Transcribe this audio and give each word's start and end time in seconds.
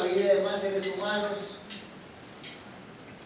la 0.00 0.12
vida 0.12 0.28
de 0.28 0.34
demás 0.36 0.60
seres 0.60 0.86
humanos. 0.96 1.58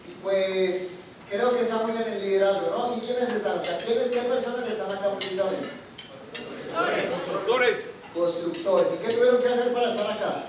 Y 0.07 0.11
pues 0.21 0.87
creo 1.29 1.55
que 1.55 1.61
estamos 1.61 1.95
en 1.95 2.13
el 2.13 2.21
liderazgo, 2.21 2.69
¿no? 2.69 2.97
¿Y 2.97 3.01
quiénes 3.01 3.29
están? 3.29 3.59
O 3.59 3.65
sea, 3.65 3.79
¿quiénes, 3.79 4.09
¿qué 4.09 4.19
personas 4.21 4.67
están 4.67 4.91
acá 4.91 5.15
precisamente? 5.17 5.69
Constructores. 7.09 7.77
Constructores. 8.13 8.87
¿Y 8.93 9.05
qué 9.05 9.13
tuvieron 9.13 9.41
que 9.41 9.47
hacer 9.47 9.73
para 9.73 9.91
estar 9.91 10.11
acá? 10.11 10.45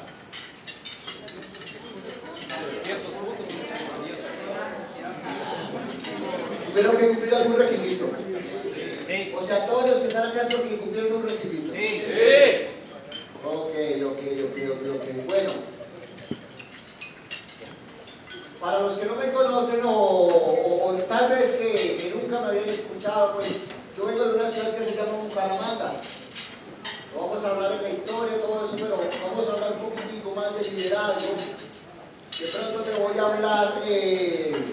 Tuvieron 6.69 6.97
que 6.97 7.07
cumplir 7.09 7.35
algún 7.35 7.57
requisito. 7.57 8.11
O 9.35 9.47
sea, 9.47 9.67
todos 9.67 9.89
los 9.89 10.01
que 10.01 10.09
están 10.09 10.31
acá 10.31 10.49
porque 10.51 10.77
cumplieron 10.77 11.13
un 11.15 11.29
requisito. 11.29 11.73
Sí. 11.73 11.87
Sí. 11.87 12.67
Ok, 13.45 13.75
ok, 14.05 14.19
ok, 14.45 14.59
ok, 14.73 14.97
ok. 14.97 15.27
Bueno, 15.27 15.53
para 18.67 18.81
los 18.81 18.99
que 18.99 19.07
no 19.07 19.15
me 19.15 19.31
conocen 19.31 19.81
o, 19.85 21.01
tal 21.09 21.29
vez 21.29 21.53
que, 21.53 21.99
que 21.99 22.15
nunca 22.21 22.41
me 22.41 22.47
habían 22.49 22.69
escuchado, 22.69 23.37
pues 23.37 23.53
yo 23.97 24.07
vengo 24.07 24.25
de 24.25 24.41
una 24.41 24.51
ciudad 24.51 24.77
que 24.77 24.85
se 24.87 24.97
llama 24.97 25.23
Bucaramanga. 25.23 25.93
No 27.15 27.29
vamos 27.29 27.45
a 27.45 27.49
hablar 27.51 27.81
de 27.81 27.83
la 27.83 27.95
historia, 27.95 28.41
todo 28.41 28.65
eso, 28.65 28.75
pero 28.75 29.01
vamos 29.23 29.49
a 29.49 29.53
hablar 29.53 29.73
un 29.75 29.89
poquitico 29.89 30.35
más 30.35 30.53
de 30.57 30.69
liderazgo. 30.69 31.37
De 32.41 32.47
pronto 32.49 32.81
te 32.83 32.95
voy 32.97 33.17
a 33.17 33.23
hablar 33.23 33.83
eh, 33.85 34.73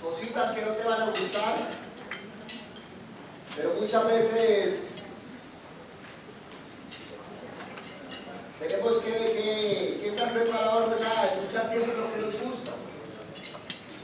cositas 0.00 0.52
que 0.52 0.62
no 0.62 0.72
te 0.74 0.84
van 0.84 1.02
a 1.02 1.10
gustar, 1.10 1.70
pero 3.56 3.74
muchas 3.74 4.06
veces 4.06 4.87
tenemos 8.58 8.98
que, 8.98 9.10
que- 9.12 9.98
que 10.02 10.08
estar 10.08 10.32
preparados 10.32 11.00
a 11.00 11.26
escuchar 11.26 11.70
siempre 11.70 11.94
lo 11.96 12.12
que 12.12 12.18
nos 12.18 12.40
gusta. 12.42 12.72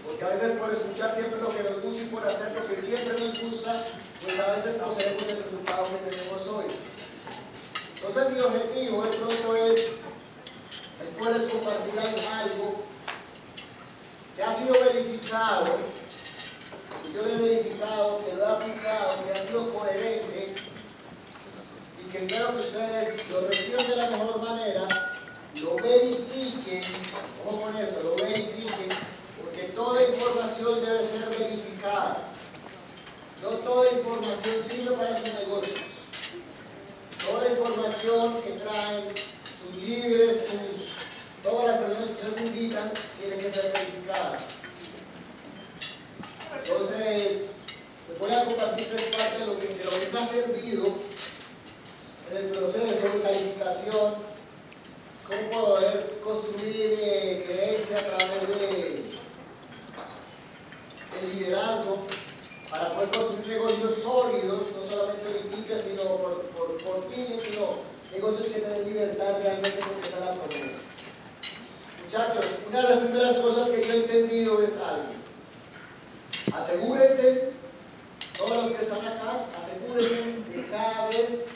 Porque 0.04 0.24
a 0.24 0.28
veces 0.28 0.56
por 0.58 0.72
escuchar 0.72 1.14
siempre 1.16 1.40
lo 1.40 1.48
que 1.56 1.62
nos 1.62 1.82
gusta 1.82 2.02
y 2.02 2.06
por 2.06 2.26
hacer 2.26 2.52
lo 2.52 2.66
que 2.68 2.82
siempre 2.86 3.18
nos 3.20 3.40
gusta, 3.40 3.86
pues 4.22 4.38
a 4.38 4.46
veces 4.52 4.76
no 4.80 4.86
tenemos 4.92 5.22
el 5.28 5.42
resultado 5.42 5.88
que 5.90 6.10
tenemos 6.10 6.46
hoy. 6.46 6.66
Entonces 7.96 8.32
mi 8.32 8.40
objetivo 8.40 9.02
de 9.02 9.16
pronto 9.16 9.56
es, 9.56 9.80
es 11.00 11.08
poder 11.18 11.50
compartir 11.50 11.98
algo 11.98 12.84
que 14.36 14.42
ha 14.42 14.58
sido 14.58 14.74
verificado, 14.84 15.64
que 17.02 17.12
yo 17.12 17.22
lo 17.22 17.28
he 17.30 17.36
verificado, 17.36 18.24
que 18.24 18.34
lo 18.34 18.42
he 18.42 18.46
aplicado, 18.52 19.24
que 19.24 19.32
ha 19.32 19.46
sido 19.46 19.74
coherente 19.74 20.54
que 22.14 22.26
espero 22.26 22.54
que 22.54 22.62
ustedes 22.62 23.28
lo 23.28 23.40
reciban 23.48 23.88
de 23.88 23.96
la 23.96 24.10
mejor 24.10 24.40
manera, 24.40 25.18
lo 25.54 25.74
verifiquen, 25.74 26.84
ojo 27.44 27.62
con 27.62 27.76
eso, 27.76 28.02
lo 28.04 28.14
verifiquen, 28.14 28.88
porque 29.42 29.62
toda 29.74 30.00
información 30.00 30.84
debe 30.84 31.08
ser 31.08 31.28
verificada. 31.28 32.18
No 33.42 33.48
toda 33.48 33.90
información 33.90 34.54
sirve 34.70 34.96
para 34.96 35.18
sus 35.18 35.34
negocios. 35.34 35.80
Toda 37.28 37.50
información 37.50 38.42
que 38.42 38.50
traen 38.50 39.04
sus 39.58 39.82
líderes, 39.82 40.46
sus, 40.46 40.88
todas 41.42 41.66
las 41.66 41.78
personas 41.78 42.10
que 42.10 42.28
nos 42.28 42.40
invitan, 42.40 42.92
tiene 43.18 43.36
que 43.38 43.50
ser 43.50 43.72
verificada. 43.72 44.46
Entonces, 46.62 47.48
les 48.08 48.18
voy 48.20 48.30
a 48.30 48.44
compartir 48.44 48.88
tres 48.88 49.16
partes 49.16 49.40
de 49.40 49.46
lo 49.46 49.58
que, 49.58 49.66
de 49.66 49.84
lo 49.84 49.90
que 49.90 50.10
me 50.12 50.20
ha 50.20 50.28
servido 50.28 51.14
el 52.32 52.46
proceso 52.50 52.86
de 52.86 53.22
calificación, 53.22 54.14
cómo 55.26 55.66
poder 55.66 56.20
construir 56.22 56.98
eh, 57.00 57.44
creencia 57.46 57.98
a 57.98 58.16
través 58.16 58.48
de, 58.48 59.10
del 61.12 61.38
liderazgo, 61.38 62.06
para 62.70 62.94
poder 62.94 63.10
construir 63.10 63.46
negocios 63.46 64.02
sólidos, 64.02 64.62
no 64.74 64.88
solamente 64.88 65.26
ahorita, 65.26 65.82
sino 65.82 66.02
por, 66.16 66.42
por, 66.50 66.82
por 66.82 67.04
sino 67.14 67.94
negocios 68.10 68.48
que 68.48 68.60
te 68.60 68.68
den 68.68 68.88
libertad 68.88 69.42
realmente 69.42 69.78
porque 69.78 70.08
esa 70.08 70.18
es 70.18 70.24
la 70.24 70.32
promesa. 70.32 70.78
Muchachos, 72.04 72.44
una 72.68 72.82
de 72.82 72.88
las 72.88 72.98
primeras 72.98 73.36
cosas 73.38 73.70
que 73.70 73.86
yo 73.86 73.92
he 73.92 73.96
entendido 73.96 74.62
es 74.62 74.70
algo. 74.70 75.14
Asegúrense, 76.52 77.52
todos 78.36 78.64
los 78.64 78.72
que 78.72 78.84
están 78.84 79.06
acá, 79.06 79.46
asegúrense 79.60 80.50
de 80.50 80.68
cada 80.68 81.08
vez 81.08 81.53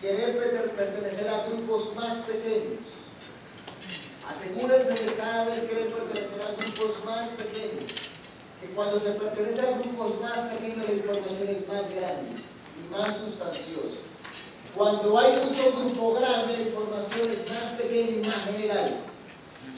querer 0.00 0.38
pertenecer- 0.76 1.28
a 1.28 1.46
grupos 1.46 1.94
más 1.94 2.18
pequeños. 2.24 2.80
Asegúrense 4.28 5.04
de 5.04 5.14
cada 5.14 5.44
vez 5.44 5.64
querer 5.64 5.92
pertenecer 5.92 6.42
a 6.42 6.52
grupos 6.52 7.04
más 7.04 7.30
pequeños. 7.30 7.92
Que 8.60 8.66
cuando 8.74 9.00
se 9.00 9.10
pertenece 9.10 9.60
a 9.60 9.78
grupos 9.78 10.20
más 10.20 10.52
pequeños 10.52 10.86
la 10.88 10.94
información 10.94 11.48
es 11.48 11.68
más 11.68 11.82
grande 11.94 12.42
y 12.78 12.90
más 12.92 13.16
sustanciosa. 13.16 14.00
Cuando 14.74 15.18
hay 15.18 15.32
mucho 15.44 15.72
grupo 15.72 16.14
grande 16.14 16.52
la 16.56 16.62
información 16.62 17.30
es 17.30 17.50
más 17.50 17.72
pequeña 17.80 18.10
y 18.10 18.26
más 18.26 18.44
general. 18.46 18.96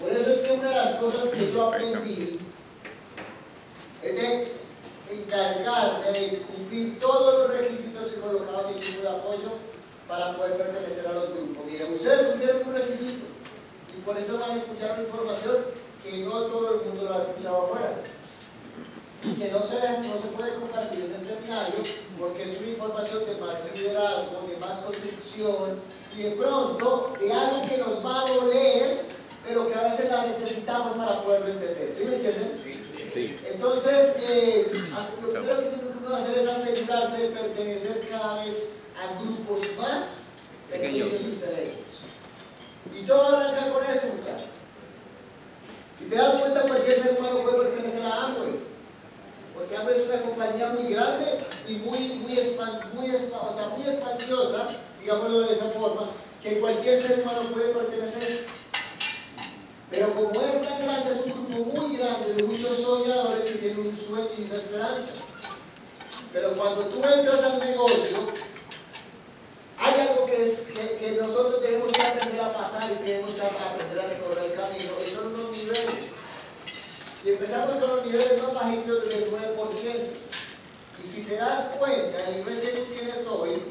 Por 0.00 0.11
eso 0.12 0.31
es 0.31 0.38
que 0.40 0.52
una 0.52 0.69
de 0.69 0.75
las 0.75 0.94
cosas 0.96 1.28
que 1.28 1.52
yo 1.52 1.69
aprendí 1.69 2.40
es 4.02 4.14
de 4.14 4.52
encargarme 5.11 6.11
de 6.11 6.38
cumplir 6.43 6.99
todos 7.00 7.49
los 7.49 7.58
requisitos 7.58 8.11
que 8.12 8.20
colocaba 8.20 8.69
mi 8.69 8.81
equipo 8.81 9.02
de 9.02 9.08
apoyo 9.08 9.69
para 10.10 10.36
poder 10.36 10.56
pertenecer 10.56 11.06
a 11.06 11.12
los 11.12 11.30
grupos. 11.30 11.64
Miren, 11.64 11.94
ustedes 11.94 12.26
cumplieron 12.30 12.66
un 12.66 12.74
requisito 12.74 13.26
y 13.96 14.00
por 14.00 14.18
eso 14.18 14.40
van 14.40 14.50
a 14.50 14.56
escuchar 14.56 14.92
una 14.94 15.02
información 15.02 15.56
que 16.02 16.18
no 16.24 16.30
todo 16.30 16.74
el 16.74 16.88
mundo 16.88 17.04
lo 17.04 17.14
ha 17.14 17.22
escuchado 17.22 17.64
afuera. 17.66 18.02
Y 19.22 19.34
que 19.34 19.50
no 19.52 19.60
se, 19.60 19.76
no 19.76 20.14
se 20.20 20.28
puede 20.34 20.54
compartir 20.54 21.04
en 21.04 21.14
el 21.14 21.26
seminario 21.26 21.74
porque 22.18 22.42
es 22.42 22.58
una 22.58 22.68
información 22.70 23.24
de 23.24 23.34
más 23.36 23.54
liderazgo, 23.72 24.48
de 24.48 24.56
más 24.56 24.80
construcción 24.80 25.80
y 26.16 26.22
de 26.22 26.30
pronto 26.32 27.14
de 27.20 27.32
algo 27.32 27.68
que 27.68 27.78
nos 27.78 28.04
va 28.04 28.20
a 28.20 28.34
doler, 28.34 29.04
pero 29.46 29.68
que 29.68 29.74
a 29.74 29.92
veces 29.92 30.10
la 30.10 30.26
necesitamos 30.26 30.96
para 30.96 31.22
poderlo 31.22 31.48
entender. 31.48 31.94
¿Sí 31.96 32.04
me 32.04 32.16
entienden? 32.16 32.60
Sí. 33.14 33.36
Entonces, 33.46 34.16
eh, 34.22 34.72
lo 35.22 35.32
primero 35.32 35.58
que 35.58 35.66
tenemos 35.66 36.08
que 36.08 36.14
hacer 36.14 36.38
es 36.38 36.48
asegurarse 36.48 37.22
de 37.22 37.28
pertenecer 37.28 38.08
cada 38.08 38.44
vez 38.44 38.80
a 39.00 39.19
grupos 39.20 39.61
más 39.79 40.05
pequeños 40.70 41.08
y 41.12 41.41
selectos. 41.41 42.00
Y 42.94 43.06
todo 43.06 43.37
arranca 43.37 43.73
con 43.73 43.85
eso, 43.85 44.06
muchachos. 44.17 44.50
Si 45.99 46.05
te 46.06 46.17
das 46.17 46.35
cuenta, 46.35 46.62
cualquier 46.62 47.02
ser 47.02 47.19
humano 47.19 47.43
puede 47.43 47.58
pertenecer 47.58 48.05
a 48.05 48.25
Amway. 48.26 48.61
Porque 49.55 49.76
Amway 49.76 50.00
es 50.00 50.08
una 50.08 50.23
compañía 50.23 50.67
muy 50.69 50.93
grande 50.93 51.44
y 51.67 51.76
muy, 51.76 51.99
muy, 52.14 52.35
muy, 52.94 53.11
o 53.11 53.55
sea, 53.55 53.69
muy 53.76 53.87
expandiosa, 53.87 54.69
digámoslo 55.00 55.41
de 55.43 55.55
esa 55.55 55.70
forma, 55.70 56.11
que 56.43 56.61
cualquier 56.61 57.03
ser 57.03 57.20
humano 57.20 57.50
puede 57.53 57.75
pertenecer. 57.75 58.46
Pero 59.91 60.14
como 60.14 60.41
es 60.41 60.62
tan 60.62 60.82
grande, 60.82 61.11
es 61.11 61.26
un 61.26 61.32
grupo 61.32 61.79
muy 61.79 61.96
grande 61.96 62.35
de 62.35 62.43
muchos 62.44 62.81
soñadores 62.81 63.43
que 63.43 63.58
tienen 63.58 63.81
un 63.81 63.99
sueño 63.99 64.29
y 64.38 64.44
una 64.44 64.56
esperanza. 64.56 65.12
Pero 66.32 66.53
cuando 66.53 66.82
tú 66.82 67.03
entras 67.05 67.43
al 67.43 67.58
negocio, 67.58 68.32
hay 69.81 70.00
algo 70.00 70.27
que, 70.27 70.53
es, 70.53 70.61
que, 70.61 70.97
que 70.99 71.12
nosotros 71.12 71.62
tenemos 71.62 71.93
que 71.93 72.03
aprender 72.03 72.41
a 72.41 72.53
pasar 72.53 72.93
y 72.93 73.05
tenemos 73.05 73.35
que 73.35 73.41
aprender 73.41 73.99
a 73.99 74.09
recorrer 74.09 74.44
el 74.44 74.55
camino, 74.55 74.93
y 75.06 75.11
son 75.11 75.35
unos 75.35 75.50
niveles. 75.50 76.11
Y 77.25 77.31
empezamos 77.31 77.77
con 77.77 77.97
los 77.97 78.06
niveles 78.06 78.43
más 78.43 78.55
bajitos 78.55 79.09
del 79.09 79.31
9%. 79.31 80.31
Y 81.03 81.12
si 81.15 81.23
te 81.23 81.37
das 81.37 81.77
cuenta, 81.79 82.29
el 82.29 82.37
nivel 82.37 82.61
que 82.61 82.69
tú 82.73 82.85
tienes 82.93 83.27
hoy 83.27 83.62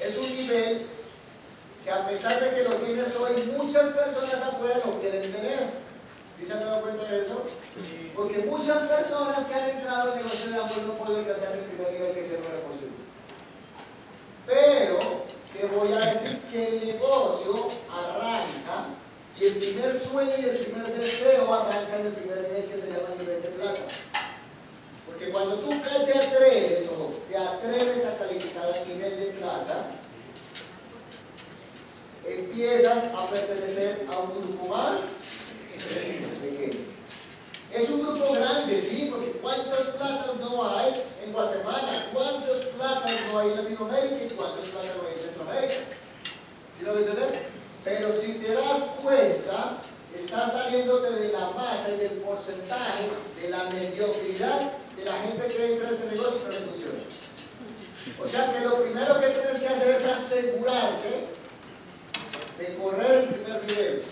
es 0.00 0.16
un 0.16 0.34
nivel 0.34 0.86
que 1.84 1.90
a 1.90 2.06
pesar 2.06 2.40
de 2.42 2.50
que 2.54 2.68
lo 2.68 2.76
tienes 2.76 3.16
hoy, 3.16 3.42
muchas 3.56 3.90
personas 3.90 4.34
afuera 4.34 4.82
lo 4.84 5.00
quieren 5.00 5.32
tener. 5.32 5.80
¿Sí 6.38 6.46
se 6.46 6.52
han 6.52 6.60
dado 6.60 6.82
cuenta 6.82 7.04
de 7.04 7.20
eso? 7.20 7.42
Porque 8.14 8.38
muchas 8.40 8.82
personas 8.84 9.46
que 9.46 9.54
han 9.54 9.70
entrado 9.70 10.12
en 10.12 10.18
el 10.20 10.24
negocio 10.26 10.50
de 10.50 10.58
amor 10.58 10.82
no 10.86 10.94
pueden 10.94 11.18
alcanzar 11.20 11.56
el 11.56 11.64
primer 11.64 11.92
nivel 11.92 12.14
que 12.14 12.26
es 12.26 12.32
el 12.32 12.38
9%. 12.38 13.09
Pero 14.50 14.98
te 15.54 15.66
voy 15.66 15.92
a 15.92 16.00
decir 16.00 16.40
que 16.50 16.68
el 16.68 16.86
negocio 16.86 17.70
arranca 17.88 18.86
y 19.38 19.44
el 19.44 19.54
primer 19.58 19.96
sueño 19.96 20.32
y 20.38 20.44
el 20.44 20.58
primer 20.66 20.92
deseo 20.92 21.54
arrancan 21.54 22.06
el 22.06 22.12
primer 22.14 22.42
nivel 22.42 22.64
que 22.64 22.80
se 22.80 22.86
llama 22.88 23.14
nivel 23.16 23.42
de 23.42 23.48
plata. 23.50 23.80
Porque 25.06 25.30
cuando 25.30 25.60
tú 25.60 25.70
te 25.70 26.18
atreves 26.18 26.88
o 26.88 27.14
te 27.28 27.36
atreves 27.36 28.04
a 28.04 28.18
calificar 28.18 28.72
al 28.74 28.88
nivel 28.88 29.20
de 29.20 29.26
plata, 29.38 29.90
empiezas 32.24 33.04
a 33.14 33.30
pertenecer 33.30 34.06
a 34.10 34.18
un 34.18 34.30
grupo 34.30 34.66
más 34.66 35.00
pequeño. 36.42 36.89
Es 37.72 37.88
un 37.88 38.02
grupo 38.02 38.32
grande, 38.32 38.88
sí, 38.90 39.08
porque 39.12 39.30
¿cuántos 39.40 39.86
platas 39.96 40.36
no 40.40 40.76
hay 40.76 41.04
en 41.24 41.32
Guatemala? 41.32 42.10
¿Cuántos 42.12 42.66
platas 42.76 43.12
no 43.30 43.38
hay 43.38 43.50
en 43.50 43.56
Latinoamérica? 43.56 44.24
¿Y 44.24 44.28
cuántos 44.30 44.68
platas 44.70 44.96
no 44.96 45.02
hay 45.06 45.14
en 45.14 45.20
Centroamérica? 45.20 45.74
¿Sí 46.76 46.84
lo 46.84 46.98
entender? 46.98 47.46
Pero 47.84 48.20
si 48.20 48.32
te 48.34 48.54
das 48.54 48.82
cuenta, 49.02 49.82
estás 50.14 50.52
saliéndote 50.52 51.10
de 51.12 51.32
la 51.32 51.50
masa 51.50 51.90
y 51.94 51.98
del 51.98 52.18
porcentaje 52.22 53.08
de 53.40 53.50
la 53.50 53.64
mediocridad 53.64 54.72
de 54.96 55.04
la 55.04 55.20
gente 55.20 55.46
que 55.46 55.72
entra 55.72 55.88
en 55.88 55.94
este 55.94 56.06
negocio 56.06 56.40
y 56.40 56.54
no 56.54 56.70
funciona. 56.70 57.02
O 58.22 58.28
sea 58.28 58.52
que 58.52 58.60
lo 58.60 58.82
primero 58.82 59.20
que 59.20 59.28
tienes 59.28 59.60
que 59.60 59.68
hacer 59.68 59.88
es 59.88 60.10
asegurarte 60.10 61.28
de 62.58 62.74
correr 62.76 63.12
el 63.12 63.28
primer 63.28 63.64
nivel. 63.64 64.02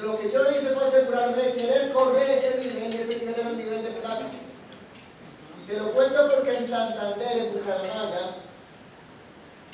Lo 0.00 0.18
que 0.18 0.30
yo 0.30 0.50
hice 0.50 0.74
fue 0.74 0.88
asegurarme 0.88 1.42
de 1.42 1.52
querer 1.52 1.92
correr 1.92 2.44
ese 2.44 2.58
nivel 2.58 2.94
y 2.94 2.96
ese 2.96 3.40
el 3.40 3.56
nivel 3.56 3.82
de 3.84 3.90
plata. 3.90 4.26
Y 5.62 5.66
te 5.66 5.78
lo 5.78 5.92
cuento 5.92 6.30
porque 6.34 6.56
en 6.56 6.68
Santander, 6.68 7.38
en 7.38 7.52
Bucaramanga, 7.52 8.36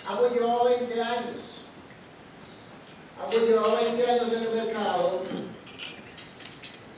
hemos 0.08 0.32
llevado 0.32 0.64
20 0.64 1.02
años. 1.02 1.67
Hemos 3.31 3.49
llevado 3.49 3.76
20 3.76 4.11
años 4.11 4.32
en 4.32 4.43
el 4.43 4.50
mercado 4.50 5.22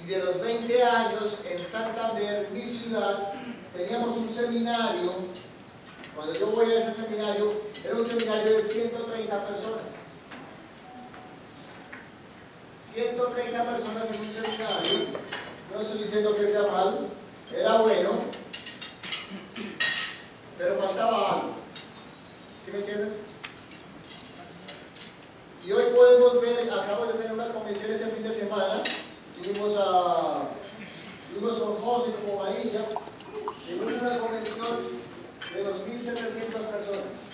y 0.04 0.08
de 0.08 0.18
los 0.18 0.40
20 0.40 0.82
años 0.82 1.38
en 1.48 1.70
Santander, 1.70 2.48
mi 2.52 2.60
ciudad, 2.60 3.34
teníamos 3.74 4.16
un 4.16 4.34
seminario. 4.34 5.12
Cuando 6.14 6.34
yo 6.34 6.46
voy 6.48 6.72
a 6.72 6.88
ese 6.88 7.02
seminario, 7.02 7.62
era 7.84 7.94
un 7.94 8.06
seminario 8.06 8.56
de 8.56 8.62
130 8.64 9.46
personas. 9.46 10.01
130 12.94 13.64
personas 13.64 14.04
en 14.10 14.20
un 14.20 14.32
seminario, 14.34 15.18
no 15.72 15.80
estoy 15.80 15.98
diciendo 16.02 16.36
que 16.36 16.48
sea 16.48 16.62
mal, 16.62 17.08
era 17.50 17.78
bueno, 17.78 18.10
pero 20.58 20.76
faltaba 20.78 21.32
algo. 21.32 21.54
¿Sí 22.64 22.72
me 22.72 22.78
entiendes? 22.80 23.12
Y 25.64 25.72
hoy 25.72 25.84
podemos 25.94 26.42
ver, 26.42 26.70
acabo 26.70 27.06
de 27.06 27.14
tener 27.14 27.32
una 27.32 27.48
convención 27.48 27.92
este 27.92 28.10
fin 28.10 28.28
de 28.28 28.38
semana, 28.40 28.82
tuvimos 29.42 29.76
a, 29.78 30.50
tuvimos 31.32 31.58
con 31.60 31.76
José 31.76 32.12
como 32.26 32.42
varilla, 32.42 32.88
tuvimos 33.66 34.02
una 34.02 34.18
convención 34.18 35.02
de 35.54 35.64
2.700 35.64 36.66
personas. 36.66 37.31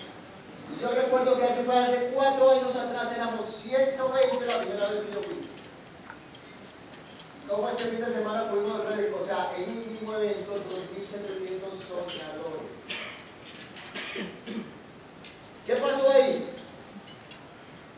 Yo 0.77 0.91
recuerdo 0.91 1.37
que 1.37 1.43
hace, 1.43 1.61
hace 1.71 2.11
cuatro 2.13 2.51
años 2.51 2.75
atrás 2.75 3.11
éramos 3.15 3.53
120 3.55 4.45
la 4.45 4.59
primera 4.61 4.89
vez 4.91 5.01
que 5.03 5.13
yo 5.13 5.21
fui. 5.23 5.49
Como 7.49 7.67
este 7.69 7.85
fin 7.85 7.99
de 7.99 8.13
semana 8.13 8.49
pudimos 8.51 8.87
ver, 8.87 9.13
o 9.13 9.23
sea, 9.23 9.51
en 9.57 9.69
un 9.69 9.91
mismo 9.91 10.13
evento, 10.13 10.55
2.700 10.55 11.73
soñadores. 11.87 12.69
¿Qué 15.65 15.75
pasó 15.75 16.09
ahí? 16.11 16.49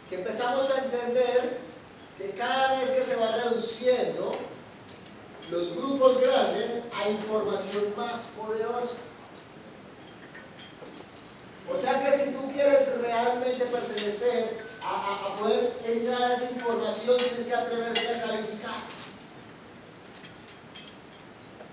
Que 0.09 0.15
empezamos 0.15 0.71
a 0.71 0.77
entender 0.79 1.59
que 2.17 2.31
cada 2.31 2.79
vez 2.79 2.91
que 2.91 3.05
se 3.05 3.15
va 3.15 3.35
reduciendo 3.35 4.35
los 5.49 5.75
grupos 5.75 6.21
grandes, 6.21 6.83
hay 6.93 7.11
información 7.11 7.93
más 7.97 8.21
poderosa. 8.37 8.95
O 11.73 11.79
sea 11.79 12.03
que 12.03 12.25
si 12.25 12.31
tú 12.31 12.51
quieres 12.51 13.01
realmente 13.01 13.65
pertenecer 13.65 14.65
a, 14.83 15.27
a, 15.27 15.37
poder 15.39 15.73
entrar 15.85 16.21
a 16.21 16.35
esa 16.35 16.51
información, 16.51 17.17
tienes 17.17 17.47
que 17.47 17.53
atreverte 17.53 18.07
a 18.07 18.21
calificar. 18.21 18.83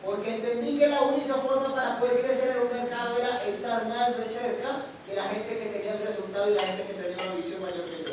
Porque 0.04 0.34
entendí 0.36 0.78
que 0.78 0.88
la 0.88 1.02
única 1.02 1.34
forma 1.34 1.74
para 1.74 1.98
poder 1.98 2.20
crecer 2.20 2.56
en 2.56 2.62
un 2.62 2.72
mercado 2.72 3.18
era 3.18 3.44
estar 3.44 3.88
más 3.88 4.16
de 4.16 4.24
cerca 4.24 4.86
que 5.06 5.14
la 5.14 5.24
gente 5.24 5.58
que 5.58 5.66
tenía 5.66 5.94
el 5.94 6.06
resultado 6.06 6.50
y 6.50 6.54
la 6.54 6.62
gente 6.62 6.86
que 6.86 6.94
tenía 6.94 7.24
una 7.24 7.34
visión 7.34 7.62
mayor 7.62 7.84
que 7.84 8.04
yo. 8.04 8.10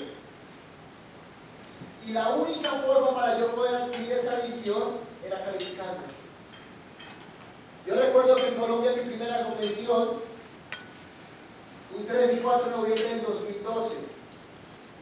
Y 2.06 2.12
la 2.12 2.30
única 2.30 2.72
forma 2.72 3.16
para 3.16 3.40
yo 3.40 3.56
poder 3.56 3.76
adquirir 3.76 4.12
esa 4.12 4.36
visión 4.38 4.98
era 5.26 5.44
calificando. 5.46 6.02
Yo 7.86 7.96
recuerdo 7.96 8.36
que 8.36 8.48
en 8.48 8.56
Colombia 8.56 8.94
mi 8.96 9.02
primera 9.02 9.44
convención 9.44 10.35
un 11.98 12.06
3 12.06 12.34
y 12.34 12.38
4 12.38 12.70
de 12.70 12.76
noviembre 12.76 13.10
del 13.10 13.24
2012. 13.24 13.96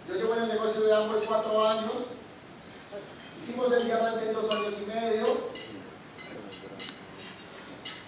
Yo 0.07 0.15
llevo 0.15 0.35
en 0.35 0.43
el 0.43 0.49
negocio 0.49 0.81
de 0.81 0.93
ambos 0.93 1.23
cuatro 1.27 1.67
años. 1.67 1.91
Hicimos 3.41 3.71
el 3.71 3.85
diamante 3.85 4.25
en 4.27 4.33
dos 4.33 4.51
años 4.51 4.73
y 4.79 4.85
medio. 4.85 5.37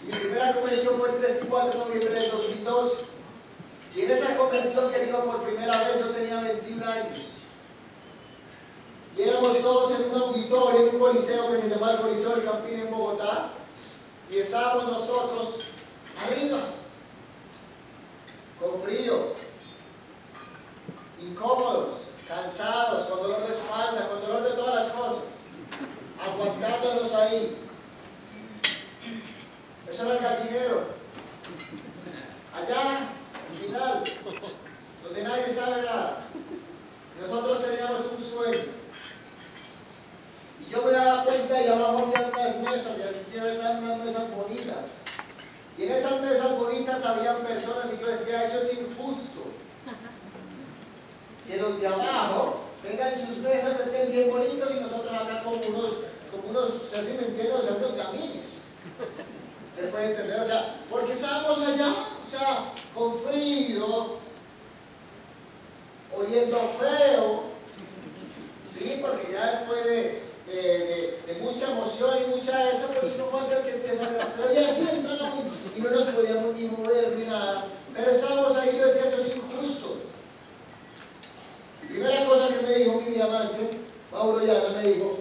Y 0.04 0.06
mi 0.06 0.13
primera 0.13 0.54
convención 0.54 1.00
fue 1.00 1.10
el 1.10 1.18
3 1.18 1.42
y 1.44 1.48
4 1.48 1.72
de 1.72 1.86
noviembre 1.86 2.20
del 2.20 2.32
2012. 2.32 2.96
Y 3.96 4.01
en 4.01 4.12
esa 4.12 4.38
convención 4.38 4.92
que 4.92 5.06
digo 5.06 5.24
por 5.24 5.44
primera 5.44 5.84
vez 5.84 6.00
yo 6.00 6.12
tenía 6.12 6.42
21 6.42 6.86
años. 6.86 7.32
Y 9.18 9.22
éramos 9.22 9.58
todos 9.62 10.00
en 10.00 10.10
un 10.10 10.22
auditorio, 10.22 10.82
en 10.82 10.96
un 10.96 11.00
coliseo 11.00 11.51
que 11.51 11.62
se 11.62 11.70
llama 11.70 11.92
el 11.92 12.01
Coliseo 12.01 12.36
del 12.36 12.44
Campín 12.44 12.80
en 12.82 12.92
Bogotá. 12.92 13.54
Y 14.30 14.39
estábamos 14.39 14.86
nosotros 14.92 15.62
arriba 16.18 16.75
con 18.65 18.81
frío, 18.81 19.34
incómodos, 21.22 22.12
cansados, 22.27 23.07
con 23.07 23.22
dolor 23.22 23.48
de 23.48 23.53
espalda, 23.53 24.10
con 24.10 24.22
dolor 24.22 24.43
de 24.43 24.55
todas 24.55 24.75
las 24.75 24.93
cosas, 24.93 25.24
aguantándonos 26.19 27.13
ahí. 27.13 27.57
Eso 29.88 30.03
era 30.03 30.13
el 30.15 30.24
gallinero. 30.24 30.95
Allá, 32.55 33.10
al 33.51 33.57
final, 33.57 34.03
donde 35.03 35.24
nadie 35.24 35.53
sabe 35.53 35.81
nada. 35.84 36.24
Nosotros 37.22 37.63
teníamos 37.63 38.07
un 38.17 38.24
sueño. 38.24 38.63
Y 40.60 40.72
yo 40.72 40.81
me 40.81 40.91
daba 40.91 41.24
cuenta 41.25 41.62
y 41.62 41.67
abajo 41.67 42.00
había 42.00 42.27
unas 42.27 42.57
mesas, 42.57 42.98
y 43.31 43.38
eran 43.38 43.84
unas 43.84 44.00
mesas 44.00 44.31
bonitas. 44.36 45.04
Y 45.77 45.84
en 45.84 45.91
esas 45.91 46.22
mesas 46.22 46.58
bonitas 46.58 47.05
había 47.05 47.38
personas 47.38 47.88
y 47.94 48.01
yo 48.01 48.08
decía, 48.08 48.48
eso 48.48 48.62
es 48.62 48.74
injusto. 48.74 49.44
Que 51.48 51.58
los 51.58 51.82
de 51.82 51.88
abajo 51.88 52.62
vengan 52.84 53.27
sus 53.27 53.38
mesas, 53.39 53.79
estén 53.79 54.12
bien 54.12 54.29
bonitos 54.29 54.72
y 54.72 54.79
nosotros 54.79 55.13
acá 55.13 55.44
como 55.44 55.58
unos, 55.58 55.98
como 56.32 56.50
unos, 56.50 56.89
se 56.89 56.98
hacen 56.98 57.20
entiendo, 57.20 57.62
son 57.62 57.77
unos 57.77 57.96
gamines. 57.96 58.63
¿Se 59.75 59.88
puede 59.88 60.12
entender? 60.12 60.39
O 60.39 60.46
sea, 60.46 60.77
porque 60.89 61.13
estábamos 61.13 61.60
allá, 61.60 61.96
o 62.25 62.29
sea, 62.32 62.74
con 62.94 63.22
frío, 63.24 64.17
oyendo 66.17 66.75
feo, 66.79 67.44
¿sí? 68.72 69.00
Porque 69.01 69.34
ya 69.34 69.60
después 69.60 69.84
de, 69.86 70.24
de, 70.48 71.38
mucha 71.42 71.72
emoción 71.72 72.18
y 72.22 72.36
mucha 72.36 72.70
eso, 72.70 72.88
pues 73.00 73.16
uno 73.16 73.25
cuando 73.28 73.64
que 73.64 73.72
empieza 73.72 74.06
a 74.06 74.34
pero 74.36 74.54
ya 74.54 74.72
aquí 74.72 74.82
estábamos 74.82 75.46
y 75.75 75.82
no 75.82 75.90
nos 75.92 76.06
podíamos 76.06 76.56
ni 76.56 76.68
mover 76.68 77.18
ni 77.18 77.25
nada. 77.25 77.66
Pero 77.94 78.12
estábamos 78.12 78.58
ahí, 78.58 78.78
yo 78.78 78.88
decía, 78.88 79.10
eso 79.10 79.22
es 79.22 79.36
injusto. 79.36 79.98
Primera 81.88 82.25
cosa 82.25 82.48
que 82.50 82.62
me 82.62 82.74
dijo 82.75 83.02
mi 83.02 83.14
diamante, 83.14 83.80
Mauro 84.12 84.46
Llana, 84.46 84.82
me 84.82 84.88
dijo, 84.88 85.18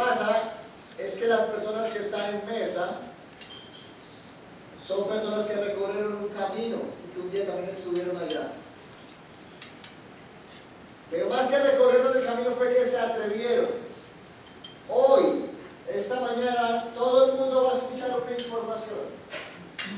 pasa 0.00 0.54
es 0.98 1.14
que 1.14 1.26
las 1.26 1.46
personas 1.50 1.92
que 1.92 1.98
están 1.98 2.34
en 2.34 2.46
mesa 2.46 3.00
son 4.86 5.08
personas 5.08 5.46
que 5.46 5.54
recorrieron 5.54 6.16
un 6.16 6.28
camino 6.28 6.78
que 7.14 7.20
día 7.30 7.46
también 7.46 7.76
estuvieron 7.76 8.16
allá. 8.16 8.52
Pero 11.10 11.28
más 11.28 11.48
que 11.48 11.58
recorrieron 11.58 12.16
el 12.16 12.24
camino 12.24 12.50
fue 12.56 12.74
que 12.74 12.90
se 12.90 12.98
atrevieron. 12.98 13.68
Hoy, 14.88 15.50
esta 15.88 16.20
mañana, 16.20 16.92
todo 16.94 17.26
el 17.26 17.32
mundo 17.32 17.64
va 17.64 17.72
a 17.72 17.76
escuchar 17.78 18.10
una 18.10 18.40
información. 18.40 19.20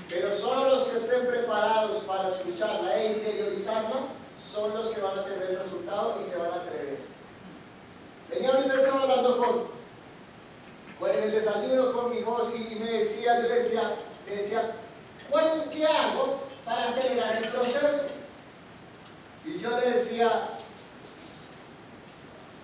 Pero 0.09 0.38
solo 0.38 0.76
los 0.76 0.88
que 0.88 0.99
estén 0.99 1.26
preparados 1.26 2.04
para 2.04 2.28
escucharla 2.28 2.97
e 2.97 3.12
interiorizarla 3.12 4.07
son 4.52 4.75
los 4.75 4.90
que 4.90 5.00
van 5.00 5.19
a 5.19 5.25
tener 5.25 5.42
el 5.42 5.59
resultado 5.59 6.19
y 6.21 6.31
se 6.31 6.37
van 6.37 6.50
a 6.50 6.57
atrever. 6.57 6.99
Venía 8.31 8.50
ahorita 8.50 8.75
estaba 8.75 9.02
hablando 9.02 9.37
con, 9.38 9.64
con 10.99 11.11
el 11.11 11.31
desayuno 11.31 11.92
con 11.92 12.11
mi 12.11 12.23
voz 12.23 12.52
y, 12.54 12.76
me 12.76 12.90
decía, 12.90 13.42
yo 13.42 13.49
decía, 13.49 13.97
me 14.26 14.37
decía, 14.37 14.76
¿cuál, 15.31 15.69
¿qué 15.71 15.87
hago 15.87 16.38
para 16.64 16.88
acelerar 16.88 17.37
el 17.42 17.49
proceso? 17.50 18.07
Y 19.45 19.59
yo 19.59 19.71
le 19.78 19.90
decía, 19.90 20.49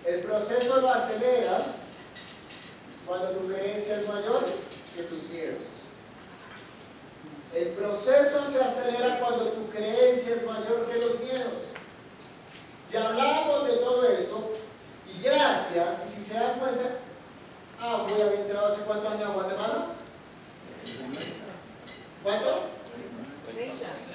el 0.09 0.21
proceso 0.21 0.81
lo 0.81 0.89
aceleras 0.89 1.67
cuando 3.05 3.29
tu 3.31 3.47
creencia 3.47 4.01
es 4.01 4.07
mayor 4.07 4.43
que 4.95 5.03
tus 5.03 5.23
miedos. 5.29 5.83
El 7.53 7.69
proceso 7.69 8.51
se 8.51 8.59
acelera 8.59 9.19
cuando 9.19 9.45
tu 9.51 9.69
creencia 9.69 10.35
es 10.35 10.45
mayor 10.45 10.89
que 10.89 10.97
los 10.97 11.19
miedos. 11.19 11.65
Ya 12.91 13.07
hablamos 13.07 13.67
de 13.69 13.77
todo 13.77 14.07
eso 14.07 14.51
y 15.05 15.21
gracias, 15.21 15.87
y 16.09 16.15
si 16.15 16.31
se 16.31 16.33
dan 16.33 16.59
cuenta, 16.59 16.97
ah, 17.79 18.05
voy 18.09 18.19
a 18.19 18.25
haber 18.25 18.39
entrado 18.39 18.67
hace 18.67 18.81
cuántos 18.81 19.11
años 19.11 19.29
a 19.29 19.33
Guatemala. 19.33 19.85
¿Cuánto? 22.23 22.69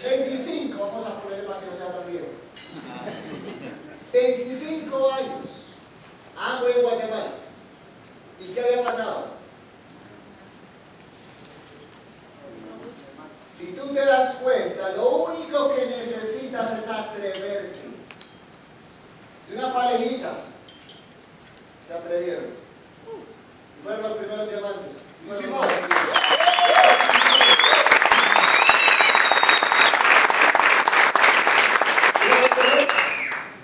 25, 0.02 0.78
vamos 0.78 1.06
a 1.06 1.20
ponerle 1.20 1.46
para 1.46 1.60
que 1.60 1.66
no 1.66 1.76
sea 1.76 1.92
tan 1.92 2.06
viejo. 2.06 2.26
25 4.12 5.12
años. 5.12 5.63
Ah, 6.36 6.58
voy 6.60 6.72
a 6.72 6.82
Guatemala. 6.82 7.30
¿Y 8.40 8.52
qué 8.52 8.60
había 8.60 8.84
pasado? 8.84 9.26
Si 13.58 13.66
tú 13.66 13.94
te 13.94 14.04
das 14.04 14.34
cuenta, 14.36 14.90
lo 14.90 15.08
único 15.10 15.74
que 15.74 15.86
necesitas 15.86 16.78
es 16.78 16.88
atreverte. 16.88 17.78
De 19.48 19.56
una 19.56 19.72
parejita 19.72 20.32
se 21.86 21.94
atrevieron. 21.94 22.44
Y 23.78 23.82
fueron 23.82 24.02
los 24.02 24.12
primeros 24.14 24.48
diamantes. 24.48 24.96
Fueron 25.26 25.50
los 25.50 25.66
primeros. 25.66 26.34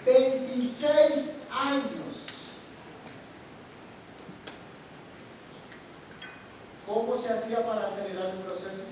26 0.04 1.30
años. 1.50 2.24
¿Cómo 6.86 7.22
se 7.22 7.32
hacía 7.32 7.64
para 7.64 7.86
acelerar 7.88 8.34
un 8.36 8.42
proceso? 8.42 8.82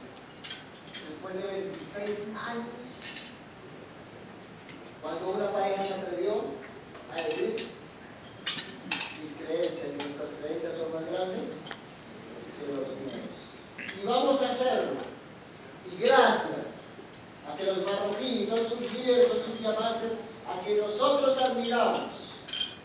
Después 1.08 1.34
de 1.34 1.42
26 1.42 2.18
años, 2.46 2.66
cuando 5.02 5.30
una 5.30 5.52
pareja 5.52 5.86
se 5.86 5.94
atrevió 5.94 6.44
a 7.12 7.16
decir, 7.16 7.70
mis 9.20 9.46
creencias 9.46 9.88
y 9.92 9.96
nuestras 9.96 10.30
creencias 10.40 10.76
son 10.76 10.94
más 10.94 11.10
grandes 11.10 11.60
que 12.58 12.72
los 12.72 12.88
míos. 13.00 13.54
Y 14.00 14.06
vamos 14.06 14.40
a 14.42 14.52
hacerlo. 14.52 15.00
Y 15.84 16.02
gracias 16.02 16.66
a 17.50 17.56
que 17.56 17.64
los 17.64 17.84
marroquíes 17.84 18.50
son 18.50 18.68
sus 18.68 18.80
líderes, 18.80 19.28
son 19.28 19.42
sus 19.42 19.58
diamantes, 19.58 20.12
a 20.48 20.64
que 20.64 20.76
nosotros 20.76 21.38
admiramos, 21.38 22.14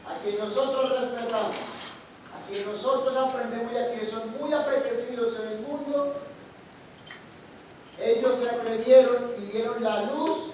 a 0.05 0.21
que 0.21 0.38
nosotros 0.38 0.89
respetamos, 0.89 1.55
a 1.55 2.51
que 2.51 2.65
nosotros 2.65 3.15
aprendemos 3.15 3.71
y 3.71 3.77
a 3.77 3.91
que 3.93 4.05
son 4.05 4.38
muy 4.38 4.53
apetecidos 4.53 5.39
en 5.39 5.47
el 5.47 5.59
mundo, 5.59 6.15
ellos 7.99 8.39
se 8.41 8.49
atrevieron 8.49 9.33
y 9.38 9.45
vieron 9.45 9.83
la 9.83 10.01
luz. 10.03 10.51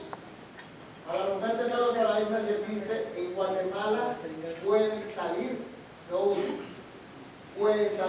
Para 1.07 1.25
romper 1.25 1.57
de 1.57 1.69
los 1.69 1.97
paradigmas 1.97 2.41
y 2.41 2.45
decirte, 2.45 3.13
en 3.17 3.33
Guatemala 3.33 4.17
pueden 4.63 5.15
salir, 5.15 5.65
no 6.11 6.19
uno, 6.19 6.43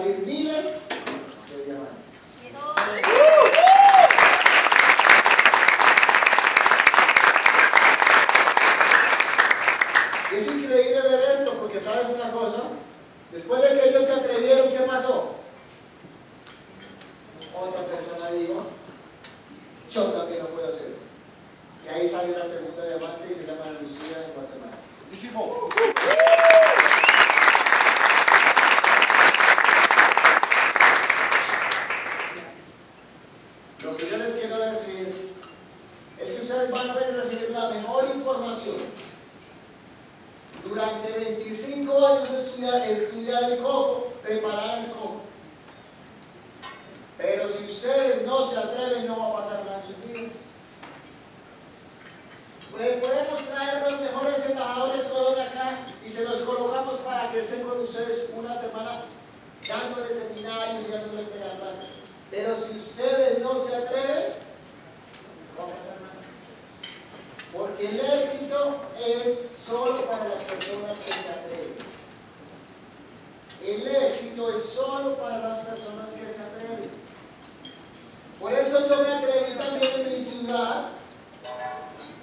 pueden 0.01 0.17
salir 0.17 0.27
miles 0.27 0.65
de 1.49 1.65
diamantes. 1.65 2.01
Es 10.33 10.47
increíble 10.47 11.03
ver 11.03 11.41
esto 11.41 11.55
porque 11.59 11.81
sabes 11.81 12.09
una 12.11 12.31
cosa, 12.31 12.63
después 13.33 13.63
de 13.63 13.69
que 13.69 13.89
ellos 13.89 14.07
se 14.07 14.13
atrevieron, 14.13 14.71
¿qué 14.71 14.81
pasó? 14.81 15.35
Otra 17.61 17.85
persona 17.85 18.31
dijo, 18.31 18.67
yo 19.91 20.05
también 20.13 20.39
lo 20.45 20.51
puedo 20.51 20.69
hacer. 20.69 20.95
Y 21.85 21.89
ahí 21.89 22.09
sale 22.09 22.39
la 22.39 22.47
segunda 22.47 22.87
diamante 22.87 23.27
y 23.31 23.35
se 23.35 23.47
llama 23.47 23.73
Lucía 23.81 24.25
en 24.27 24.35
Guatemala. 24.35 24.77
Lo 33.83 33.97
que 33.97 34.11
yo 34.11 34.17
les 34.19 34.35
quiero 34.35 34.59
decir 34.59 35.35
es 36.19 36.31
que 36.31 36.41
ustedes 36.41 36.71
van 36.71 36.91
a 36.91 36.95
recibir 36.95 37.51
la 37.51 37.71
mejor 37.71 38.05
información 38.15 38.77
durante 40.63 41.13
25 41.13 42.07
años 42.07 42.31
de 42.31 42.39
estudiar, 42.39 42.83
estudiar 42.83 43.53
el 43.53 43.59
coco, 43.59 44.13
preparar 44.23 44.79
el 44.81 44.91
coco. 44.93 45.23
Pero 47.17 47.49
si 47.49 47.65
ustedes 47.65 48.27
no 48.27 48.49
se 48.49 48.59
atreven, 48.59 49.07
no 49.07 49.19
va 49.19 49.29
a 49.29 49.43
pasar 49.43 49.65
nada 49.65 49.81
en 49.81 49.87
sus 49.87 50.07
vidas. 50.07 50.37
Pues 52.71 52.97
podemos 52.97 53.49
traer 53.49 53.91
los 53.91 54.01
mejores 54.01 54.37
embajadores 54.47 55.09
todos 55.09 55.39
acá 55.41 55.87
y 56.07 56.13
se 56.13 56.23
los 56.23 56.43
colocamos 56.43 57.01
para 57.01 57.33
que 57.33 57.41
estén 57.41 57.63
con 57.63 57.81
ustedes 57.81 58.31
una 58.35 58.61
semana 58.61 59.05
dándoles 59.67 60.29
seminarios 60.29 60.89
y 60.89 60.93
dándoles 60.93 61.29
pedagogía. 61.29 62.01
Pero 62.31 62.57
si 62.61 62.79
ustedes 62.79 63.41
no 63.41 63.65
se 63.65 63.75
atreven, 63.75 64.35
no 65.57 65.59
va 65.59 65.65
a 65.65 65.77
pasar 65.77 66.01
nada. 66.01 66.23
Porque 67.53 67.89
el 67.89 68.01
éxito 68.01 68.77
es 69.05 69.39
solo 69.67 70.07
para 70.07 70.29
las 70.29 70.45
personas 70.45 70.99
que 71.01 71.13
se 71.13 71.29
atreven. 71.29 71.77
El 73.63 73.89
éxito 73.89 74.57
es 74.57 74.65
solo 74.71 75.17
para 75.17 75.39
las 75.39 75.67
personas 75.67 76.09
que 76.11 76.21
se 76.21 76.41
atreven. 76.41 76.91
Por 78.39 78.53
eso 78.53 78.89
yo 78.89 78.97
me 79.03 79.13
atreví 79.13 79.55
también 79.59 79.93
en 79.97 80.05
mi 80.05 80.25
ciudad, 80.25 80.91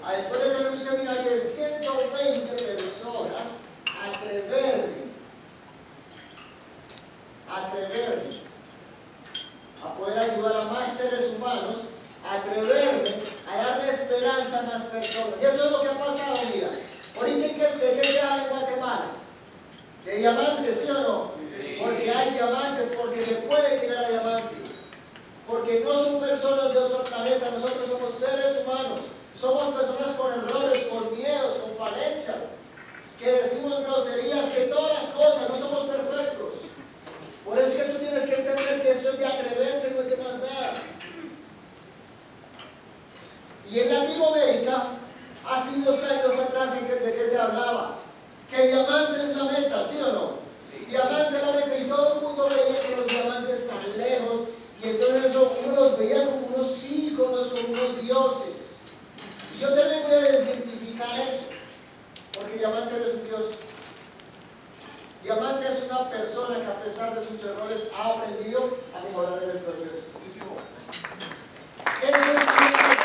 a 0.03 0.11
después 0.13 0.41
de 0.41 0.49
tener 0.49 0.71
un 0.71 0.79
seminario 0.79 1.29
de 1.29 1.51
120 1.53 2.53
personas, 2.53 3.43
a 3.93 4.07
atreverme, 4.07 5.11
a 7.49 7.67
atreverme, 7.67 8.47
a 9.83 9.93
poder 9.93 10.17
ayudar 10.17 10.57
a 10.57 10.63
más 10.63 10.97
seres 10.97 11.33
humanos, 11.35 11.83
a 12.27 12.35
atreverme 12.35 13.37
a 13.47 13.57
darle 13.57 13.91
esperanza 13.91 14.59
a 14.59 14.61
más 14.63 14.83
personas. 14.83 15.35
Y 15.41 15.45
eso 15.45 15.65
es 15.65 15.71
lo 15.71 15.81
que 15.81 15.87
ha 15.87 15.99
pasado, 15.99 16.37
mira. 16.53 16.69
Ahorita, 17.15 17.75
¿de 17.77 18.01
qué 18.01 18.07
se 18.13 18.21
habla 18.21 18.43
en 18.43 18.49
Guatemala? 18.49 19.05
¿De 20.03 20.17
diamantes, 20.17 20.79
sí 20.81 20.89
o 20.89 21.01
no? 21.01 21.31
Porque 21.79 22.11
hay 22.11 22.31
diamantes, 22.31 22.91
porque 22.97 23.25
se 23.25 23.35
puede 23.35 23.79
llegar 23.79 24.05
a 24.05 24.09
diamantes 24.09 24.67
porque 25.47 25.79
no 25.79 25.93
son 26.03 26.19
personas 26.19 26.73
de 26.73 26.79
otro 26.79 27.05
planeta, 27.05 27.49
nosotros 27.51 27.87
somos 27.87 28.15
seres 28.15 28.65
humanos, 28.65 29.05
somos 29.33 29.73
personas 29.75 30.15
con 30.17 30.33
errores, 30.33 30.76
con 30.89 31.15
miedos, 31.15 31.55
con 31.55 31.75
falencias, 31.77 32.37
que 33.19 33.31
decimos 33.31 33.83
groserías, 33.83 34.49
que 34.51 34.65
todas 34.65 35.03
las 35.03 35.13
cosas, 35.13 35.49
no 35.49 35.59
somos 35.59 35.85
perfectos. 35.89 36.53
Por 37.45 37.57
eso 37.57 37.67
es 37.67 37.73
que 37.75 37.89
tú 37.93 37.97
tienes 37.99 38.29
que 38.29 38.35
entender 38.35 38.81
que 38.81 38.91
eso 38.91 39.09
es 39.11 39.19
de 39.19 39.25
atreverse, 39.25 39.91
no 39.91 40.01
es 40.01 40.09
de 40.09 40.17
más 40.17 40.33
nada. 40.33 40.83
Y 43.69 43.79
en 43.79 43.93
Latinoamérica, 43.93 44.83
hace 45.45 45.69
unos 45.75 46.03
años 46.03 46.39
atrás, 46.39 46.73
¿de 46.73 47.13
qué 47.13 47.29
se 47.29 47.37
hablaba? 47.37 47.99
Que 48.49 48.67
diamante 48.67 49.21
es 49.21 49.35
la 49.37 49.43
meta, 49.45 49.87
¿sí 49.89 49.97
o 50.01 50.13
no? 50.13 50.47
Diamante 50.87 51.37
es 51.37 51.45
la 51.45 51.51
meta, 51.51 51.77
y 51.77 51.87
todo 51.87 52.13
el 52.13 52.21
mundo 52.21 52.49
veía 52.49 52.81
que 52.81 52.95
los 52.95 53.07
diamantes 53.07 53.61
están 53.61 53.97
lejos, 53.97 54.41
y 54.81 54.89
entonces 54.89 55.35
uno 55.35 55.75
los 55.75 55.97
veía 55.97 56.25
como 56.25 56.47
unos 56.47 56.83
íconos, 56.83 57.47
como 57.47 57.67
unos 57.69 58.01
dioses. 58.01 58.77
Y 59.55 59.59
yo 59.59 59.73
también 59.73 60.03
voy 60.03 60.13
a 60.13 60.21
eso. 61.05 61.45
Porque 62.33 62.57
Diamante 62.57 62.97
es 62.99 63.13
un 63.13 63.23
Dios. 63.23 63.55
Diamante 65.23 65.67
es 65.69 65.83
una 65.89 66.09
persona 66.09 66.59
que 66.59 66.65
a 66.65 66.83
pesar 66.83 67.15
de 67.15 67.25
sus 67.25 67.43
errores 67.43 67.83
ha 67.95 68.09
aprendido 68.11 68.77
a 68.95 69.01
mejorar 69.03 69.43
en 69.43 69.49
el 69.49 69.57
proceso. 69.59 70.11
Eso 72.01 72.17
es 72.17 72.96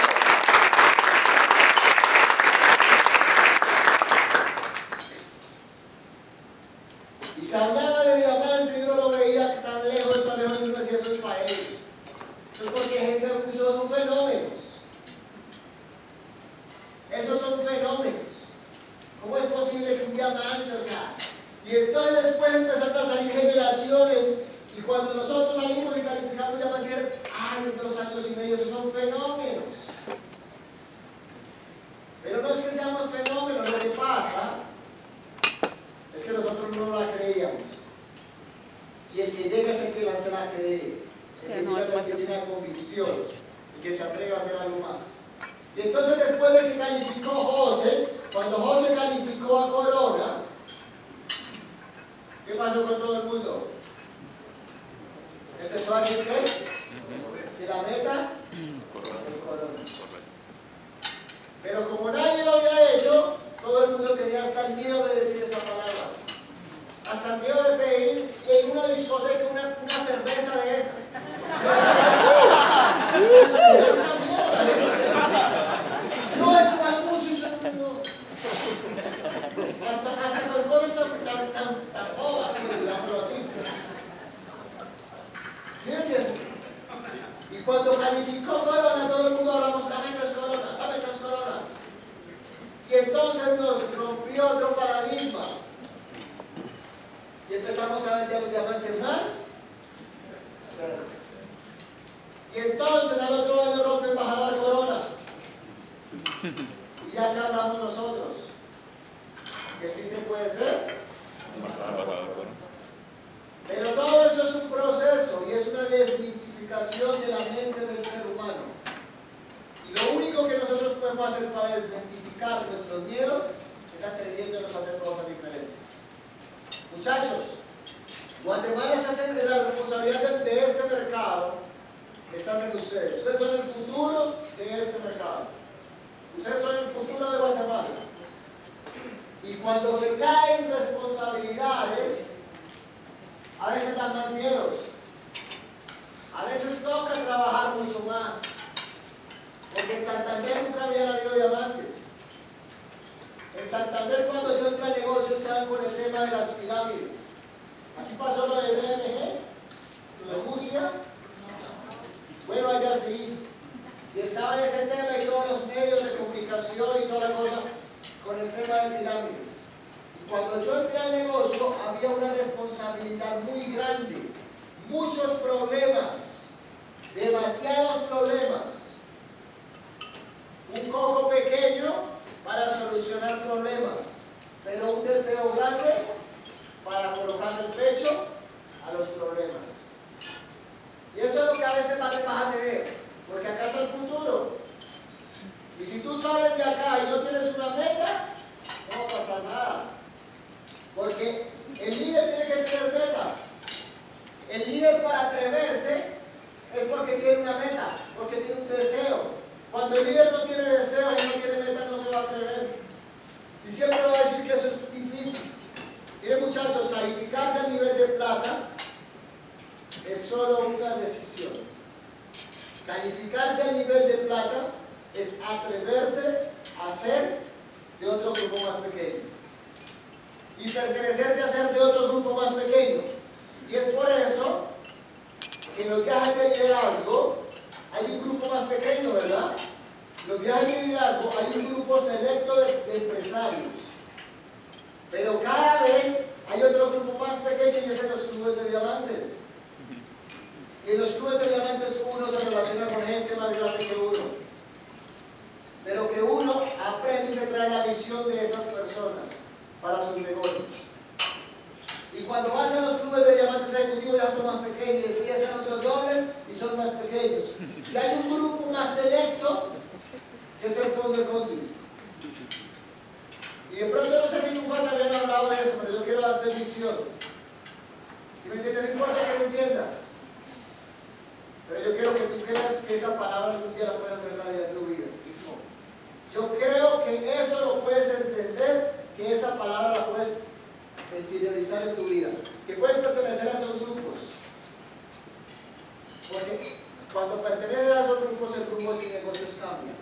Cuando 297.13 297.43
perteneces 297.43 297.95
a 297.95 298.05
esos 298.05 298.21
grupos, 298.21 298.57
el 298.57 298.67
rumbo 298.67 298.95
de 298.95 299.07
negocios 299.07 299.51
cambia. 299.61 299.93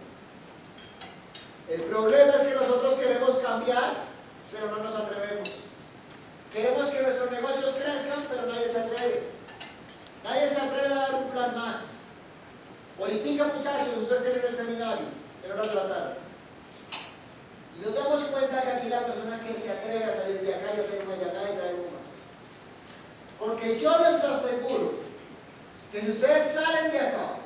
El 1.69 1.83
problema 1.83 2.35
es 2.35 2.43
que 2.43 2.55
nosotros 2.55 2.95
queremos 2.95 3.39
cambiar, 3.39 3.95
pero 4.53 4.71
no 4.71 4.85
nos 4.85 4.95
atrevemos. 4.95 5.51
Queremos 6.53 6.91
que 6.91 7.03
nuestros 7.03 7.31
negocios 7.33 7.75
crezcan, 7.75 8.27
pero 8.29 8.47
nadie 8.47 8.73
se 8.73 8.81
atreve. 8.81 9.23
Nadie 10.23 10.49
se 10.51 10.57
atreve 10.57 10.95
a 10.95 10.99
dar 10.99 11.15
un 11.17 11.31
plan 11.31 11.55
más. 11.57 11.83
Política, 12.97 13.51
muchachos, 13.57 13.97
ustedes 14.03 14.23
tienen 14.23 14.45
el 14.47 14.57
seminario, 14.57 15.07
pero 15.43 15.57
no 15.57 15.63
de 15.63 15.75
la 15.75 15.89
tarde. 15.89 16.15
Y 17.77 17.85
nos 17.87 17.95
damos 17.95 18.25
cuenta 18.27 18.63
que 18.63 18.71
aquí 18.71 18.89
la 18.89 19.07
persona 19.07 19.41
que 19.41 19.61
se 19.61 19.71
atreve 19.71 20.05
a 20.05 20.17
salir 20.17 20.41
de 20.43 20.55
acá 20.55 20.75
y 20.77 20.81
hacer 20.81 21.05
una 21.07 21.17
llamada 21.17 21.51
y 21.51 21.57
traer 21.57 21.75
uno 21.75 21.99
más. 21.99 22.11
Porque 23.39 23.81
yo 23.81 23.99
no 23.99 24.07
estoy 24.07 24.51
seguro 24.51 25.00
que 25.93 26.01
si 26.01 26.11
ustedes 26.11 26.55
salen 26.55 26.93
de 26.93 27.01
acá 27.01 27.37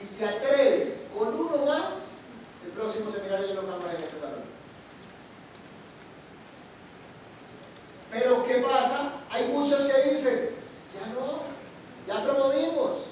y 0.00 0.18
se 0.18 0.28
atreven 0.28 1.08
con 1.16 1.34
uno 1.34 1.64
más, 1.64 1.92
el 2.64 2.70
próximo 2.72 3.12
seminario 3.12 3.46
yo 3.48 3.62
no 3.62 3.68
cambia 3.68 3.92
en 3.92 4.02
ese 4.02 4.18
valor. 4.18 4.42
Pero 8.10 8.44
¿qué 8.44 8.56
pasa? 8.56 9.12
Hay 9.30 9.48
muchos 9.48 9.80
que 9.80 10.10
dicen, 10.10 10.50
ya 10.92 11.06
no, 11.14 11.42
ya 12.06 12.24
promovimos. 12.24 13.08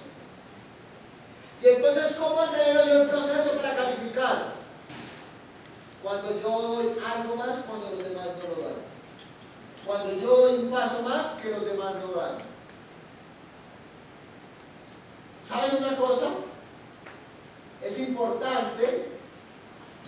Y 1.62 1.68
entonces, 1.68 2.16
¿cómo 2.16 2.40
acelero 2.40 2.86
yo 2.86 3.02
el 3.02 3.08
proceso 3.08 3.56
para 3.56 3.76
calificar? 3.76 4.54
Cuando 6.02 6.40
yo 6.40 6.60
doy 6.60 6.96
algo 7.04 7.36
más, 7.36 7.58
cuando 7.66 7.90
los 7.90 7.98
demás 7.98 8.26
no 8.26 8.56
lo 8.56 8.68
dan. 8.68 8.76
Cuando 9.86 10.14
yo 10.14 10.36
doy 10.36 10.64
un 10.64 10.70
paso 10.70 11.02
más 11.02 11.32
que 11.42 11.50
los 11.50 11.64
demás 11.64 11.94
no 11.96 12.20
dan. 12.20 12.49
¿Saben 15.50 15.82
una 15.82 15.96
cosa? 15.96 16.28
Es 17.82 17.98
importante 17.98 19.08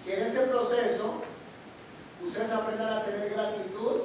que 0.04 0.14
en 0.14 0.22
este 0.22 0.40
proceso 0.42 1.20
ustedes 2.24 2.50
aprendan 2.52 2.92
a 2.92 3.04
tener 3.04 3.30
gratitud 3.30 4.02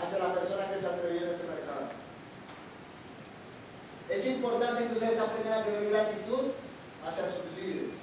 hacia 0.00 0.18
la 0.18 0.34
persona 0.34 0.70
que 0.70 0.80
se 0.80 0.86
atrevió 0.86 1.22
en 1.22 1.34
ese 1.34 1.48
mercado. 1.48 1.88
Es 4.08 4.24
importante 4.24 4.86
que 4.86 4.92
ustedes 4.92 5.18
aprendan 5.18 5.62
a 5.62 5.64
tener 5.64 5.90
gratitud 5.90 6.52
hacia 7.04 7.28
sus 7.28 7.44
líderes. 7.56 7.98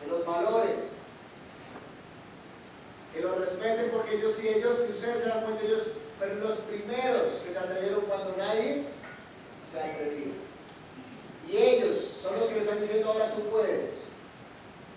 Que 0.00 0.08
los 0.08 0.24
valoren. 0.24 0.76
Que 3.12 3.20
los 3.20 3.38
respeten 3.38 3.90
porque 3.90 4.16
ellos 4.16 4.34
sí, 4.38 4.48
ellos, 4.48 4.80
si 4.86 4.92
ustedes 4.92 5.24
se 5.24 5.28
dan 5.28 5.44
cuenta, 5.44 5.62
ellos 5.62 5.88
fueron 6.22 6.40
los 6.40 6.58
primeros 6.60 7.32
que 7.44 7.52
se 7.52 7.58
atrevieron 7.58 8.02
cuando 8.02 8.36
nadie 8.36 8.84
se 9.72 9.80
atrevió. 9.80 10.34
Y 11.48 11.56
ellos 11.56 12.20
son 12.22 12.38
los 12.38 12.48
que 12.48 12.58
están 12.60 12.80
diciendo 12.80 13.10
ahora 13.10 13.34
tú 13.34 13.42
puedes. 13.50 14.12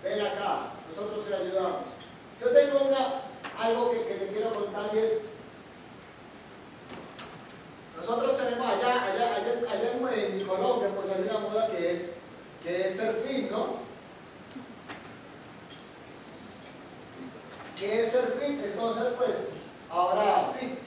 Ven 0.04 0.20
acá, 0.20 0.74
nosotros 0.88 1.26
te 1.26 1.34
ayudamos. 1.34 1.86
Yo 2.40 2.50
tengo 2.50 2.84
una, 2.84 3.22
algo 3.58 3.90
que, 3.90 4.04
que 4.04 4.18
le 4.18 4.28
quiero 4.28 4.54
contar 4.54 4.90
y 4.94 4.98
es, 4.98 5.12
nosotros 7.96 8.38
tenemos 8.38 8.64
allá, 8.64 9.04
allá, 9.06 9.36
allá, 9.36 9.72
allá 9.72 10.14
en, 10.14 10.40
en 10.40 10.46
Colombia, 10.46 10.90
pues 10.94 11.10
hay 11.10 11.22
una 11.22 11.38
moda 11.40 11.70
que 11.70 11.90
es, 11.90 12.10
que 12.62 12.88
es 12.88 12.96
ser 12.96 13.24
fit, 13.26 13.50
¿no? 13.50 13.78
Que 17.76 18.04
es 18.04 18.12
ser 18.12 18.38
fit, 18.38 18.64
entonces 18.64 19.12
pues, 19.18 19.34
ahora 19.90 20.52
fit, 20.60 20.78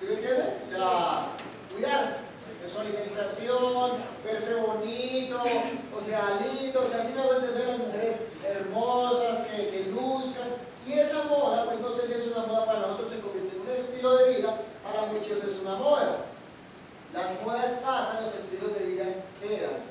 ¿sí 0.00 0.06
me 0.06 0.14
entiende? 0.14 0.60
O 0.62 0.66
sea, 0.66 1.32
cuidarse 1.72 2.16
de 2.60 2.68
su 2.68 2.78
alimentación, 2.78 3.92
verse 4.24 4.54
bonito, 4.54 5.42
o 5.96 6.04
sea, 6.04 6.38
lindo, 6.40 6.84
o 6.86 6.88
sea, 6.88 7.02
así 7.02 7.12
me 7.12 7.22
voy 7.22 7.34
a 7.34 7.38
entender 7.38 7.68
las 7.68 7.78
mujeres 7.78 8.16
hermosas, 8.44 9.46
que, 9.46 9.90
luzcan. 9.90 10.48
Y 10.86 10.94
esa 10.94 11.24
moda, 11.24 11.66
pues 11.66 11.80
no 11.80 11.92
sé 11.96 12.06
si 12.06 12.12
es 12.14 12.26
una 12.28 12.46
moda 12.46 12.66
para 12.66 12.80
nosotros, 12.80 13.10
se 13.10 13.20
convierte 13.20 13.54
en 13.54 13.62
un 13.62 13.68
estilo 13.68 14.16
de 14.16 14.34
vida, 14.34 14.56
para 14.82 15.06
muchos 15.06 15.44
es 15.44 15.60
una 15.60 15.76
moda. 15.76 16.24
Las 17.12 17.42
modas 17.42 17.80
pasan, 17.82 18.24
los 18.24 18.34
estilos 18.34 18.78
de 18.78 18.86
vida 18.86 19.04
quedan. 19.40 19.90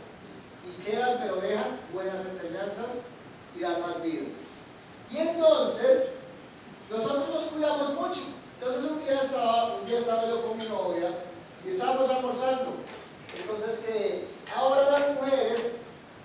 Y 0.66 0.84
quedan, 0.84 1.20
pero 1.20 1.36
dejan 1.36 1.80
buenas 1.94 2.26
enseñanzas 2.26 2.88
y 3.56 3.64
almas 3.64 4.02
vivas. 4.02 4.30
Y 5.12 5.18
entonces, 5.18 6.10
nosotros 6.90 7.30
nos 7.30 7.44
cuidamos 7.46 7.94
mucho. 7.94 8.39
Entonces 8.60 8.92
un 8.92 9.00
día 9.00 9.24
estaba, 9.24 9.76
un 9.76 9.86
día 9.86 10.00
estaba 10.00 10.28
yo 10.28 10.46
con 10.46 10.58
mi 10.58 10.66
novia 10.66 11.12
y 11.66 11.70
estábamos 11.70 12.10
almorzando. 12.10 12.74
Entonces 13.34 13.80
que 13.86 14.28
ahora 14.54 14.92
las 14.92 15.16
mujeres 15.16 15.62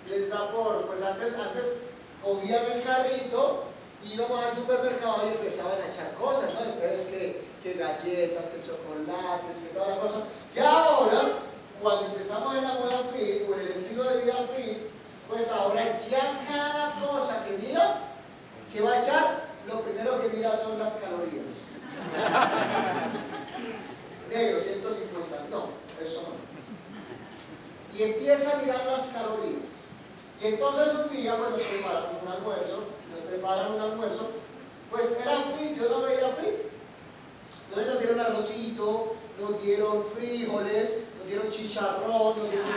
les 0.09 0.29
da 0.29 0.51
por, 0.51 0.85
pues 0.85 1.01
antes, 1.01 1.33
antes 1.33 1.63
cogían 2.21 2.65
el 2.73 2.83
carrito, 2.83 3.63
íbamos 4.03 4.43
al 4.43 4.55
supermercado 4.55 5.21
y 5.23 5.33
empezaban 5.33 5.81
a 5.81 5.87
echar 5.87 6.13
cosas, 6.15 6.53
¿no? 6.55 6.59
Entonces 6.59 7.07
que, 7.07 7.45
que 7.63 7.73
galletas, 7.79 8.45
que 8.47 8.67
chocolates, 8.67 9.57
que 9.57 9.73
toda 9.73 9.95
la 9.95 10.01
cosa. 10.01 10.19
Ya 10.53 10.69
ahora, 10.69 11.39
cuando 11.81 12.05
empezamos 12.05 12.57
en 12.57 12.63
la 12.63 12.73
moda 12.73 13.03
fit 13.15 13.49
o 13.49 13.53
en 13.53 13.61
el 13.61 13.67
estilo 13.67 14.03
de 14.03 14.23
vida 14.23 14.49
fit, 14.57 14.77
pues 15.29 15.47
ahora 15.49 16.01
ya 16.09 16.45
cada 16.49 16.95
cosa 16.95 17.45
que 17.45 17.57
mira, 17.57 18.01
que 18.73 18.81
va 18.81 18.91
a 18.91 19.01
echar, 19.03 19.45
lo 19.67 19.79
primero 19.81 20.21
que 20.21 20.35
mira 20.35 20.59
son 20.59 20.77
las 20.77 20.93
calorías. 20.95 21.74
Negro, 24.29 24.59
150, 24.61 25.47
no, 25.49 25.69
eso 26.01 26.21
no. 26.23 26.35
Y 27.97 28.03
empieza 28.03 28.51
a 28.51 28.57
mirar 28.57 28.85
las 28.85 29.07
calorías. 29.07 29.85
Y 30.41 30.47
entonces 30.47 30.93
un 30.95 31.09
día, 31.09 31.37
pues 31.37 31.51
nos 31.51 31.61
preparan 31.61 32.03
un 32.21 32.27
almuerzo, 32.27 32.83
nos 33.11 33.21
preparan 33.29 33.71
un 33.73 33.79
almuerzo, 33.81 34.31
pues 34.91 35.05
era 35.21 35.37
free, 35.55 35.75
yo 35.75 35.89
no 35.89 36.01
veía 36.01 36.35
free. 36.39 36.57
Entonces 37.69 37.93
nos 37.93 37.99
dieron 38.01 38.19
arrocito, 38.19 39.15
nos 39.39 39.61
dieron 39.61 40.05
frijoles, 40.15 40.97
nos 41.19 41.27
dieron 41.27 41.49
chicharrón, 41.51 42.37
nos 42.37 42.51
dieron 42.51 42.69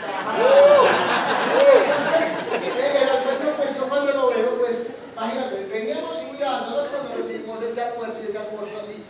El 2.79 3.09
almuerzo, 3.09 3.47
pues 3.57 3.77
yo 3.77 3.89
cuando 3.89 4.13
lo 4.13 4.29
veo, 4.29 4.59
pues, 4.59 4.77
imagínate, 5.19 5.65
veníamos 5.65 6.17
cuidándonos 6.17 6.89
cuando 6.89 7.15
recibimos 7.17 7.63
ese 7.63 7.83
almuerzo 7.83 8.21
y 8.23 8.27
ese 8.27 8.39
almuerzo 8.39 8.81
así, 8.85 9.03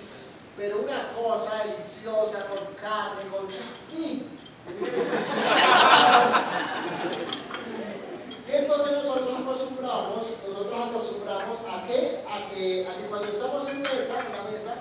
pero 0.56 0.80
una 0.80 1.12
cosa 1.12 1.64
deliciosa, 1.64 2.46
con 2.46 2.74
carne, 2.76 3.28
con... 3.30 3.46
Y, 3.94 3.98
y 3.98 4.38
entonces 8.52 9.04
nosotros 9.04 9.40
acostumbramos, 9.40 10.26
nosotros 10.48 10.80
acostumbramos 10.80 11.58
a 11.68 11.84
que, 11.86 12.24
a 12.26 12.48
que, 12.48 12.88
a 12.88 12.96
que 12.96 13.04
cuando 13.08 13.28
estamos 13.28 13.68
en 13.68 13.82
mesa, 13.82 14.24
en 14.24 14.32
la 14.32 14.42
mesa, 14.50 14.74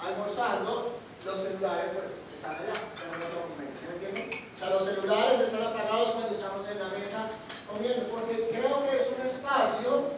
almorzando, 0.00 1.00
los 1.24 1.36
celulares 1.36 1.90
pues 1.94 2.12
están 2.34 2.56
allá, 2.56 2.72
en 2.72 3.22
otro 3.22 3.48
momento, 3.50 3.80
¿se 3.80 3.86
entiende? 3.92 4.22
O 4.54 4.58
sea, 4.58 4.68
los 4.70 4.84
celulares 4.84 5.40
están 5.40 5.62
apagados 5.62 6.10
cuando 6.12 6.34
estamos 6.34 6.68
en 6.68 6.78
la 6.78 6.88
mesa 6.88 7.30
comiendo, 7.70 8.08
porque 8.08 8.48
creo 8.50 8.82
que 8.82 8.96
es 8.96 9.08
un 9.16 9.22
espacio 9.26 10.10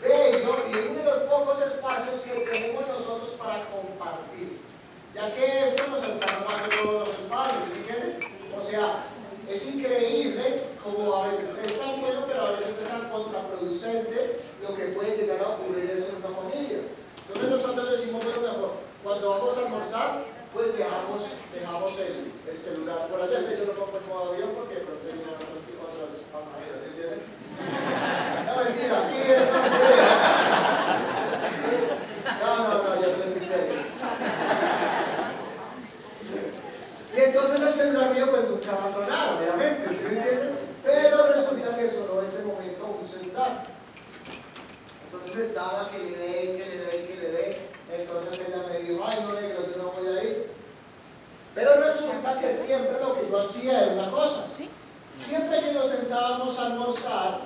bello 0.00 0.56
y 0.68 0.72
es 0.72 0.86
uno 0.90 0.98
de 0.98 1.04
los 1.04 1.18
pocos 1.30 1.62
espacios 1.62 2.20
que 2.20 2.32
tenemos 2.50 2.88
nosotros 2.88 3.30
para 3.38 3.64
compartir, 3.66 4.60
ya 5.14 5.34
que 5.34 5.68
esto 5.68 5.86
nos 5.88 6.02
está 6.02 6.26
robando 6.26 6.68
todos 6.82 7.08
los 7.08 7.18
espacios, 7.18 7.68
¿me 7.68 7.76
entienden? 7.76 8.18
O 8.56 8.62
sea, 8.62 9.06
es 9.48 9.62
increíble 9.62 10.64
como 10.82 11.14
a 11.14 11.28
veces 11.28 11.44
es 11.64 11.78
tan 11.78 12.00
bueno, 12.00 12.24
pero 12.26 12.46
a 12.46 12.50
veces 12.50 12.74
es 12.82 12.88
tan 12.88 13.08
contraproducente 13.10 14.40
lo 14.62 14.74
que 14.74 14.84
puede 14.86 15.16
llegar 15.16 15.40
a 15.42 15.48
ocurrir 15.50 15.90
en 15.90 16.16
una 16.16 16.34
familia. 16.34 16.78
Entonces 17.28 17.50
nosotros 17.50 17.90
decimos, 17.98 18.24
bueno, 18.24 18.40
mejor, 18.40 18.72
cuando 19.02 19.30
vamos 19.30 19.56
a 19.56 19.60
almorzar, 19.60 20.24
pues 20.52 20.76
dejamos, 20.78 21.22
dejamos 21.52 21.98
el, 21.98 22.32
el 22.48 22.58
celular 22.58 23.08
por 23.08 23.20
allá. 23.20 23.40
De 23.40 23.54
hecho, 23.54 23.66
no 23.66 23.72
pongo 23.72 24.00
modo 24.08 24.32
avión 24.32 24.50
porque 24.54 24.74
de 24.76 24.80
pronto 24.80 25.04
hay 25.04 25.18
otras 25.18 25.62
cosas 25.78 26.22
pasajeras, 26.30 26.82
¿entienden? 26.86 27.22
No, 28.46 28.64
mentira, 28.64 29.06
aquí 29.06 29.18
es 29.18 29.40
No, 32.40 32.56
no, 32.56 32.82
no, 32.82 33.02
yo 33.02 33.08
soy 33.16 33.28
muy 33.30 33.46
serio. 33.46 33.82
Y 37.14 37.20
entonces 37.20 37.60
el 37.78 37.92
mío 38.12 38.26
pues 38.30 38.48
nunca 38.48 38.72
va 38.74 38.86
a 38.86 38.92
sonar, 38.92 39.38
obviamente, 39.38 39.88
¿sí 39.88 40.04
me 40.04 40.16
entienden? 40.18 40.58
Pero 40.82 41.26
resulta 41.32 41.76
que 41.76 41.90
sonó 41.90 42.20
en 42.20 42.28
ese 42.28 42.42
momento 42.42 42.98
un 43.00 43.06
celular. 43.06 43.66
Entonces 45.06 45.38
estaba 45.38 45.90
que 45.90 45.98
le 45.98 46.18
dé, 46.18 46.56
que 46.56 46.66
le 46.66 46.78
dé, 46.78 47.06
que 47.06 47.16
le 47.16 47.30
dé. 47.30 47.68
Entonces 47.92 48.40
ella 48.48 48.66
me 48.68 48.78
dijo, 48.80 49.04
ay 49.06 49.20
no 49.22 49.32
negro, 49.32 49.64
yo 49.70 49.82
no 49.82 49.92
voy 49.92 50.08
a 50.08 50.24
ir. 50.24 50.50
Pero 51.54 51.76
resulta 51.76 52.40
que 52.40 52.66
siempre 52.66 52.98
lo 53.00 53.14
que 53.14 53.30
yo 53.30 53.40
hacía 53.42 53.80
era 53.84 53.92
una 53.92 54.10
cosa. 54.10 54.46
Siempre 55.28 55.60
que 55.60 55.72
nos 55.72 55.90
sentábamos 55.90 56.58
a 56.58 56.66
almorzar, 56.66 57.40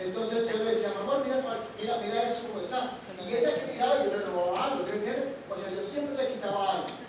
entonces 0.00 0.50
él 0.52 0.64
me 0.64 0.72
decía, 0.72 0.92
mamá, 1.00 1.22
mira, 1.24 1.42
mira, 1.80 1.96
mira 2.02 2.30
eso 2.30 2.46
como 2.48 2.60
está. 2.60 2.90
Y 3.26 3.34
ella 3.34 3.54
que 3.54 3.72
miraba, 3.72 4.04
yo 4.04 4.10
le 4.16 4.26
robaba 4.26 4.64
algo, 4.64 4.84
¿sí 4.84 4.90
me 4.90 4.96
entienden? 4.98 5.34
O 5.48 5.56
sea, 5.56 5.70
yo 5.70 5.88
siempre 5.90 6.22
le 6.22 6.34
quitaba 6.34 6.72
algo. 6.72 7.07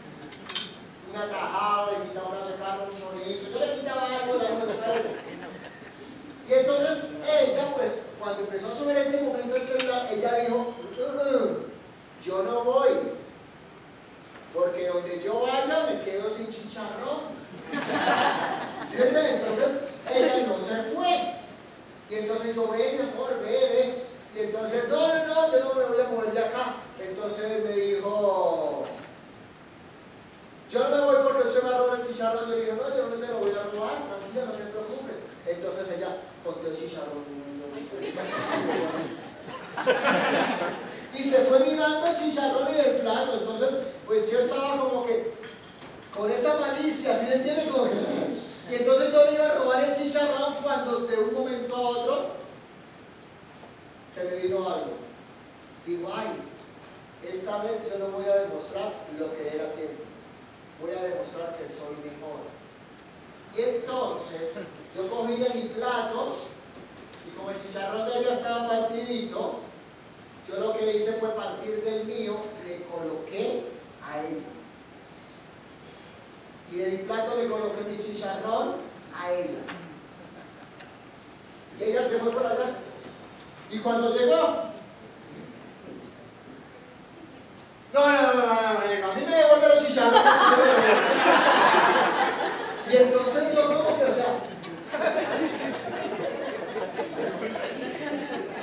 Una 1.11 1.29
tajada, 1.29 1.91
le 1.91 2.07
quitaba 2.07 2.29
una 2.29 2.43
secada, 2.43 2.87
un 2.89 2.95
chorizo, 2.97 3.51
yo 3.51 3.65
le 3.65 3.79
quitaba 3.79 4.05
algo 4.05 4.37
de 4.37 4.47
algo 4.47 4.65
de 4.65 4.73
Y 6.47 6.53
entonces 6.53 6.97
cuando 8.19 8.41
empezó 8.41 8.71
a 8.71 8.75
sonar 8.75 8.97
ese 8.97 9.21
momento 9.21 9.55
ella 9.55 10.35
dijo, 10.39 10.57
"Mm, 10.57 11.69
yo 12.23 12.43
no 12.43 12.63
voy, 12.63 12.89
porque 14.53 14.87
donde 14.87 15.23
yo 15.23 15.41
vaya 15.41 15.85
me 15.89 16.01
quedo 16.01 16.35
sin 16.35 16.49
chicharrón. 16.49 17.39
¿Sí? 18.91 18.97
Entonces 18.97 19.67
ella 20.11 20.47
no 20.47 20.57
se 20.57 20.95
fue. 20.95 21.33
Y 22.09 22.15
entonces 22.15 22.47
dijo, 22.55 22.71
ve 22.71 22.93
mi 22.93 23.09
amor, 23.09 23.39
ve. 23.41 24.03
Y 24.35 24.39
entonces, 24.39 24.87
no, 24.89 25.07
no, 25.07 25.27
no, 25.27 25.51
yo 25.51 25.63
no 25.63 25.73
me 25.75 25.85
voy 25.85 26.01
a 26.01 26.09
mover 26.09 26.33
de 26.33 26.39
acá. 26.39 26.75
Entonces 26.99 27.63
me 27.63 27.71
dijo, 27.71 28.85
yo 30.69 30.87
no 30.87 30.95
me 30.95 31.01
voy 31.01 31.15
porque 31.23 31.43
me 31.63 31.77
roba 31.77 31.97
el 31.97 32.07
chicharrón. 32.07 32.49
Yo 32.49 32.55
dije, 32.55 32.73
no, 32.73 32.95
yo 32.95 33.09
no 33.09 33.15
te 33.15 33.27
lo 33.27 33.39
voy 33.39 33.51
a 33.51 33.63
robar, 33.63 33.97
tranquila, 34.07 34.45
no 34.45 34.51
te 34.51 34.65
preocupes. 34.65 35.15
Entonces 35.47 35.87
ella 35.97 36.17
cogió 36.43 36.69
el 36.69 36.77
chicharrón. 36.77 37.23
Y 41.11 41.29
se 41.31 41.37
fue 41.45 41.59
mirando 41.59 42.07
el 42.07 42.15
chicharrón 42.17 42.67
y 42.75 42.79
el 42.79 42.97
plato. 42.97 43.33
Entonces, 43.33 43.69
pues 44.05 44.31
yo 44.31 44.39
estaba 44.39 44.79
como 44.79 45.05
que 45.05 45.33
con 46.15 46.29
esta 46.29 46.57
malicia, 46.57 47.19
¿sí 47.19 47.25
me 47.25 47.35
entiendes? 47.35 47.67
Como 47.69 47.85
que, 47.85 47.91
y 48.69 48.75
entonces 48.75 49.11
yo 49.11 49.25
le 49.25 49.33
iba 49.33 49.45
a 49.45 49.55
robar 49.55 49.83
el 49.83 49.95
chicharrón 49.97 50.55
cuando 50.61 50.99
de 50.99 51.17
un 51.17 51.33
momento 51.33 51.75
a 51.75 51.81
otro 51.81 52.27
se 54.13 54.23
me 54.23 54.35
vino 54.35 54.57
algo. 54.57 54.97
Digo, 55.85 56.11
ay, 56.13 56.43
esta 57.23 57.63
vez 57.63 57.81
yo 57.89 57.97
no 57.99 58.07
voy 58.11 58.25
a 58.25 58.35
demostrar 58.41 58.93
lo 59.17 59.33
que 59.33 59.47
era 59.47 59.73
siempre. 59.73 60.08
Voy 60.81 60.91
a 60.91 61.03
demostrar 61.03 61.57
que 61.57 61.73
soy 61.73 61.95
mejor. 62.03 62.39
Y 63.55 63.61
entonces 63.61 64.53
yo 64.95 65.09
cogí 65.09 65.37
de 65.37 65.49
mi 65.53 65.69
plato 65.69 66.37
y 67.27 67.35
como 67.35 67.51
el 67.51 67.61
chicharrón 67.61 68.05
de 68.05 68.19
ella 68.19 68.33
estaba 68.35 68.67
partidito, 68.67 69.59
yo 70.47 70.59
lo 70.59 70.73
que 70.73 70.97
hice 70.97 71.13
fue 71.13 71.29
partir 71.29 71.83
del 71.83 72.05
mío, 72.05 72.37
le 72.65 72.83
coloqué 72.83 73.65
a 74.03 74.21
ella. 74.21 74.47
Y 76.71 76.75
de 76.77 76.91
mi 76.91 76.97
plato 76.99 77.35
le 77.35 77.47
coloqué 77.49 77.81
mi 77.89 77.97
chicharrón 77.97 78.75
a 79.15 79.31
ella. 79.31 79.59
Y 81.79 81.83
ella 81.83 82.09
se 82.09 82.19
fue 82.19 82.31
por 82.31 82.45
allá. 82.45 82.77
Y 83.69 83.79
cuando 83.79 84.15
llegó, 84.15 84.68
No, 87.91 88.07
no, 88.07 88.21
no, 88.21 88.33
no, 88.33 88.43
no, 88.43 89.11
a 89.11 89.15
mí 89.15 89.25
me 89.25 89.35
devuelve 89.35 89.67
los 89.67 89.87
chicharros. 89.87 90.21
y 92.87 92.97
entonces 92.97 93.55
yo 93.55 93.67
no, 93.67 93.79
o 93.79 94.13
sea. 94.13 94.43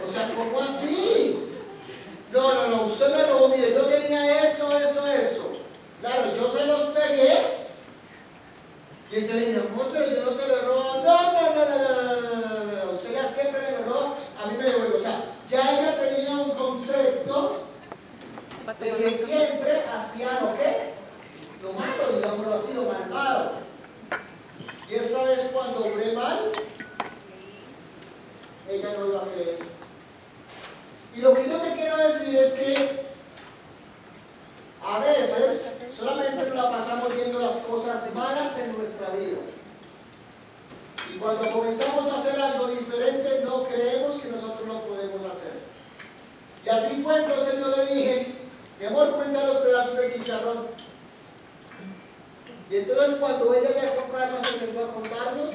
o 0.05 0.09
sea, 0.09 0.31
¿cómo 0.37 0.61
así? 0.61 1.51
No, 2.33 2.55
no, 2.55 2.67
no, 2.69 2.83
usted 2.85 3.17
me 3.17 3.27
robó, 3.27 3.49
mire, 3.49 3.75
yo 3.75 3.87
tenía 3.87 4.51
eso, 4.51 4.71
eso, 4.79 5.07
eso. 5.09 5.53
Claro, 6.01 6.37
yo 6.37 6.53
se 6.53 6.65
los 6.65 6.81
pegué. 6.91 7.67
Y 9.11 9.19
usted 9.19 9.35
le 9.35 9.47
dice, 9.47 9.61
amor, 9.61 9.89
pero 9.93 10.07
yo 10.09 10.25
no 10.25 10.31
te 10.33 10.47
lo 10.47 10.61
robo. 10.63 11.03
No, 11.05 11.33
no, 11.33 11.55
no, 11.55 11.65
no, 11.65 11.79
no, 11.79 12.65
no, 12.65 12.85
no. 12.85 12.93
Usted 12.93 13.13
ya 13.13 13.33
siempre 13.35 13.61
me 13.61 13.71
lo 13.79 13.93
roba, 13.93 14.15
a 14.41 14.47
mí 14.47 14.57
me 14.57 14.65
devuelve. 14.65 14.99
O 14.99 15.01
sea, 15.01 15.25
ya 15.49 15.81
ella 15.81 15.99
tenía 15.99 16.31
un 16.31 16.51
concepto 16.51 17.66
de 18.67 18.97
que 18.97 19.27
siempre 19.27 19.85
hacía 19.85 20.41
lo 20.41 20.57
que, 20.57 20.95
lo 21.63 21.73
malo, 21.73 22.13
digámoslo 22.13 22.55
así, 22.55 22.73
lo 22.75 22.83
malvado. 22.83 23.53
Y 24.89 24.95
esta 24.95 25.23
vez 25.23 25.51
cuando 25.53 25.85
obré 25.85 26.13
mal, 26.13 26.53
ella 28.69 28.89
no 28.99 29.07
iba 29.07 29.23
a 29.23 29.27
creer. 29.27 29.59
Y 31.15 31.21
lo 31.21 31.35
que 31.35 31.49
yo 31.49 31.59
te 31.59 31.73
quiero 31.75 31.97
decir 31.97 32.37
es 32.37 32.53
que 32.55 33.07
a 34.85 34.99
veces 34.99 35.63
solamente 35.97 36.47
nos 36.47 36.55
la 36.55 36.71
pasamos 36.71 37.15
viendo 37.15 37.39
las 37.39 37.57
cosas 37.65 38.15
malas 38.15 38.59
en 38.59 38.77
nuestra 38.77 39.11
vida. 39.11 39.39
Y 41.15 41.19
cuando 41.19 41.51
comenzamos 41.53 42.13
a 42.13 42.21
hacer 42.21 42.41
algo 42.41 42.67
diferente, 42.69 43.43
no 43.45 43.65
creemos 43.65 44.21
que 44.21 44.29
nosotros 44.29 44.67
lo 44.67 44.81
podemos 44.83 45.25
hacer. 45.25 45.53
Y 46.65 46.69
así 46.69 47.03
fue, 47.03 47.23
entonces 47.23 47.61
yo 47.61 47.77
le 47.77 47.87
dije, 47.87 48.46
mi 48.79 48.87
amor, 48.87 49.13
cuenta 49.13 49.47
los 49.47 49.59
pedazos 49.59 49.97
de 49.97 50.15
chicharrón. 50.15 50.67
Y 52.71 52.77
entonces 52.77 53.17
cuando 53.17 53.55
ella 53.55 53.71
ya 53.81 53.95
comprarnos 53.95 54.53
empezó 54.53 54.85
a 54.85 54.95
contarnos, 54.95 55.55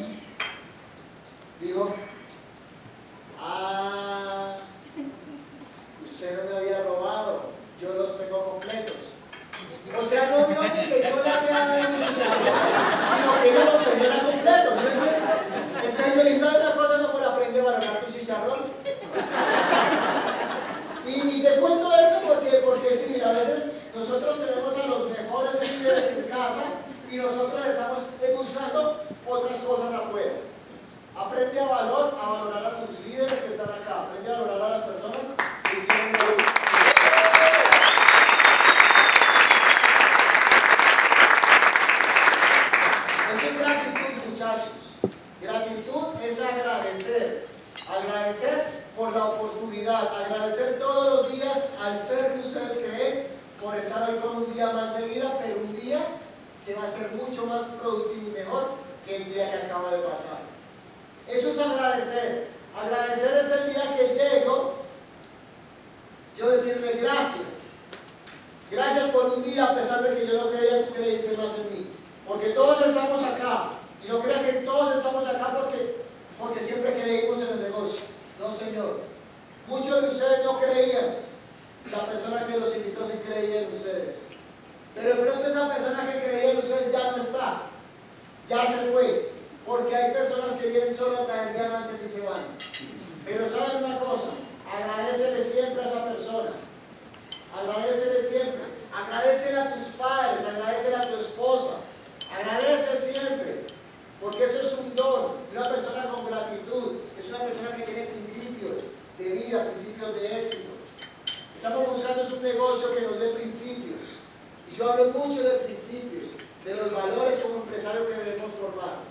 yo 114.82 114.92
hablo 114.92 115.12
mucho 115.12 115.44
de 115.44 115.60
principios, 115.60 116.32
de 116.66 116.76
los 116.76 116.92
valores 116.92 117.40
como 117.42 117.58
empresario 117.58 118.08
que 118.08 118.14
debemos 118.16 118.52
formar. 118.56 119.06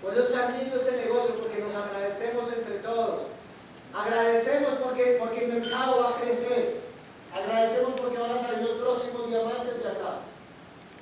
Por 0.00 0.12
eso 0.12 0.22
está 0.24 0.50
lindo 0.50 0.76
este 0.76 0.92
negocio, 0.92 1.34
porque 1.36 1.60
nos 1.60 1.74
agradecemos 1.74 2.50
entre 2.52 2.78
todos. 2.78 3.26
Agradecemos 3.92 4.74
porque, 4.82 5.16
porque 5.18 5.44
el 5.44 5.52
mercado 5.52 6.00
va 6.00 6.10
a 6.10 6.20
crecer. 6.20 6.80
Agradecemos 7.34 8.00
porque 8.00 8.18
van 8.18 8.38
a 8.38 8.46
salir 8.46 8.68
los 8.68 8.78
próximos 8.78 9.28
diamantes 9.28 9.82
de 9.82 9.88
acá. 9.88 10.20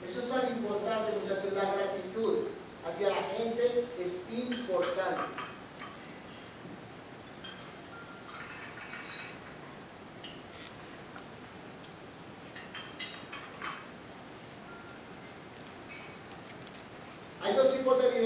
Eso 0.08 0.20
es 0.20 0.28
tan 0.28 0.48
importante, 0.58 1.12
muchachos, 1.20 1.52
la 1.52 1.74
gratitud 1.74 2.38
hacia 2.84 3.08
la 3.10 3.22
gente 3.38 3.84
es 3.98 4.38
importante. 4.38 5.22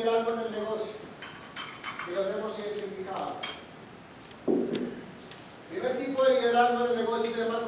tener 0.00 0.14
algo 0.14 0.32
en 0.32 0.40
el 0.40 0.52
negocio 0.52 0.94
que 2.06 2.12
los 2.12 2.26
hemos 2.36 2.58
identificado. 2.58 3.32
El 4.46 5.80
primer 5.80 5.98
tipo 5.98 6.24
de 6.24 6.34
liderazgo 6.34 6.84
en 6.84 6.90
el 6.90 6.96
negocio 6.98 7.30
se 7.32 7.44
llama 7.44 7.60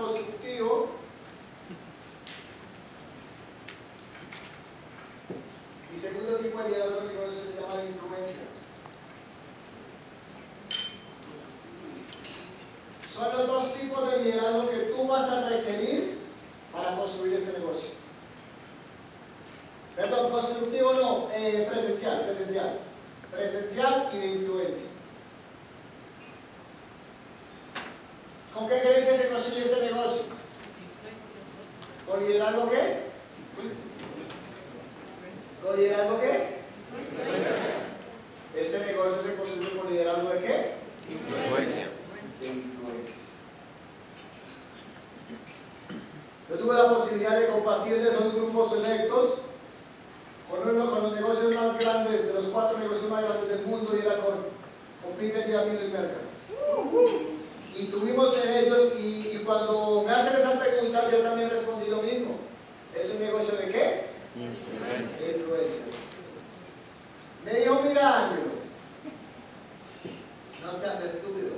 no 70.83 70.89
seas 71.01 71.05
estúpido. 71.15 71.53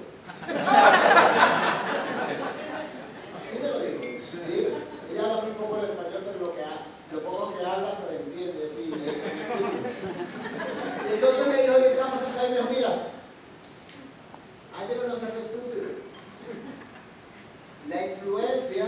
Así 3.36 3.58
me 3.60 3.68
lo 3.68 3.78
dijo. 3.80 4.02
Sí, 4.30 4.68
ella 5.10 5.22
habla 5.24 5.42
muy 5.42 5.52
poco 5.52 5.76
el 5.78 5.84
español, 5.90 6.22
pero 6.24 6.38
lo, 6.46 6.54
que 6.54 6.62
ha- 6.62 6.86
lo 7.12 7.20
poco 7.22 7.54
que 7.58 7.64
habla, 7.64 7.98
pero 7.98 8.18
entiende. 8.20 8.72
Y, 8.78 8.82
y 11.08 11.14
entonces 11.14 11.46
me 11.46 11.62
dijo, 11.62 11.78
y 11.78 11.82
estamos 11.82 12.22
acá 12.22 12.46
y 12.46 12.50
me 12.50 12.56
dijo, 12.56 12.68
mira, 12.70 12.92
Ángelo 14.80 15.08
no 15.08 15.16
seas 15.20 15.34
estúpido. 15.34 15.88
La 17.88 18.06
influencia 18.06 18.86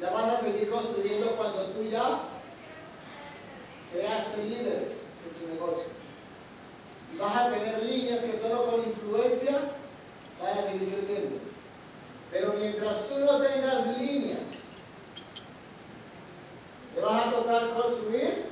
la 0.00 0.10
van 0.10 0.30
a 0.30 0.40
seguir 0.40 0.68
construyendo 0.70 1.30
cuando 1.36 1.66
tú 1.68 1.82
ya 1.84 2.20
creaste 3.92 4.42
líderes 4.44 4.92
en 5.24 5.30
tu 5.40 5.54
negocio. 5.54 5.92
Y 7.14 7.18
vas 7.18 7.36
a 7.36 7.50
tener 7.50 7.82
líneas 7.84 8.18
que 8.24 8.38
solo 8.40 8.66
con 8.66 8.80
influencia 8.84 9.60
van 10.42 10.58
a 10.58 10.62
seguir 10.70 10.94
creciendo. 10.96 11.36
Pero 12.32 12.52
mientras 12.58 13.06
tú 13.08 13.18
no 13.20 13.38
tengas 13.40 13.96
líneas, 13.98 14.40
te 16.94 17.00
vas 17.00 17.26
a 17.26 17.30
tocar 17.30 17.70
construir 17.70 18.46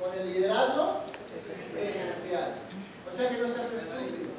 con 0.00 0.12
el 0.18 0.32
liderazgo 0.32 1.00
gerencial. 1.72 2.54
O 3.10 3.16
sea 3.16 3.28
que 3.30 3.38
no 3.38 3.54
seas 3.54 3.66
estúpido. 3.72 4.30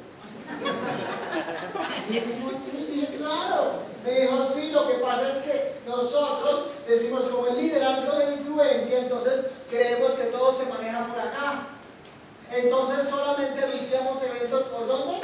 Y 2.10 2.16
él 2.18 2.24
dijo, 2.36 2.50
sí, 2.70 2.86
sí, 2.86 3.16
claro. 3.16 3.80
Me 4.04 4.10
dijo, 4.12 4.48
sí, 4.54 4.70
lo 4.72 4.86
que 4.86 4.94
pasa 4.94 5.38
es 5.38 5.44
que 5.44 5.76
nosotros 5.86 6.66
decimos 6.86 7.22
como 7.22 7.46
el 7.46 7.56
liderazgo 7.56 8.12
de 8.18 8.34
influencia, 8.34 8.98
entonces 8.98 9.46
creemos 9.70 10.12
que 10.12 10.24
todo 10.24 10.58
se 10.58 10.66
maneja 10.66 11.06
por 11.06 11.18
acá. 11.18 11.68
Entonces 12.50 13.08
solamente 13.08 13.64
anunciamos 13.64 14.22
eventos 14.22 14.64
por 14.64 14.86
dónde? 14.86 15.20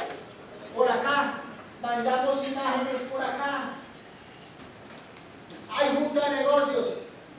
Por 0.75 0.89
acá. 0.91 1.41
Mandamos 1.81 2.45
imágenes 2.47 3.01
por 3.11 3.21
acá. 3.21 3.73
Hay 5.71 5.95
junta 5.95 6.29
de 6.29 6.35
negocios. 6.37 6.87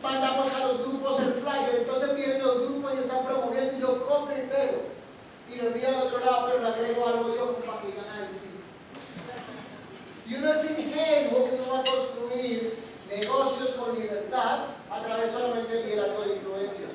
Mandamos 0.02 0.52
a 0.52 0.58
los 0.60 0.78
grupos 0.86 1.20
el 1.20 1.32
flyer. 1.34 1.74
Entonces 1.80 2.14
vienen 2.14 2.42
los 2.42 2.68
grupos 2.68 2.92
y 2.94 2.98
están 3.00 3.24
promoviendo 3.26 3.76
y 3.76 3.80
yo 3.80 4.06
compro 4.06 4.36
y 4.36 4.42
pego. 4.46 4.82
Y 5.50 5.56
lo 5.56 5.66
envío 5.68 5.88
al 5.88 5.94
otro 6.06 6.20
lado, 6.20 6.46
pero 6.46 6.62
le 6.62 6.68
agrego 6.68 7.06
algo 7.08 7.34
yo 7.36 7.56
para 7.56 7.80
que 7.80 7.86
digan, 7.88 8.04
ay, 8.12 8.28
sí. 8.40 8.50
Y 10.32 10.34
uno 10.36 10.52
es 10.54 10.70
ingenuo 10.70 11.44
que 11.50 11.56
no 11.56 11.72
va 11.72 11.80
a 11.80 11.84
construir 11.84 12.78
negocios 13.10 13.70
con 13.70 13.98
libertad 13.98 14.60
a 14.88 15.02
través 15.02 15.32
solamente 15.32 15.74
del 15.74 15.86
liderazgo 15.86 16.22
de 16.22 16.34
influencia. 16.36 16.86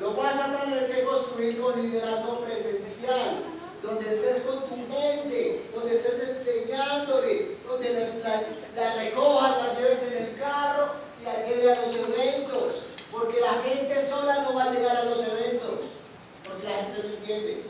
Lo 0.00 0.14
vas 0.14 0.34
a 0.34 0.60
tener 0.62 0.90
que 0.92 1.04
construir 1.04 1.60
con 1.60 1.80
liderazgo 1.80 2.40
presencial, 2.40 3.44
donde 3.80 4.14
estés 4.16 4.42
con 4.42 4.64
tu 4.68 4.76
mente, 4.76 5.70
donde 5.72 5.94
estés 5.96 6.28
enseñándole, 6.38 7.58
donde 7.68 7.90
la, 8.24 8.28
la- 8.28 8.42
la 8.74 8.94
recojas, 8.96 9.56
la 9.58 9.74
lleves 9.78 10.02
en 10.02 10.22
el 10.24 10.38
carro 10.40 10.92
y 11.20 11.24
la 11.24 11.46
lleves 11.46 11.78
a 11.78 11.86
los 11.86 11.94
eventos. 11.94 12.82
Porque 13.12 13.40
la 13.40 13.62
gente 13.62 14.08
sola 14.08 14.42
no 14.42 14.54
va 14.54 14.64
a 14.64 14.70
llegar 14.72 14.96
a 14.96 15.04
los 15.04 15.18
eventos, 15.20 15.80
porque 16.48 16.64
la 16.64 16.70
gente 16.82 17.02
no 17.04 17.08
entiende. 17.10 17.62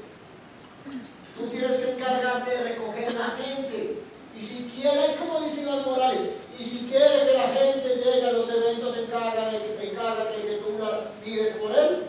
Tú 1.37 1.47
tienes 1.49 1.77
que 1.79 1.91
encargarte 1.93 2.51
de 2.51 2.63
recoger 2.63 3.13
la 3.15 3.31
gente. 3.43 3.99
Y 4.35 4.41
si 4.47 4.71
quieres, 4.75 5.17
como 5.19 5.41
dice 5.41 5.61
Iván 5.63 5.85
Morales, 5.85 6.21
y 6.59 6.65
si 6.65 6.87
quieres 6.89 7.23
que 7.25 7.35
la 7.35 7.49
gente 7.49 7.97
llegue 7.97 8.27
a 8.29 8.33
los 8.33 8.49
eventos, 8.51 8.97
encárgate, 8.97 9.79
encárgate 9.91 10.37
de 10.39 10.43
que 10.43 10.57
tú 10.63 10.79
la 10.79 11.01
mires 11.25 11.57
por 11.57 11.71
él, 11.71 12.05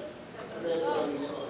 retrovisor. 0.63 1.43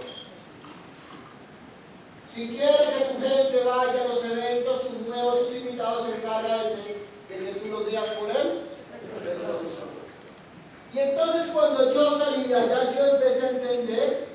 Si 2.28 2.50
quieres 2.50 2.82
que 2.82 3.14
tu 3.14 3.22
gente 3.22 3.64
vaya 3.64 4.02
a 4.02 4.08
los 4.08 4.26
eventos, 4.26 4.88
tus 4.88 5.08
nuevos 5.08 5.48
tus 5.48 5.56
invitados 5.58 6.08
se 6.08 6.16
encargan 6.16 6.84
de, 6.84 7.06
de 7.30 7.54
que 7.54 7.60
tú 7.60 7.68
los 7.68 7.86
veas 7.86 8.06
por 8.16 8.30
él. 8.32 8.62
Y 10.94 11.00
entonces 11.00 11.52
cuando 11.52 11.94
yo 11.94 12.20
salí 12.20 12.44
de 12.44 12.56
allá, 12.56 12.96
yo 12.96 13.16
empecé 13.16 13.46
a 13.46 13.50
entender 13.50 14.28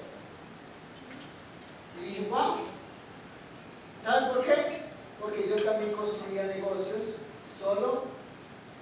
y 2.01 2.05
dije, 2.05 2.29
wow, 2.31 2.57
¿saben 4.03 4.29
por 4.31 4.45
qué? 4.45 4.83
Porque 5.21 5.49
yo 5.49 5.63
también 5.63 5.93
construía 5.93 6.45
negocios 6.45 7.15
solo 7.59 8.05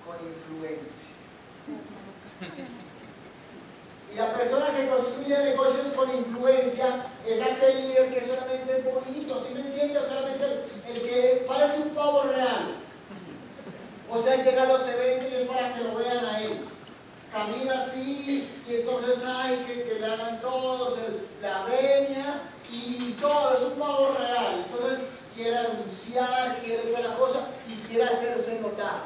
con 0.07 0.16
influencia. 0.27 1.07
Y 4.13 4.17
la 4.17 4.33
persona 4.35 4.75
que 4.75 4.89
construye 4.89 5.39
negocios 5.39 5.89
con 5.95 6.15
influencia 6.15 7.07
es 7.27 7.43
aquel 7.43 8.15
que 8.15 8.27
solamente 8.27 8.79
es 8.79 8.85
bonito, 8.85 9.43
¿sí 9.43 9.55
me 9.55 9.61
entiendes? 9.61 10.09
Solamente 10.09 10.45
el, 10.89 11.03
que 11.03 11.45
parece 11.47 11.83
un 11.83 11.91
pavo 11.91 12.23
real. 12.23 12.77
O 14.09 14.23
sea, 14.23 14.37
llega 14.37 14.63
a 14.63 14.67
los 14.67 14.87
eventos 14.89 15.33
y 15.33 15.35
es 15.35 15.49
para 15.49 15.75
que 15.75 15.83
lo 15.83 15.97
vean 15.97 16.25
a 16.25 16.41
él. 16.41 16.65
Camina 17.33 17.83
así 17.83 18.49
y 18.67 18.75
entonces 18.77 19.23
hay 19.25 19.57
que, 19.67 19.83
que 19.83 20.01
le 20.01 20.07
hagan 20.07 20.41
todos 20.41 20.99
la 21.43 21.65
venia 21.65 22.43
y 22.71 23.13
todo, 23.21 23.55
es 23.55 23.73
un 23.73 23.79
pavo 23.79 24.17
real. 24.19 24.65
Entonces 24.67 25.01
quiere 25.35 25.59
anunciar, 25.59 26.61
quiere 26.61 26.79
hacer 26.79 27.01
la 27.05 27.17
cosa 27.17 27.41
y 27.69 27.75
quiere 27.89 28.05
hacerse 28.05 28.61
notar 28.61 29.03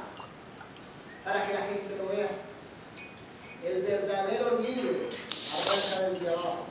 para 1.25 1.47
que 1.47 1.55
la 1.55 1.61
gente 1.61 1.97
lo 1.97 2.09
vea. 2.09 2.50
El 3.65 3.83
verdadero 3.83 4.59
líder 4.59 5.11
arranca 5.53 6.11
desde 6.11 6.29
abajo. 6.29 6.67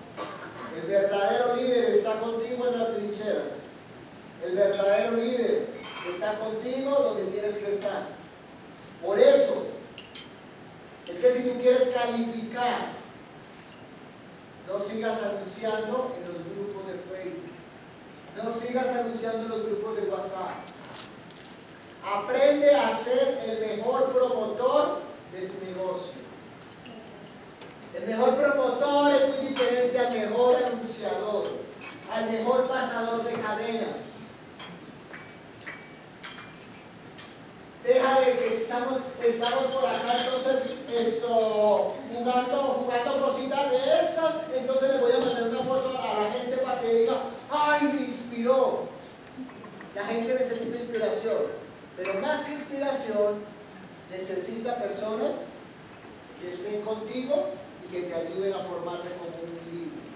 El 0.76 0.88
verdadero 0.88 1.56
líder 1.56 1.98
está 1.98 2.20
contigo 2.20 2.68
en 2.68 2.80
las 2.80 2.96
trincheras. 2.96 3.54
El 4.44 4.56
verdadero 4.56 5.18
líder 5.18 5.68
está 6.14 6.40
contigo 6.40 6.92
donde 6.92 7.32
tienes 7.32 7.58
que 7.58 7.76
estar. 7.76 8.08
Por 9.06 9.20
eso, 9.20 9.68
es 11.08 11.20
que 11.20 11.38
si 11.38 11.50
tú 11.50 11.60
quieres 11.60 11.90
calificar, 11.90 13.00
no 14.68 14.80
sigas 14.86 15.22
anunciando 15.22 16.16
en 16.18 16.34
los 16.34 16.44
grupos 16.56 16.88
de 16.88 16.94
Facebook. 17.10 17.50
No 18.36 18.62
sigas 18.62 18.88
anunciando 18.88 19.44
en 19.44 19.50
los 19.50 19.66
grupos 19.66 19.96
de 19.96 20.10
WhatsApp. 20.10 20.58
Aprende 22.06 22.74
a 22.74 23.04
ser 23.04 23.44
el 23.46 23.78
mejor 23.78 24.14
promotor 24.14 25.02
de 25.34 25.48
tu 25.48 25.66
negocio. 25.66 26.29
El 28.00 28.08
mejor 28.08 28.36
promotor 28.36 29.14
es 29.14 29.28
muy 29.28 29.48
diferente 29.50 30.00
al 30.00 30.14
mejor 30.14 30.56
anunciador, 30.56 31.48
al 32.10 32.32
mejor 32.32 32.68
pasador 32.70 33.24
de 33.24 33.34
cadenas. 33.34 33.96
Deja 37.84 38.20
de 38.22 38.38
que 38.38 38.58
estamos, 38.62 39.00
estamos 39.22 39.64
por 39.66 39.86
acá 39.86 40.14
entonces 40.24 40.78
esto, 40.94 41.96
jugando, 42.14 42.58
jugando 42.58 43.26
cositas 43.26 43.72
de 43.72 43.78
estas, 43.78 44.36
entonces 44.56 44.90
le 44.92 44.98
voy 45.00 45.12
a 45.12 45.20
mandar 45.20 45.50
una 45.50 45.64
foto 45.64 45.98
a 45.98 46.24
la 46.24 46.32
gente 46.32 46.58
para 46.58 46.80
que 46.80 46.94
diga, 46.94 47.22
ay, 47.50 47.84
me 47.84 48.02
inspiró. 48.02 48.88
La 49.96 50.06
gente 50.06 50.34
necesita 50.36 50.78
inspiración, 50.78 51.38
Pero 51.98 52.22
más 52.22 52.46
que 52.46 52.54
inspiración, 52.54 53.44
necesita 54.10 54.78
personas 54.78 55.32
que 56.40 56.54
estén 56.54 56.82
contigo 56.84 57.50
que 57.92 58.02
te 58.02 58.14
ayuden 58.14 58.54
a 58.54 58.64
formarse 58.64 59.10
como 59.18 59.36
un 59.44 59.54
líder. 59.72 60.10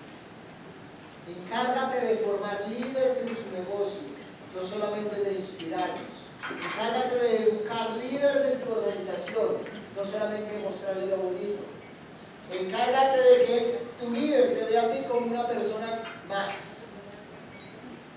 Encárgate 1.28 2.06
de 2.06 2.18
formar 2.18 2.68
líderes 2.68 3.18
en 3.18 3.28
su 3.30 3.52
negocio, 3.52 4.02
no 4.56 4.68
solamente 4.68 5.16
de 5.22 5.34
inspirarlos. 5.34 6.24
Encárgate 6.52 7.16
de 7.16 7.44
educar 7.44 7.92
líderes 7.92 8.54
en 8.54 8.62
tu 8.62 8.72
organización, 8.74 9.58
no 9.96 10.06
solamente 10.06 10.52
de 10.52 10.60
mostrar 10.60 10.98
lo 10.98 11.18
bonito. 11.18 11.64
Encárgate 12.52 13.22
de 13.22 13.46
que 13.46 13.80
tu 14.00 14.12
líder 14.12 14.60
te 14.60 14.66
vea 14.66 14.84
a 14.84 14.92
ti 14.92 15.04
como 15.08 15.28
una 15.28 15.48
persona 15.48 16.04
más. 16.28 16.50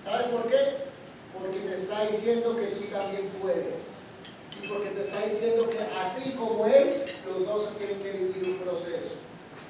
¿Sabes 0.03 0.27
por 0.27 0.47
qué? 0.49 0.87
Porque 1.33 1.59
te 1.59 1.81
está 1.81 2.05
diciendo 2.07 2.55
que 2.57 2.65
tú 2.67 2.83
también 2.91 3.29
puedes. 3.41 3.75
Y 4.61 4.67
porque 4.67 4.89
te 4.89 5.07
está 5.07 5.21
diciendo 5.21 5.69
que 5.69 5.79
así 5.79 6.31
como 6.31 6.65
él, 6.65 7.03
los 7.25 7.45
dos 7.47 7.77
tienen 7.77 8.01
que 8.01 8.11
vivir 8.11 8.43
un 8.49 8.59
proceso. 8.59 9.15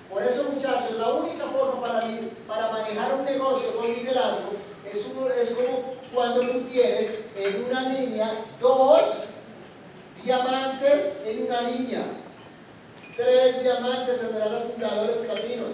Por 0.10 0.24
eso, 0.24 0.44
muchachos, 0.54 0.98
la 0.98 1.14
única 1.14 1.46
forma 1.48 1.82
para, 1.82 2.02
para 2.48 2.72
manejar 2.72 3.16
un 3.16 3.26
negocio 3.26 3.76
con 3.76 3.88
liderazgo 3.88 4.52
es, 4.86 4.98
es 4.98 5.54
como 5.56 5.94
cuando 6.14 6.42
tú 6.42 6.62
tienes 6.70 7.12
en 7.36 7.66
una 7.66 7.90
línea 7.90 8.46
dos 8.60 9.28
diamantes 10.24 11.18
en 11.26 11.46
una 11.46 11.62
línea, 11.62 12.04
tres 13.16 13.64
diamantes 13.64 14.20
en 14.22 14.52
los 14.52 14.64
fundadores 14.74 15.28
casinos. 15.28 15.70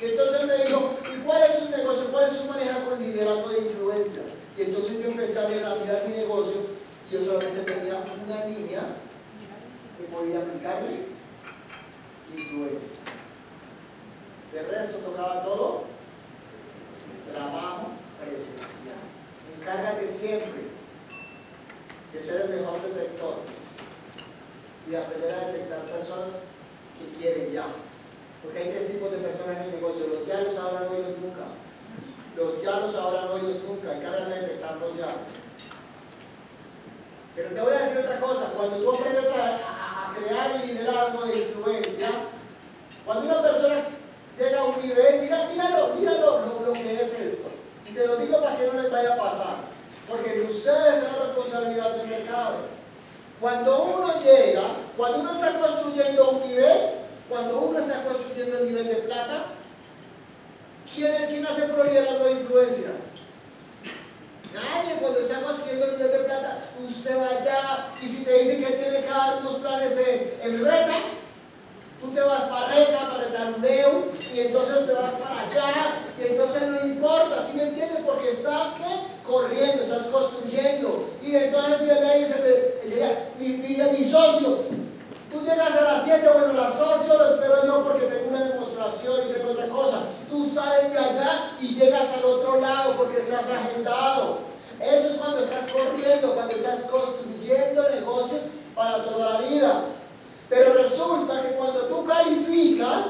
Y 0.00 0.04
entonces 0.04 0.46
me 0.46 0.64
dijo, 0.64 0.94
¿y 1.12 1.18
cuál 1.20 1.42
es 1.42 1.58
su 1.58 1.70
negocio? 1.70 2.12
¿Cuál 2.12 2.28
es 2.28 2.36
su 2.36 2.44
manejo 2.44 2.88
con 2.88 3.02
liderazgo 3.02 3.48
de 3.48 3.58
influencia? 3.58 4.22
Y 4.56 4.62
entonces 4.62 5.02
yo 5.02 5.08
empecé 5.08 5.38
a 5.38 5.48
mirar 5.48 5.78
mi 6.06 6.16
negocio 6.16 6.60
y 7.08 7.14
yo 7.14 7.24
solamente 7.24 7.72
tenía 7.72 8.02
una 8.26 8.44
línea 8.46 8.82
que 9.98 10.04
podía 10.04 10.38
aplicarle 10.38 11.06
influencia. 12.34 13.07
De 14.52 14.62
resto 14.62 14.98
tocaba 14.98 15.44
todo 15.44 15.84
trabajo 17.32 17.88
presencial. 18.18 18.96
Encárgate 19.58 20.18
siempre 20.20 20.68
de 22.12 22.22
ser 22.24 22.40
el 22.42 22.60
mejor 22.60 22.82
detector 22.82 23.34
y 24.88 24.94
aprender 24.94 25.34
a 25.34 25.46
detectar 25.48 25.80
personas 25.80 26.44
que 26.98 27.18
quieren 27.18 27.52
ya. 27.52 27.66
Porque 28.42 28.58
hay 28.58 28.70
tres 28.70 28.92
tipos 28.92 29.10
de 29.10 29.18
personas 29.18 29.58
en 29.58 29.62
el 29.64 29.72
negocio. 29.72 30.06
Los 30.06 30.26
ya 30.26 30.40
los 30.40 30.56
ahora 30.56 30.88
no 30.88 30.96
nunca. 30.96 31.46
Los 32.36 32.62
ya 32.62 32.80
los 32.80 32.94
ahora 32.94 33.26
no 33.26 33.38
los 33.38 33.62
nunca. 33.64 33.96
Encárgate 33.96 34.30
de 34.30 34.40
detectarlos 34.40 34.96
ya. 34.96 35.14
Pero 37.36 37.50
te 37.50 37.60
voy 37.60 37.74
a 37.74 37.78
decir 37.78 37.98
otra 37.98 38.20
cosa. 38.20 38.52
Cuando 38.56 38.78
tú 38.78 38.94
aprendes 38.94 39.26
a, 39.36 40.10
a 40.10 40.16
crear 40.16 40.50
el 40.52 40.66
liderazgo 40.66 41.26
de 41.26 41.38
influencia, 41.38 42.10
cuando 43.04 43.26
una 43.26 43.42
persona 43.42 43.97
llega 44.38 44.64
un 44.64 44.80
nivel, 44.80 45.20
mira, 45.20 45.48
míralo, 45.48 45.94
míralo 45.94 46.46
lo, 46.46 46.66
lo 46.66 46.72
que 46.72 46.92
es 46.92 47.00
esto. 47.00 47.48
Y 47.86 47.92
te 47.92 48.06
lo 48.06 48.16
digo 48.16 48.42
para 48.42 48.56
que 48.56 48.66
no 48.66 48.82
les 48.82 48.90
vaya 48.90 49.14
a 49.14 49.16
pasar. 49.16 49.56
Porque 50.08 50.30
de 50.30 50.42
ustedes 50.44 50.94
es 50.94 51.02
la 51.02 51.24
responsabilidad 51.24 51.96
del 51.96 52.08
mercado. 52.08 52.56
Cuando 53.40 53.84
uno 53.84 54.20
llega, 54.20 54.76
cuando 54.96 55.20
uno 55.20 55.32
está 55.34 55.58
construyendo 55.58 56.30
un 56.30 56.48
nivel, 56.48 56.78
cuando 57.28 57.60
uno 57.60 57.78
está 57.78 58.04
construyendo 58.04 58.58
el 58.58 58.66
nivel 58.66 58.88
de 58.88 58.94
plata, 58.94 59.44
¿quién 60.94 61.14
es 61.14 61.28
quien 61.28 61.46
hace 61.46 61.62
proyectos 61.62 62.24
de 62.24 62.32
influencia? 62.32 62.90
Nadie 64.52 64.96
cuando 65.00 65.20
está 65.20 65.42
construyendo 65.42 65.84
el 65.84 65.96
nivel 65.98 66.12
de 66.12 66.18
plata, 66.20 66.58
usted 66.88 67.18
va 67.18 67.28
allá 67.28 67.88
y 68.00 68.08
si 68.08 68.24
te 68.24 68.38
dicen 68.38 68.64
que 68.64 68.72
tiene 68.72 69.02
dar 69.02 69.38
unos 69.40 69.56
planes 69.58 69.94
de, 69.94 70.38
en 70.42 70.64
reta, 70.64 70.94
Tú 72.00 72.10
te 72.12 72.20
vas 72.20 72.42
para 72.42 72.68
Reca, 72.68 73.10
para 73.10 73.50
Neu, 73.58 74.12
y 74.32 74.40
entonces 74.40 74.86
te 74.86 74.92
vas 74.92 75.12
para 75.12 75.40
allá, 75.40 75.98
y 76.16 76.22
entonces 76.30 76.62
no 76.62 76.86
importa, 76.86 77.46
¿sí 77.50 77.56
me 77.56 77.64
entiendes? 77.64 78.04
Porque 78.06 78.30
estás 78.32 78.74
corriendo, 79.26 79.82
estás 79.82 80.06
construyendo. 80.08 81.10
Y 81.22 81.36
entonces 81.36 81.80
viene 81.80 82.10
ahí 82.10 82.34
y 82.84 82.88
llega 82.88 83.28
mi, 83.38 83.48
mi, 83.48 83.76
mi 83.76 84.10
socio. 84.10 84.58
Tú 85.30 85.40
llegas 85.42 85.70
a 85.70 85.80
las 85.82 86.04
7, 86.04 86.26
bueno, 86.32 86.50
a 86.50 86.70
las 86.70 86.80
8 86.80 87.18
lo 87.18 87.34
espero 87.34 87.66
yo 87.66 87.84
porque 87.84 88.06
tengo 88.06 88.30
una 88.30 88.44
demostración 88.44 89.28
y 89.28 89.32
tengo 89.34 89.52
otra 89.52 89.68
cosa. 89.68 90.02
Tú 90.30 90.50
sales 90.54 90.90
de 90.90 90.98
allá 90.98 91.50
y 91.60 91.74
llegas 91.74 92.08
al 92.16 92.24
otro 92.24 92.60
lado 92.60 92.94
porque 92.96 93.18
estás 93.18 93.44
agendado. 93.44 94.38
Eso 94.80 95.08
es 95.08 95.14
cuando 95.16 95.40
estás 95.40 95.70
corriendo, 95.70 96.34
cuando 96.34 96.54
estás 96.54 96.80
construyendo 96.90 97.90
negocios 97.90 98.40
para 98.74 99.04
toda 99.04 99.32
la 99.34 99.48
vida. 99.48 99.82
Pero 100.48 100.74
resulta 100.74 101.42
que 101.42 101.54
cuando 101.56 101.80
tú 101.86 102.06
calificas, 102.06 103.06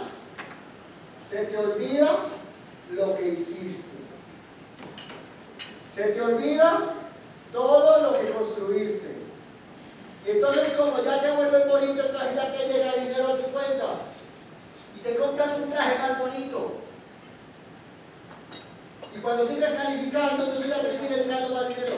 se 1.30 1.44
te 1.44 1.56
olvida 1.56 2.18
lo 2.90 3.16
que 3.16 3.28
hiciste. 3.28 3.84
Se 5.94 6.02
te 6.02 6.20
olvida 6.20 6.94
todo 7.52 8.02
lo 8.02 8.18
que 8.18 8.30
construiste. 8.30 9.18
Y 10.26 10.30
entonces 10.30 10.72
como 10.74 11.02
ya 11.02 11.20
te 11.20 11.30
vuelve 11.30 11.64
bonito 11.66 12.06
traje, 12.08 12.34
ya 12.34 12.52
te 12.52 12.68
llega 12.68 12.96
dinero 12.96 13.28
a 13.28 13.36
tu 13.36 13.44
cuenta. 13.52 13.86
Y 14.96 15.00
te 15.00 15.16
compras 15.16 15.58
un 15.58 15.70
traje 15.70 15.98
más 15.98 16.18
bonito. 16.18 16.72
Y 19.14 19.20
cuando 19.20 19.48
sigues 19.48 19.70
calificando, 19.70 20.52
tú 20.52 20.62
sigues 20.62 21.18
entrando 21.18 21.54
más 21.54 21.68
dinero. 21.68 21.96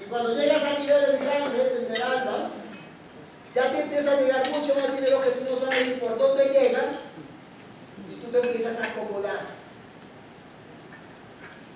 Y 0.00 0.08
cuando 0.08 0.34
llegas 0.34 0.62
a 0.62 0.78
niveles 0.78 1.20
grandes, 1.20 1.52
de 1.52 1.82
esmeralda, 1.82 2.50
ya 3.54 3.72
te 3.72 3.80
empieza 3.82 4.10
a 4.10 4.20
llegar 4.20 4.50
mucho 4.50 4.74
más 4.74 4.92
dinero 4.92 5.22
que 5.22 5.30
tú 5.30 5.54
no 5.54 5.60
sabes 5.60 5.88
ni 5.88 5.94
por 5.94 6.18
dónde 6.18 6.44
llega 6.46 6.92
y 8.10 8.14
tú 8.16 8.30
te 8.30 8.38
empiezas 8.38 8.78
a 8.80 8.92
acomodar. 8.92 9.46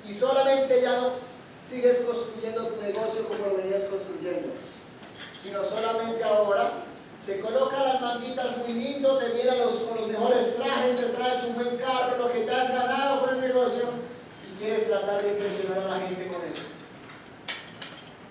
Y 0.04 0.14
solamente 0.14 0.82
ya 0.82 1.00
no 1.00 1.12
sigues 1.70 2.00
construyendo 2.00 2.66
tu 2.66 2.82
negocio 2.82 3.28
como 3.28 3.46
lo 3.46 3.56
venías 3.56 3.84
construyendo, 3.84 4.48
sino 5.42 5.64
solamente 5.64 6.22
ahora 6.24 6.84
se 7.24 7.40
colocan 7.40 7.84
las 7.84 8.00
manguitas 8.00 8.56
muy 8.58 8.72
lindos, 8.72 9.20
te 9.20 9.30
vienen 9.30 9.60
los, 9.60 9.82
con 9.82 9.96
los 9.96 10.08
mejores 10.08 10.56
trajes, 10.56 10.96
te 10.96 11.06
traes 11.06 11.44
un 11.44 11.54
buen 11.54 11.76
carro, 11.76 12.18
lo 12.18 12.32
que 12.32 12.40
te 12.40 12.50
has 12.50 12.68
ganado 12.68 13.20
con 13.20 13.34
el 13.36 13.40
negocio 13.40 13.84
y 14.50 14.58
quieres 14.58 14.88
tratar 14.88 15.22
de 15.22 15.30
impresionar 15.30 15.78
a 15.78 15.98
la 15.98 16.00
gente 16.00 16.26
con 16.26 16.42
eso. 16.48 16.62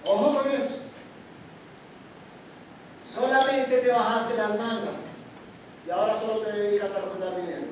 Ojo 0.03 0.37
con 0.37 0.51
eso. 0.51 0.90
Solamente 3.13 3.77
te 3.77 3.91
bajaste 3.91 4.37
las 4.37 4.57
mangas 4.57 4.95
y 5.85 5.91
ahora 5.91 6.19
solo 6.19 6.39
te 6.39 6.51
dedicas 6.53 6.91
a 6.91 7.01
contar 7.01 7.35
dinero. 7.35 7.63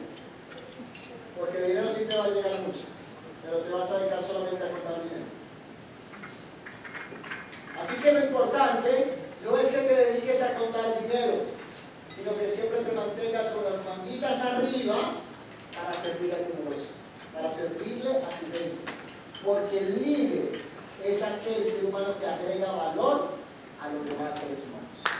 Porque 1.38 1.62
dinero 1.62 1.94
sí 1.96 2.06
te 2.06 2.18
va 2.18 2.26
a 2.26 2.30
llegar 2.30 2.60
mucho, 2.60 2.86
pero 3.44 3.60
te 3.60 3.72
vas 3.72 3.90
a 3.90 3.98
dedicar 4.00 4.24
solamente 4.24 4.66
a 4.66 4.72
contar 4.72 5.04
dinero. 5.04 5.26
Así 7.82 8.02
que 8.02 8.12
lo 8.12 8.26
importante 8.26 9.18
no 9.44 9.58
es 9.58 9.68
que 9.68 9.78
te 9.78 9.96
dediques 9.96 10.42
a 10.42 10.54
contar 10.56 11.02
dinero, 11.02 11.44
sino 12.14 12.38
que 12.38 12.56
siempre 12.56 12.80
te 12.82 12.92
mantengas 12.92 13.48
con 13.54 13.64
las 13.64 13.86
manguitas 13.86 14.42
arriba 14.42 15.14
para 15.74 16.04
servir 16.04 16.34
a 16.34 16.48
tu 16.48 16.64
negocio, 16.64 16.92
para 17.34 17.56
servirle 17.56 18.18
a 18.18 18.40
tu 18.40 18.46
gente. 18.52 18.76
Porque 19.46 19.78
el 19.78 20.04
líder 20.04 20.62
es 21.02 21.24
aquel 21.24 21.64
ser 21.64 21.86
humano 21.86 22.20
que 22.20 22.28
agrega 22.28 22.74
valor 22.74 23.30
a 23.82 23.88
los 23.88 24.06
demás 24.06 24.38
seres 24.38 24.60
humanos. 24.68 25.19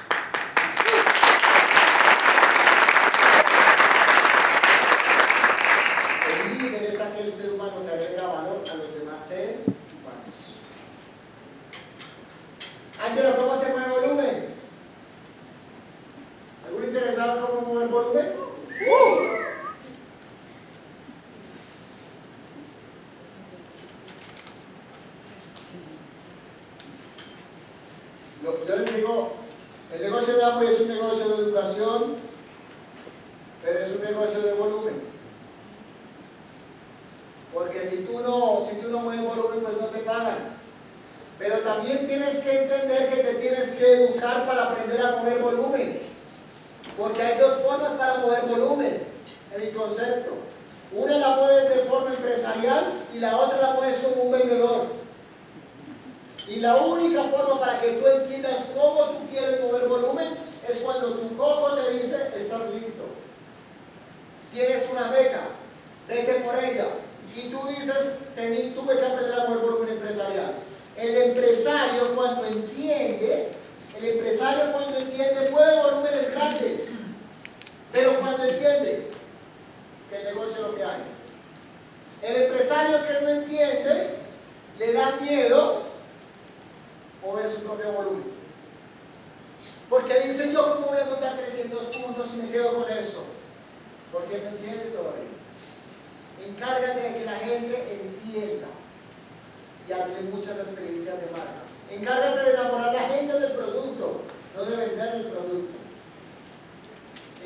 Y 99.89 99.93
hable 99.93 100.21
muchas 100.31 100.57
experiencias 100.59 101.19
de 101.19 101.31
marca. 101.31 101.65
Encárgate 101.89 102.43
de 102.43 102.53
enamorar 102.53 102.89
a 102.89 102.93
la 102.93 103.09
gente 103.09 103.39
del 103.39 103.51
producto, 103.53 104.21
no 104.55 104.65
de 104.65 104.77
vender 104.77 105.15
el 105.15 105.23
producto. 105.23 105.79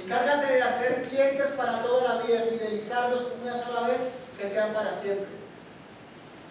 Encárgate 0.04 0.54
de 0.54 0.62
hacer 0.62 1.08
clientes 1.08 1.48
para 1.56 1.82
toda 1.84 2.16
la 2.16 2.24
vida, 2.24 2.44
fidelizarlos 2.50 3.28
una 3.42 3.64
sola 3.64 3.88
vez 3.88 3.98
que 4.38 4.50
sean 4.50 4.74
para 4.74 5.02
siempre. 5.02 5.28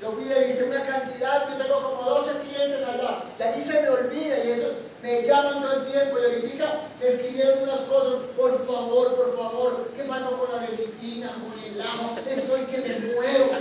Yo 0.00 0.12
fidelicé 0.12 0.64
una 0.64 0.84
cantidad, 0.86 1.48
yo 1.48 1.62
tengo 1.62 1.82
como 1.82 2.02
12 2.02 2.38
clientes 2.38 2.88
allá, 2.88 3.24
y 3.38 3.42
a 3.42 3.56
mí 3.56 3.64
se 3.64 3.82
me 3.82 3.88
olvida, 3.88 4.44
y 4.44 4.50
eso 4.50 4.68
me 5.02 5.22
llaman 5.26 5.62
todo 5.62 5.72
el 5.74 5.92
tiempo, 5.92 6.18
y 6.18 6.24
ahorita 6.24 6.80
me 6.98 7.08
escribieron 7.08 7.62
unas 7.64 7.80
cosas, 7.82 8.14
por 8.36 8.66
favor, 8.66 9.14
por 9.14 9.36
favor, 9.36 9.90
¿qué 9.94 10.02
pasó 10.04 10.38
con 10.38 10.56
la 10.56 10.66
disciplina, 10.66 11.32
con 11.34 11.52
el 11.62 11.80
ajo? 11.80 12.16
Estoy 12.18 12.64
que 12.64 12.78
me 12.78 13.14
muero. 13.14 13.46
por 13.50 13.60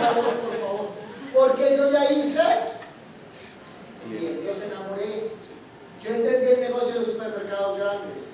favor, 0.00 0.34
por 0.34 0.52
favor. 0.52 0.61
Porque 1.32 1.76
yo 1.76 1.90
ya 1.90 2.12
hice, 2.12 2.72
y 4.08 4.44
yo 4.44 4.54
se 4.54 4.66
enamoré. 4.66 5.30
Yo 6.02 6.10
entendí 6.10 6.52
el 6.52 6.60
negocio 6.60 6.88
de 6.88 6.98
los 7.00 7.06
supermercados 7.06 7.78
grandes. 7.78 8.24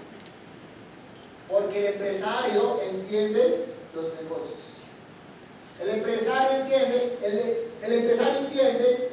Porque 1.49 1.87
el 1.87 1.95
empresario 1.95 2.81
entiende 2.83 3.67
los 3.95 4.15
negocios. 4.23 4.79
El 5.81 5.91
empresario 5.91 6.63
entiende, 6.63 7.19
el, 7.83 7.93
empresario 7.93 8.39
entiende 8.39 9.11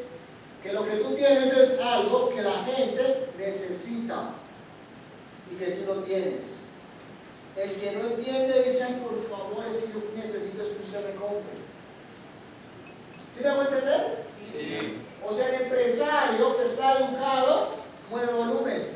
que 0.63 0.73
lo 0.73 0.83
que 0.85 0.97
tú 0.97 1.15
tienes 1.15 1.53
es 1.53 1.79
algo 1.79 2.29
que 2.29 2.41
la 2.41 2.63
gente 2.63 3.29
necesita 3.37 4.33
y 5.51 5.55
que 5.55 5.65
tú 5.71 5.93
no 5.93 6.01
tienes. 6.01 6.43
El 7.55 7.75
que 7.75 7.91
no 7.93 8.07
entiende 8.07 8.63
dice, 8.63 8.85
por 9.03 9.29
favor, 9.29 9.63
si 9.71 9.87
yo 9.87 10.01
necesito 10.15 10.63
es 10.63 10.69
que 10.69 10.83
usted 10.83 11.07
me 11.07 11.15
compre. 11.15 11.64
¿Sí 13.35 13.43
me 13.43 13.49
a 13.49 13.61
entender? 13.63 14.25
Sí. 14.51 15.01
O 15.27 15.35
sea, 15.35 15.49
el 15.49 15.63
empresario 15.63 16.57
que 16.57 16.65
está 16.65 16.93
educado 16.99 17.75
mueve 18.09 18.33
volumen. 18.33 18.95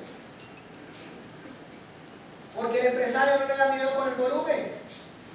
Porque 2.56 2.80
el 2.80 2.88
empresario 2.88 3.40
no 3.40 3.48
le 3.48 3.58
da 3.58 3.72
miedo 3.74 3.96
con 3.96 4.08
el 4.08 4.16
volumen. 4.16 4.72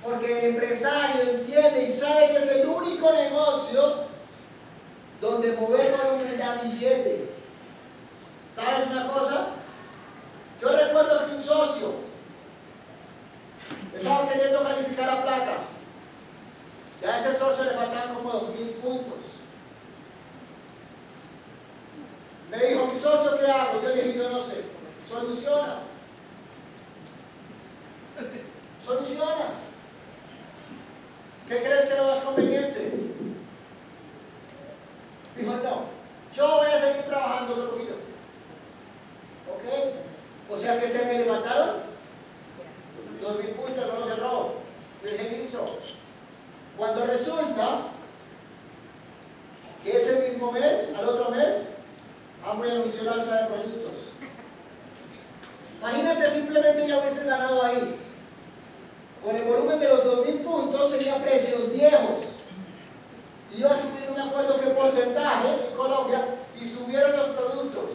Porque 0.02 0.38
el 0.38 0.44
empresario 0.54 1.22
entiende 1.22 1.82
y 1.82 2.00
sabe 2.00 2.28
que 2.28 2.44
es 2.44 2.50
el 2.50 2.68
único 2.68 3.12
negocio 3.12 4.04
donde 5.20 5.56
mover 5.56 5.96
volumen 5.96 6.38
da 6.38 6.60
billete. 6.62 7.30
¿Sabes 8.54 8.90
una 8.90 9.08
cosa? 9.08 9.46
Yo 10.60 10.68
recuerdo 10.76 11.26
que 11.26 11.34
un 11.34 11.42
socio 11.42 11.94
estaba 13.96 14.28
queriendo 14.28 14.62
calificar 14.62 15.10
a 15.10 15.22
plata. 15.22 15.58
Ya 17.04 17.16
a 17.16 17.20
ese 17.20 17.38
socio 17.38 17.64
le 17.64 17.72
faltaban 17.72 18.14
como 18.14 18.32
dos 18.32 18.48
mil 18.54 18.70
puntos. 18.76 19.18
Me 22.50 22.64
dijo, 22.64 22.86
mi 22.86 22.98
socio, 22.98 23.38
¿qué 23.38 23.46
hago? 23.46 23.82
Yo 23.82 23.88
le 23.90 24.02
dije, 24.02 24.18
yo 24.18 24.30
no 24.30 24.46
sé. 24.46 24.64
Soluciona. 25.06 25.80
Soluciona. 28.86 29.48
¿Qué 31.46 31.62
crees 31.62 31.88
que 31.90 31.94
lo 31.94 32.06
más 32.06 32.24
conveniente? 32.24 32.92
Dijo, 35.36 35.52
no, 35.56 35.84
yo 36.34 36.56
voy 36.56 36.68
a 36.68 36.80
seguir 36.80 37.02
trabajando 37.02 37.56
lo 37.56 37.72
mío. 37.72 37.96
¿Ok? 39.52 40.54
O 40.54 40.58
sea 40.58 40.80
que 40.80 40.90
se 40.90 41.04
me 41.04 41.18
levantaron 41.18 41.82
los 43.20 43.38
mil 43.44 43.50
puntos, 43.56 43.86
no 43.86 44.00
los 44.00 44.08
cerró. 44.08 44.54
¿Qué 45.02 45.44
hizo? 45.44 45.78
Que 49.82 49.90
ese 49.90 50.30
mismo 50.30 50.52
mes, 50.52 50.88
al 50.96 51.08
otro 51.08 51.30
mes, 51.30 51.68
vamos 52.44 52.68
a 52.68 52.74
mencionar 52.74 53.18
de 53.18 53.46
productos. 53.46 53.92
Imagínate 55.80 56.30
simplemente 56.30 56.88
ya 56.88 56.98
hubiesen 56.98 57.26
ganado 57.26 57.62
ahí 57.62 58.00
con 59.24 59.34
el 59.34 59.44
volumen 59.44 59.80
de 59.80 59.88
los 59.88 60.04
2.000 60.04 60.44
puntos 60.44 60.90
sería 60.90 61.16
precios 61.22 61.72
viejos. 61.72 62.24
Y 63.50 63.60
yo 63.60 63.68
asumí 63.70 64.00
un 64.10 64.20
acuerdo 64.20 64.60
que 64.60 64.66
porcentaje 64.70 65.48
en 65.48 65.76
Colombia 65.76 66.26
y 66.60 66.68
subieron 66.68 67.16
los 67.16 67.28
productos. 67.28 67.90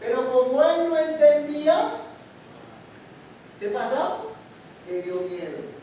Pero 0.00 0.32
como 0.32 0.62
él 0.64 0.88
no 0.88 0.98
entendía, 0.98 1.90
¿qué 3.60 3.68
pasó? 3.68 4.32
Le 4.88 5.02
dio 5.02 5.20
miedo. 5.22 5.75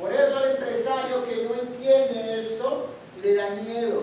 Por 0.00 0.12
eso 0.12 0.44
el 0.44 0.50
empresario 0.52 1.24
que 1.26 1.44
no 1.44 1.54
entiende 1.54 2.52
esto 2.52 2.86
le 3.22 3.34
da 3.34 3.50
miedo. 3.50 4.02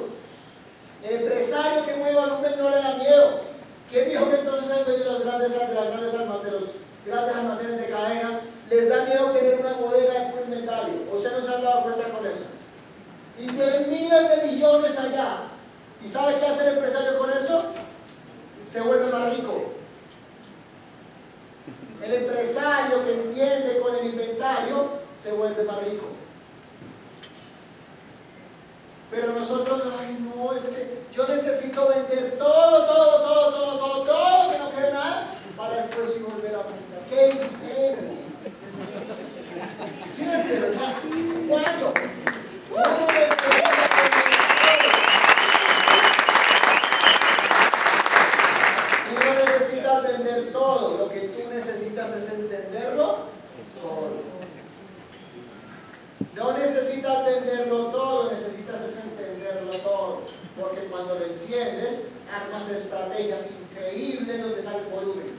El 1.04 1.22
empresario 1.22 1.86
que 1.86 1.96
mueve 1.96 2.20
volumen 2.20 2.54
no 2.60 2.70
le 2.70 2.76
da 2.76 2.96
miedo. 2.98 3.42
¿Quién 3.90 4.10
dijo 4.10 4.30
que 4.30 4.40
entonces 4.40 4.78
el 4.78 4.86
dueño 4.86 5.04
de 5.04 5.12
los 5.12 5.24
grandes, 5.24 5.52
de 5.52 5.74
las 5.74 5.88
grandes 5.88 6.14
almacenes, 6.14 6.62
grandes 7.06 7.36
almacenes 7.36 7.82
de 7.82 7.90
cadena 7.90 8.42
les 8.70 8.90
da 8.90 9.06
miedo 9.06 9.32
tener 9.32 9.60
una 9.60 9.74
bodega 9.74 10.14
de 10.14 10.32
puro 10.32 10.44
inventario. 10.44 10.94
O 11.12 11.22
sea, 11.22 11.32
no 11.32 11.46
se 11.46 11.54
han 11.54 11.64
dado 11.64 11.84
cuenta 11.84 12.10
con 12.10 12.26
eso. 12.26 12.46
Y 13.38 13.48
tienen 13.48 13.90
miles 13.90 14.30
de 14.30 14.52
millones 14.52 14.98
allá. 14.98 15.44
¿Y 16.04 16.12
sabe 16.12 16.40
qué 16.40 16.46
hace 16.46 16.68
el 16.68 16.78
empresario 16.78 17.18
con 17.18 17.32
eso? 17.32 17.64
Se 18.72 18.82
vuelve 18.82 19.12
más 19.12 19.36
rico. 19.36 19.72
El 22.04 22.14
empresario 22.14 23.06
que 23.06 23.14
entiende 23.14 23.80
con 23.80 23.96
el 23.96 24.06
inventario 24.06 25.07
se 25.28 25.34
vuelve 25.34 25.64
más 25.64 25.84
rico. 25.84 26.06
Pero 29.12 29.34
nosotros, 29.34 29.82
ay, 30.00 30.18
no, 30.20 30.54
es 30.54 30.64
que 30.64 31.02
yo 31.12 31.28
necesito 31.28 31.90
vender 31.90 32.38
todo, 32.38 32.86
todo, 32.86 33.22
todo, 33.22 33.54
todo, 33.54 33.78
todo, 33.78 34.06
todo, 34.06 34.52
que 34.52 34.60
no 34.60 34.72
quede 34.72 34.94
nada, 34.94 35.34
para 35.58 35.82
después 35.82 36.14
sí 36.14 36.24
volver 36.24 36.56
a 36.56 36.64
vender. 36.64 37.04
¡Qué 37.10 37.30
ingenuo! 37.30 38.18
¿Sí 40.16 40.24
me 40.24 40.36
entiendes? 40.42 40.78
¿Cuándo? 41.50 41.94
¿Cuándo 42.72 43.08
no 49.26 49.34
necesitas 49.34 50.04
vender 50.04 50.54
todo, 50.54 50.98
lo 50.98 51.10
que 51.10 51.20
tú 51.20 51.50
necesitas 51.50 52.16
es 52.16 52.34
entenderlo 52.34 53.28
todo. 53.82 54.37
No 56.38 56.58
necesitas 56.58 57.26
venderlo 57.26 57.88
todo, 57.88 58.32
necesitas 58.32 58.82
es 58.84 59.04
entenderlo 59.04 59.72
todo. 59.80 60.22
Porque 60.60 60.82
cuando 60.86 61.16
lo 61.16 61.26
entiendes, 61.26 62.02
armas 62.32 62.70
estrategias 62.72 63.42
increíbles 63.72 64.42
donde 64.42 64.64
sale 64.64 64.78
el 64.78 64.86
volumen. 64.86 65.36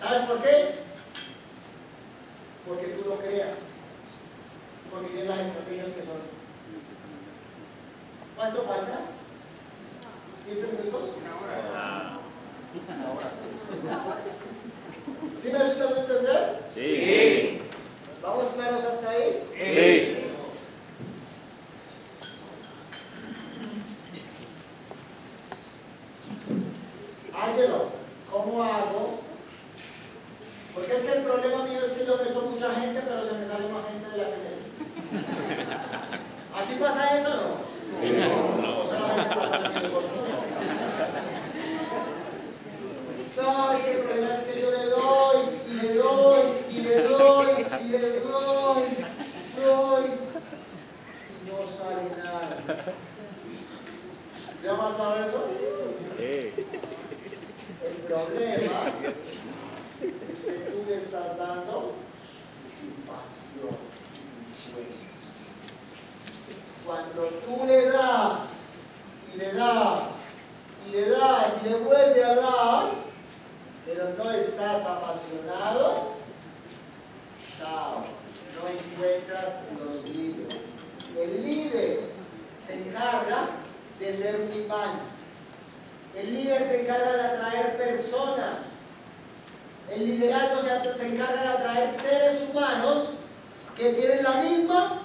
¿Sabes 0.00 0.22
por 0.22 0.42
qué? 0.42 0.88
porque 2.68 2.86
tú 2.88 3.08
lo 3.08 3.18
creas, 3.18 3.56
porque 4.90 5.08
tienes 5.08 5.28
las 5.28 5.40
estrategias 5.40 5.86
que 5.92 6.02
son. 6.02 6.20
¿Cuánto 8.36 8.62
falta? 8.62 9.00
¿15 10.46 10.78
minutos? 10.78 11.10
Una 11.20 11.40
hora. 11.40 12.18
Una 12.94 13.12
hora. 13.14 13.30
¿Sí 15.42 15.48
me 15.50 15.58
necesitas 15.58 15.96
entender? 15.96 16.62
Sí. 16.74 17.67
¿Vamos 18.22 18.54
claros 18.54 18.84
hasta 18.84 19.10
ahí? 19.10 19.42
Sí. 19.54 20.24
Ángelo, 27.34 27.90
¿cómo 28.30 28.62
hago 28.62 29.18
porque 30.74 30.96
es 30.96 31.02
que 31.02 31.12
el 31.12 31.24
problema 31.24 31.64
mío 31.64 31.80
es 31.86 31.92
que 31.92 32.06
yo 32.06 32.16
meto 32.18 32.42
mucha 32.42 32.74
gente, 32.74 33.00
pero 33.04 33.24
se 33.24 33.32
me 33.32 33.48
sale 33.48 33.68
más 33.68 33.84
gente 33.88 34.10
de 34.10 34.16
la 34.18 34.24
que 34.30 34.58
¿Así 36.54 36.74
pasa 36.78 37.18
eso 37.18 37.30
o 37.30 37.36
no? 37.36 37.68
No, 38.52 38.62
no. 38.62 39.16
me 39.16 39.24
pasa 39.34 39.56
a 39.56 39.58
mí 39.68 39.74
mejor. 39.74 40.02
No, 43.36 43.78
y 43.78 43.90
el 43.90 43.98
problema 43.98 44.34
es 44.34 44.42
que 44.44 44.60
yo 44.60 44.70
le 44.70 44.84
doy, 44.86 45.38
y 45.66 45.72
le 45.74 45.94
doy, 45.94 46.42
y 46.70 46.80
le 46.80 47.02
doy, 47.02 47.66
y 47.80 47.88
le 47.88 48.20
doy, 48.20 48.82
doy, 49.64 50.04
y 51.30 51.50
no 51.50 51.56
sale 51.76 52.04
nada. 52.22 52.56
¿Se 54.60 54.68
ha 54.68 54.76
pasado 54.76 55.14
eso? 55.24 55.40
El 56.18 57.94
problema 58.06 58.80
es 59.02 59.14
que 60.44 60.52
tú 60.70 60.84
le 60.88 60.96
estás 60.96 61.38
dando 61.38 61.94
sin 62.78 62.92
pasión, 63.06 63.76
sin 64.12 64.72
sueños. 64.72 65.08
Cuando 66.84 67.22
tú 67.44 67.66
le 67.66 67.90
das, 67.90 68.48
y 69.32 69.38
le 69.38 69.52
das, 69.52 70.02
y 70.86 70.90
le 70.90 71.10
das, 71.10 71.52
y 71.62 71.68
le 71.68 71.74
vuelve 71.78 72.24
a 72.24 72.34
dar, 72.34 73.08
pero 73.84 74.10
no 74.18 74.30
estás 74.30 74.84
apasionado, 74.84 76.12
chao, 77.58 78.04
no 78.54 78.68
encuentras 78.68 79.62
los 79.78 80.04
líderes. 80.04 80.62
El 81.16 81.42
líder 81.42 82.00
se 82.66 82.74
encarga 82.74 83.48
de 83.98 84.18
ser 84.18 84.40
un 84.42 84.62
imán. 84.62 85.00
El 86.14 86.34
líder 86.34 86.68
se 86.68 86.82
encarga 86.82 87.12
de 87.12 87.22
atraer 87.22 87.76
personas. 87.78 88.58
El 89.90 90.04
liderazgo 90.04 90.60
se, 90.62 90.98
se 90.98 91.06
encarga 91.06 91.42
de 91.42 91.48
atraer 91.48 92.00
seres 92.02 92.50
humanos 92.50 93.08
que 93.76 93.94
tienen 93.94 94.22
la 94.22 94.34
misma 94.42 95.02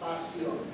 pasión. 0.00 0.72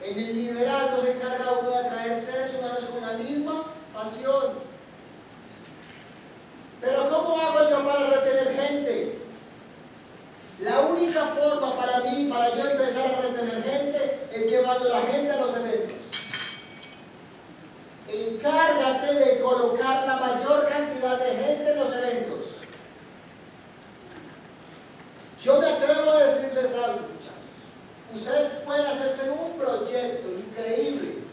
En 0.00 0.18
el 0.18 0.34
liderazgo 0.34 1.02
se 1.02 1.12
encarga 1.12 1.58
uno 1.60 1.70
de 1.70 1.78
atraer 1.78 2.24
seres 2.24 2.54
humanos 2.54 2.84
con 2.84 3.00
la 3.00 3.12
misma 3.14 3.64
pasión. 3.92 4.74
Pero 6.80 7.08
¿cómo 7.08 7.40
hago 7.40 7.70
yo 7.70 7.86
para 7.86 8.06
retener 8.10 8.54
gente? 8.54 9.18
La 10.60 10.80
única 10.80 11.28
forma 11.28 11.76
para 11.76 12.00
mí, 12.00 12.28
para 12.30 12.54
yo 12.54 12.68
empezar 12.68 13.06
a 13.06 13.20
retener 13.22 13.62
gente, 13.64 14.28
es 14.30 14.50
llevando 14.50 14.92
a 14.92 15.00
la 15.00 15.06
gente 15.06 15.30
a 15.32 15.40
los 15.40 15.56
eventos. 15.56 15.96
Encárgate 18.08 19.14
de 19.14 19.40
colocar 19.40 20.06
la 20.06 20.16
mayor 20.16 20.68
cantidad 20.68 21.18
de 21.18 21.44
gente 21.44 21.72
en 21.72 21.78
los 21.78 21.92
eventos. 21.94 22.56
Yo 25.42 25.60
me 25.60 25.66
atrevo 25.66 26.12
Ustedes 28.14 28.62
pueden 28.64 28.86
hacerse 28.86 29.30
un 29.30 29.58
proyecto 29.58 30.30
increíble 30.30 31.24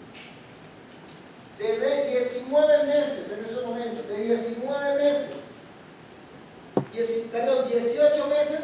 de 1.57 2.23
19 2.29 2.83
meses 2.83 3.31
en 3.31 3.45
ese 3.45 3.61
momento, 3.65 4.03
de 4.07 4.17
19 4.17 4.95
meses, 4.95 5.31
10, 6.91 7.31
perdón, 7.31 7.67
18 7.69 8.27
meses 8.27 8.61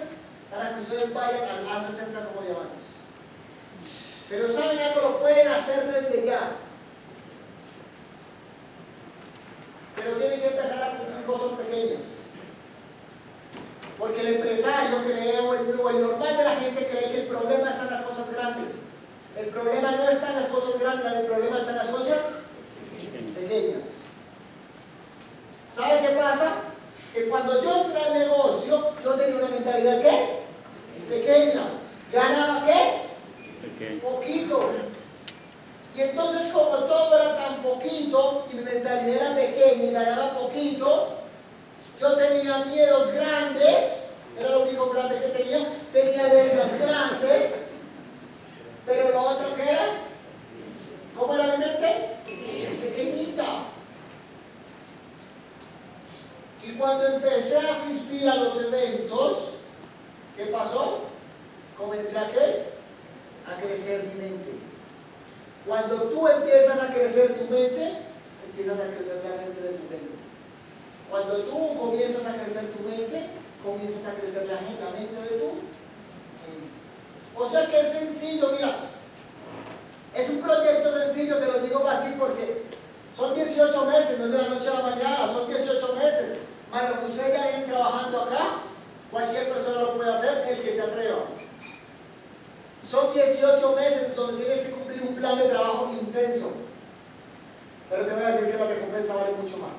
para 0.49 0.75
que 0.75 0.81
ustedes 0.81 1.13
vayan 1.13 1.43
al 1.43 1.65
A60 1.67 2.27
como 2.27 2.41
diamantes. 2.41 2.87
Pero 4.29 4.51
saben 4.53 4.79
algo, 4.79 5.01
lo 5.01 5.19
pueden 5.19 5.47
hacer 5.47 5.85
desde 5.91 6.25
ya. 6.25 6.51
Pero 9.95 10.17
tienen 10.17 10.39
que 10.41 10.47
empezar 10.47 10.83
a 10.83 10.97
cumplir 10.97 11.25
cosas 11.25 11.59
pequeñas. 11.59 12.16
Porque 13.97 14.21
el 14.21 14.35
empresario 14.35 15.03
cree, 15.05 15.39
o 15.39 15.53
el, 15.55 15.79
o 15.79 15.89
el 15.89 16.01
normal 16.01 16.37
de 16.37 16.43
la 16.43 16.55
gente 16.57 16.87
cree 16.87 17.11
que 17.11 17.21
el 17.21 17.27
problema 17.27 17.71
está 17.71 17.83
en 17.83 17.91
las 17.91 18.03
cosas 18.03 18.31
grandes. 18.31 18.75
El 19.35 19.47
problema 19.47 19.91
no 19.91 20.09
está 20.09 20.29
en 20.29 20.41
las 20.41 20.49
cosas 20.49 20.79
grandes, 20.79 21.13
el 21.13 21.25
problema 21.25 21.59
está 21.59 21.71
en 21.71 21.77
las 21.77 21.87
cosas 21.87 22.19
pequeñas. 23.35 23.81
¿Sabe 25.75 26.07
qué 26.07 26.15
pasa? 26.15 26.53
Que 27.13 27.29
cuando 27.29 27.63
yo 27.63 27.85
entré 27.85 28.03
al 28.03 28.19
negocio, 28.19 28.93
yo 29.03 29.13
tenía 29.13 29.35
una 29.35 29.47
mentalidad 29.49 30.01
¿qué? 30.01 30.39
Pequeña. 31.09 31.67
¿Ganaba 32.11 32.65
qué? 32.65 33.01
Pequeño. 33.61 34.01
Poquito. 34.01 34.71
Y 35.95 36.01
entonces 36.01 36.51
como 36.51 36.75
todo 36.77 37.15
era 37.15 37.37
tan 37.37 37.63
poquito 37.63 38.47
y 38.51 38.55
mi 38.55 38.63
mentalidad 38.63 39.21
era 39.21 39.35
pequeña 39.35 39.83
y 39.83 39.91
ganaba 39.91 40.37
poquito, 40.37 41.17
yo 41.99 42.15
tenía 42.15 42.65
miedos 42.65 43.13
grandes, 43.13 43.93
era 44.39 44.49
lo 44.49 44.63
único 44.63 44.89
grande 44.91 45.19
que 45.19 45.29
tenía, 45.29 45.67
tenía 45.91 46.25
deudas 46.27 46.79
grandes, 46.79 47.51
pero 48.85 49.09
lo 49.09 49.21
otro 49.21 49.55
que 49.55 49.63
era, 49.63 49.97
¿cómo 51.17 51.33
era 51.33 51.57
mi 51.57 51.65
mente? 51.65 52.17
Pequeñita. 52.81 53.45
Y 56.63 56.73
cuando 56.73 57.07
empecé 57.07 57.57
a 57.57 57.83
asistir 57.83 58.29
a 58.29 58.35
los 58.35 58.61
eventos, 58.61 59.53
¿qué 60.35 60.45
pasó? 60.47 61.05
Comencé 61.77 62.17
a 62.17 62.31
qué? 62.31 62.65
A 63.47 63.59
crecer 63.59 64.03
mi 64.03 64.21
mente. 64.21 64.51
Cuando 65.65 65.95
tú 66.03 66.27
empiezas 66.27 66.81
a 66.81 66.93
crecer 66.93 67.39
tu 67.39 67.53
mente, 67.53 67.97
empiezas 68.45 68.79
a 68.79 68.83
crecer 68.83 69.21
la 69.23 69.41
mente 69.41 69.61
de 69.61 69.69
tu 69.69 69.89
mente. 69.89 70.16
Cuando 71.09 71.35
tú 71.43 71.77
comienzas 71.79 72.25
a 72.25 72.43
crecer 72.43 72.71
tu 72.73 72.83
mente, 72.83 73.29
comienzas 73.63 74.05
a 74.05 74.15
crecer 74.19 74.45
la, 74.45 74.55
la 74.55 74.91
mente 74.91 75.21
de 75.21 75.39
tu 75.39 75.45
mente. 75.45 75.77
O 77.35 77.49
sea 77.49 77.67
que 77.67 77.79
es 77.79 77.93
sencillo, 77.93 78.51
mira. 78.51 78.75
Es 80.15 80.29
un 80.29 80.41
proyecto 80.41 80.91
sencillo, 80.97 81.37
te 81.37 81.45
lo 81.45 81.59
digo 81.59 81.87
así 81.87 82.15
porque 82.17 82.63
son 83.15 83.35
18 83.35 83.85
meses, 83.85 84.19
no 84.19 84.25
es 84.25 84.31
de 84.31 84.37
la 84.37 84.47
noche 84.49 84.67
a 84.67 84.73
la 84.73 84.81
mañana, 84.81 85.27
son 85.27 85.47
18 85.47 85.93
meses. 85.93 86.39
Más 86.71 86.89
lo 86.89 86.99
que 86.99 87.05
ustedes 87.07 87.33
ya 87.33 87.43
vienen 87.43 87.69
trabajando 87.69 88.21
acá, 88.23 88.61
cualquier 89.11 89.53
persona 89.53 89.81
lo 89.81 89.97
puede 89.97 90.13
hacer, 90.13 90.47
el 90.47 90.61
que 90.61 90.75
se 90.75 90.81
atreva. 90.81 91.19
Son 92.89 93.13
18 93.13 93.75
meses 93.75 94.15
donde 94.15 94.43
tienes 94.43 94.65
que 94.65 94.71
cumplir 94.71 95.03
un 95.03 95.15
plan 95.15 95.37
de 95.37 95.49
trabajo 95.49 95.91
intenso. 95.93 96.51
Pero 97.89 98.05
te 98.05 98.13
voy 98.13 98.23
a 98.23 98.31
decir 98.31 98.51
que 98.51 98.57
la 98.57 98.67
recompensa 98.67 99.13
vale 99.13 99.31
mucho 99.41 99.57
más. 99.57 99.77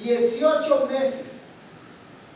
18 0.00 0.86
meses. 0.86 1.26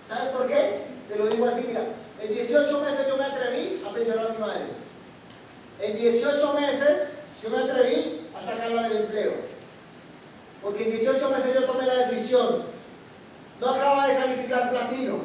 ¿Sabes 0.09 0.33
por 0.33 0.49
qué? 0.49 0.87
Te 1.09 1.17
lo 1.17 1.27
digo 1.27 1.47
así, 1.47 1.65
mira. 1.67 1.85
En 2.21 2.35
18 2.35 2.81
meses 2.81 3.07
yo 3.09 3.17
me 3.17 3.25
atreví 3.25 3.83
a 3.87 3.93
pensionar 3.93 4.27
a 4.27 4.29
mi 4.31 4.39
madre. 4.39 4.65
En 5.81 5.97
18 5.97 6.53
meses 6.55 7.09
yo 7.43 7.51
me 7.51 7.59
atreví 7.59 8.27
a 8.37 8.45
sacarla 8.45 8.89
del 8.89 8.99
empleo. 8.99 9.33
Porque 10.63 10.85
en 10.85 10.91
18 10.91 11.31
meses 11.31 11.55
yo 11.55 11.65
tomé 11.65 11.87
la 11.87 12.07
decisión. 12.07 12.63
No 13.61 13.71
acaba 13.71 14.09
de 14.09 14.17
calificar 14.17 14.71
platino. 14.71 15.21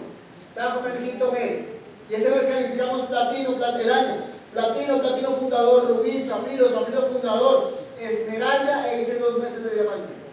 Estaba 0.49 0.81
con 0.81 0.91
el 0.91 1.03
quinto 1.03 1.31
mes. 1.31 1.65
Y 2.09 2.13
ese 2.13 2.29
mes 2.29 2.43
calificamos 2.43 3.07
platino, 3.07 3.55
plateraño. 3.57 4.35
Platino, 4.53 4.99
platino 4.99 5.31
fundador, 5.35 5.89
rubí, 5.89 6.25
zafiro, 6.27 6.69
zafiro 6.69 7.07
fundador, 7.07 7.73
esmeralda 7.99 8.89
e 8.89 9.01
hice 9.01 9.19
dos 9.19 9.37
meses 9.39 9.63
de 9.63 9.69
diamante. 9.69 10.24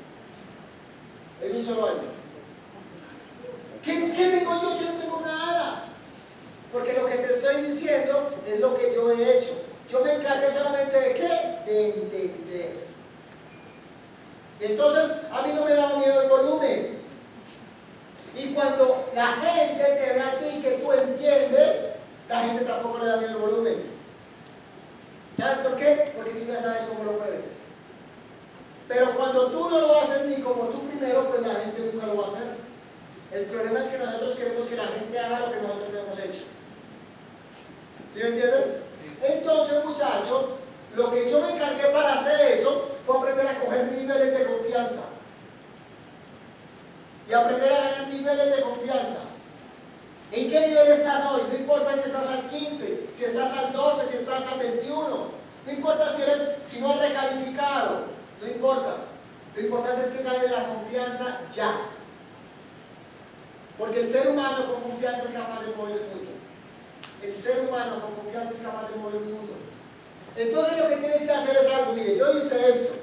En 1.43 1.57
un 1.57 1.64
solo 1.64 1.86
año. 1.86 2.22
¿Qué, 3.84 4.12
¿Qué 4.12 4.28
tengo 4.28 4.62
yo? 4.62 4.80
Yo 4.80 4.93
no 4.93 5.01
tengo 5.01 5.20
nada. 5.22 5.84
Porque 6.72 6.93
lo 6.93 7.07
que 7.07 7.16
te 7.16 7.34
estoy 7.34 7.62
diciendo 7.62 8.30
es 8.47 8.61
lo 8.61 8.76
que 8.76 8.95
yo 8.95 9.11
he 9.11 9.38
hecho. 9.38 9.53
Yo 9.90 10.05
me 10.05 10.14
encargué 10.14 10.57
solamente 10.57 10.99
de 10.99 11.14
qué? 11.14 11.70
De 11.70 11.88
entender. 11.88 12.93
Entonces 14.61 15.16
a 15.30 15.43
mí 15.43 15.53
no 15.53 15.64
me 15.64 15.74
daba 15.74 15.99
miedo 15.99 16.22
el 16.22 16.28
volumen. 16.28 17.03
Y 18.34 18.55
cuando 18.55 19.11
la 19.14 19.26
gente 19.32 19.84
te 19.84 20.12
ve 20.14 20.20
a 20.20 20.38
ti 20.38 20.62
que 20.62 20.78
tú 20.78 20.93
entiendes, 20.93 21.97
la 22.28 22.40
gente 22.45 22.64
tampoco 22.64 22.99
le 22.99 23.07
da 23.07 23.16
miedo 23.18 23.32
el 23.32 23.38
volumen. 23.38 23.82
¿Sabes 25.36 25.59
por 25.59 25.76
qué? 25.76 26.12
Porque 26.16 26.30
tú 26.30 26.47
ya 26.47 26.62
sabes 26.62 26.82
cómo 26.88 27.05
lo 27.05 27.18
puedes. 27.18 27.61
Pero 28.93 29.16
cuando 29.16 29.47
tú 29.47 29.70
no 29.70 29.80
lo 29.80 30.01
haces 30.01 30.26
ni 30.26 30.43
como 30.43 30.64
tú 30.64 30.86
primero, 30.86 31.26
pues 31.30 31.40
la 31.40 31.55
gente 31.61 31.90
nunca 31.93 32.07
lo 32.09 32.16
va 32.18 32.26
a 32.26 32.30
hacer. 32.32 32.57
El 33.32 33.47
problema 33.47 33.80
es 33.80 33.90
que 33.90 33.99
nosotros 33.99 34.36
queremos 34.36 34.68
que 34.68 34.76
la 34.76 34.86
gente 34.86 35.18
haga 35.18 35.40
lo 35.40 35.53
que 35.53 35.61
nosotros 35.62 35.88
no 35.93 35.99
hemos 35.99 36.18
hecho. 36.18 36.45
¿Sí 38.12 38.20
me 38.20 38.28
entienden? 38.28 38.82
Entonces, 39.22 39.84
muchachos, 39.86 40.45
lo 40.95 41.11
que 41.11 41.30
yo 41.30 41.40
me 41.40 41.55
encargué 41.55 41.84
para 41.84 42.20
hacer 42.20 42.40
eso 42.59 42.90
fue 43.07 43.16
aprender 43.16 43.47
a 43.47 43.61
coger 43.61 43.93
niveles 43.93 44.38
de 44.38 44.45
confianza. 44.45 45.03
Y 47.30 47.32
aprender 47.32 47.72
a 47.72 47.76
ganar 47.76 48.09
niveles 48.09 48.57
de 48.57 48.62
confianza. 48.62 49.20
¿En 50.32 50.51
qué 50.51 50.68
nivel 50.68 50.86
estás 50.88 51.32
hoy? 51.32 51.43
No 51.51 51.59
importa 51.59 51.95
si 51.95 52.09
estás 52.11 52.26
al 52.26 52.51
15, 52.51 53.09
si 53.16 53.24
estás 53.24 53.57
al 53.57 53.72
12, 53.72 54.11
si 54.11 54.16
estás 54.18 54.43
al 54.53 54.59
21. 54.59 55.07
No 55.64 55.72
importa 55.72 56.14
si, 56.14 56.22
eres, 56.22 56.49
si 56.70 56.78
no 56.78 56.93
has 56.93 56.99
recalificado. 56.99 58.22
No 58.43 58.49
importa. 58.49 58.97
Lo 59.55 59.61
importante 59.62 60.09
es 60.09 60.12
que 60.14 60.22
ganes 60.22 60.51
la 60.51 60.68
confianza 60.68 61.40
ya. 61.55 61.88
Porque 63.78 64.01
el 64.01 64.12
ser 64.12 64.28
humano 64.28 64.66
con 64.66 64.90
confianza 64.90 65.28
es 65.28 65.34
capaz 65.34 65.62
de 65.62 65.76
mover 65.76 65.97
el 65.97 66.09
mundo. 66.09 66.30
El 67.22 67.43
ser 67.43 67.68
humano 67.68 68.01
con 68.01 68.14
confianza 68.16 68.55
es 68.55 68.62
capaz 68.62 68.90
de 68.90 68.97
mover 68.97 69.16
el 69.16 69.28
mundo. 69.28 69.53
Entonces 70.34 70.78
lo 70.78 70.88
que 70.88 70.97
tienes 70.97 71.22
que 71.22 71.30
hacer 71.30 71.57
es 71.57 71.74
algo, 71.74 71.93
mire, 71.93 72.16
yo 72.16 72.30
hice 72.32 72.70
eso. 72.70 72.95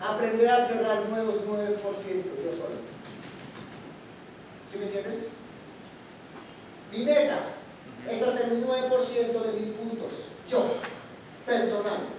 Aprender 0.00 0.50
a 0.50 0.68
cerrar 0.68 1.08
nuevos 1.08 1.42
9% 1.46 1.82
yo 1.82 2.52
solo. 2.52 2.76
¿Sí 4.70 4.78
me 4.78 4.84
entiendes? 4.86 5.28
Mi 6.92 7.04
meta 7.04 7.38
es 8.08 8.22
hacer 8.22 8.52
un 8.52 8.66
9% 8.66 9.42
de 9.42 9.52
mis 9.60 9.72
puntos, 9.76 10.12
yo, 10.48 10.74
personal. 11.46 12.13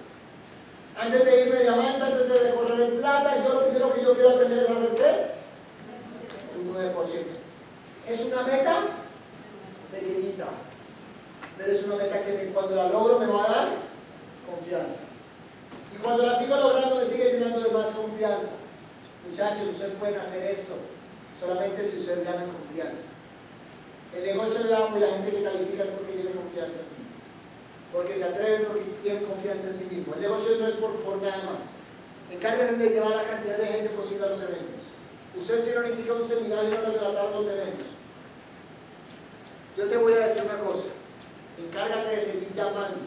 Antes 1.06 1.24
de 1.24 1.42
irme 1.42 1.58
de 1.58 1.64
diamante, 1.64 2.02
antes 2.02 2.30
de 2.30 2.56
correr 2.56 2.82
en 2.82 2.98
plata, 2.98 3.44
yo 3.44 3.54
lo 3.54 3.66
primero 3.68 3.94
que 3.94 4.04
yo 4.04 4.14
quiero 4.16 4.30
aprender 4.32 4.64
es 4.64 4.70
hacer 4.72 4.96
qué? 4.96 5.28
Un 6.58 6.74
9%. 6.74 7.26
Es 8.08 8.22
una 8.22 8.42
meta 8.42 8.88
pequeñita, 9.92 10.46
pero 11.58 11.72
es 11.72 11.84
una 11.84 11.96
meta 11.98 12.24
que 12.24 12.52
cuando 12.54 12.76
la 12.76 12.90
logro 12.90 13.20
me 13.20 13.28
va 13.28 13.46
a 13.46 13.54
dar 13.54 13.68
confianza. 14.50 15.00
Y 15.94 15.98
cuando 16.02 16.26
la 16.26 16.40
sigo 16.40 16.56
logrando 16.56 16.96
me 16.96 17.10
sigue 17.12 17.34
llenando 17.34 17.60
de 17.60 17.70
más 17.70 17.96
confianza. 17.96 18.54
Muchachos, 19.30 19.70
ustedes 19.74 19.94
pueden 19.96 20.20
hacer 20.20 20.44
esto 20.58 20.74
solamente 21.40 21.88
si 21.88 22.00
ustedes 22.00 22.26
ganan 22.26 22.50
confianza. 22.50 23.06
El 24.16 24.26
negocio 24.26 24.64
le 24.64 24.70
da 24.70 24.90
y 24.96 25.00
la 25.00 25.08
gente 25.08 25.32
que 25.32 25.44
califica 25.44 25.84
es 25.84 25.90
porque 25.90 26.14
tiene 26.14 26.32
confianza. 26.32 26.82
Porque 27.92 28.18
se 28.18 28.24
atreve 28.24 28.66
porque 28.66 28.84
tiene 29.04 29.24
confianza 29.24 29.68
en 29.68 29.80
sí 29.80 29.96
mismo. 29.96 30.14
El 30.16 30.22
negocio 30.22 30.58
no 30.60 30.68
es 30.68 30.76
por, 30.76 31.22
nada 31.22 31.38
más. 31.38 31.76
Encárguense 32.32 32.76
de 32.76 32.90
llevar 32.90 33.12
la 33.12 33.24
cantidad 33.24 33.58
de 33.58 33.68
gente 33.68 33.90
posible 33.90 34.26
a 34.26 34.30
los 34.30 34.42
eventos. 34.42 34.82
Ustedes 35.38 35.66
tienen 35.66 36.04
que 36.04 36.12
un 36.12 36.28
seminario 36.28 36.70
de 36.70 36.98
tratar 36.98 37.32
los 37.32 37.46
eventos. 37.46 37.88
Yo 39.78 39.90
te 39.90 39.98
voy 39.98 40.14
a 40.14 40.28
decir 40.28 40.44
una 40.44 40.60
cosa. 40.60 40.88
Encárgate 41.58 42.16
de 42.16 42.26
seguir 42.26 42.54
llamando. 42.56 43.00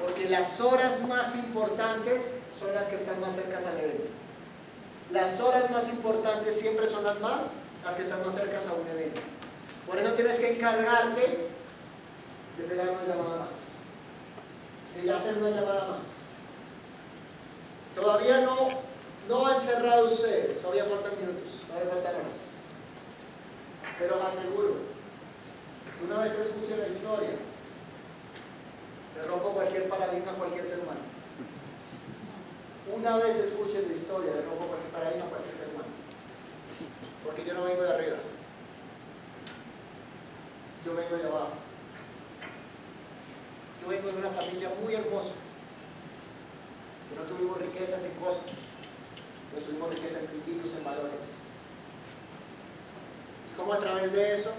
Porque 0.00 0.28
las 0.30 0.60
horas 0.60 1.00
más 1.02 1.34
importantes 1.34 2.22
son 2.58 2.74
las 2.74 2.88
que 2.88 2.96
están 2.96 3.20
más 3.20 3.34
cerca 3.34 3.58
al 3.58 3.78
evento. 3.78 4.10
Las 5.10 5.40
horas 5.40 5.70
más 5.70 5.88
importantes 5.88 6.60
siempre 6.60 6.88
son 6.88 7.04
las 7.04 7.18
más, 7.20 7.40
las 7.84 7.94
que 7.96 8.02
están 8.02 8.24
más 8.24 8.34
cerca 8.34 8.58
a 8.58 8.74
un 8.74 8.86
evento. 8.86 9.20
Por 9.86 9.98
eso 9.98 10.12
tienes 10.12 10.38
que 10.38 10.56
encargarte 10.56 11.48
de 12.56 12.64
pegar 12.64 12.90
una 12.90 13.02
llamada 13.02 13.38
más. 13.40 13.69
De 14.94 15.12
hacer 15.12 15.38
una 15.38 15.50
llamada 15.50 15.88
más. 15.88 16.06
Todavía 17.94 18.40
no, 18.40 18.70
no 19.28 19.46
han 19.46 19.66
cerrado 19.66 20.12
ustedes, 20.12 20.60
todavía 20.60 20.84
faltan 20.84 21.16
minutos, 21.16 21.62
todavía 21.66 21.92
faltan 21.92 22.14
horas. 22.16 22.50
Pero 23.98 24.16
os 24.16 24.24
aseguro, 24.24 24.74
una 26.04 26.22
vez 26.22 26.34
que 26.34 26.42
escuchen 26.42 26.80
la 26.80 26.88
historia, 26.88 27.30
te 29.14 29.22
rompo 29.26 29.50
cualquier 29.50 29.88
paradigma, 29.88 30.32
cualquier 30.32 30.66
ser 30.66 30.80
humano. 30.80 31.00
Una 32.94 33.16
vez 33.18 33.36
escuchen 33.36 33.88
la 33.88 33.96
historia, 33.96 34.32
le 34.34 34.42
rompo 34.42 34.66
cualquier 34.66 34.92
paradigma, 34.92 35.26
cualquier 35.26 35.56
ser 35.56 35.68
humano. 35.74 35.92
Porque 37.24 37.44
yo 37.44 37.54
no 37.54 37.64
vengo 37.64 37.82
de 37.82 37.92
arriba 37.92 38.16
yo 40.84 40.96
vengo 40.96 41.16
de 41.16 41.28
abajo. 41.28 41.69
Yo 43.80 43.88
vengo 43.88 44.08
de 44.08 44.18
una 44.18 44.30
familia 44.30 44.70
muy 44.82 44.94
hermosa. 44.94 45.34
Que 47.08 47.16
no 47.16 47.22
tuvimos 47.22 47.58
riquezas 47.58 48.04
en 48.04 48.12
cosas, 48.22 48.44
no 49.54 49.60
tuvimos 49.62 49.90
riquezas 49.90 50.20
en 50.22 50.26
principios, 50.26 50.76
en 50.76 50.84
valores. 50.84 51.26
Y 53.50 53.56
como 53.56 53.72
a 53.72 53.80
través 53.80 54.12
de 54.12 54.34
eso 54.38 54.54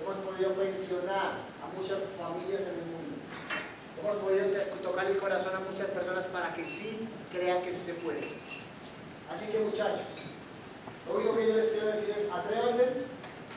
hemos 0.00 0.16
podido 0.18 0.52
pensionar 0.54 1.40
a 1.62 1.78
muchas 1.78 1.98
familias 2.18 2.60
en 2.62 2.78
el 2.78 2.86
mundo. 2.86 3.16
Hemos 4.00 4.16
podido 4.16 4.46
tocar 4.82 5.06
el 5.06 5.18
corazón 5.18 5.56
a 5.56 5.60
muchas 5.60 5.88
personas 5.88 6.26
para 6.26 6.54
que 6.54 6.64
sí 6.64 7.08
crean 7.32 7.62
que 7.62 7.74
se 7.74 7.94
puede. 7.94 8.28
Así 9.30 9.46
que 9.50 9.58
muchachos, 9.58 10.06
lo 11.08 11.16
único 11.16 11.36
que 11.36 11.48
yo 11.48 11.56
les 11.56 11.70
quiero 11.70 11.86
decir 11.88 12.10
es 12.10 12.32
atrévanse 12.32 12.84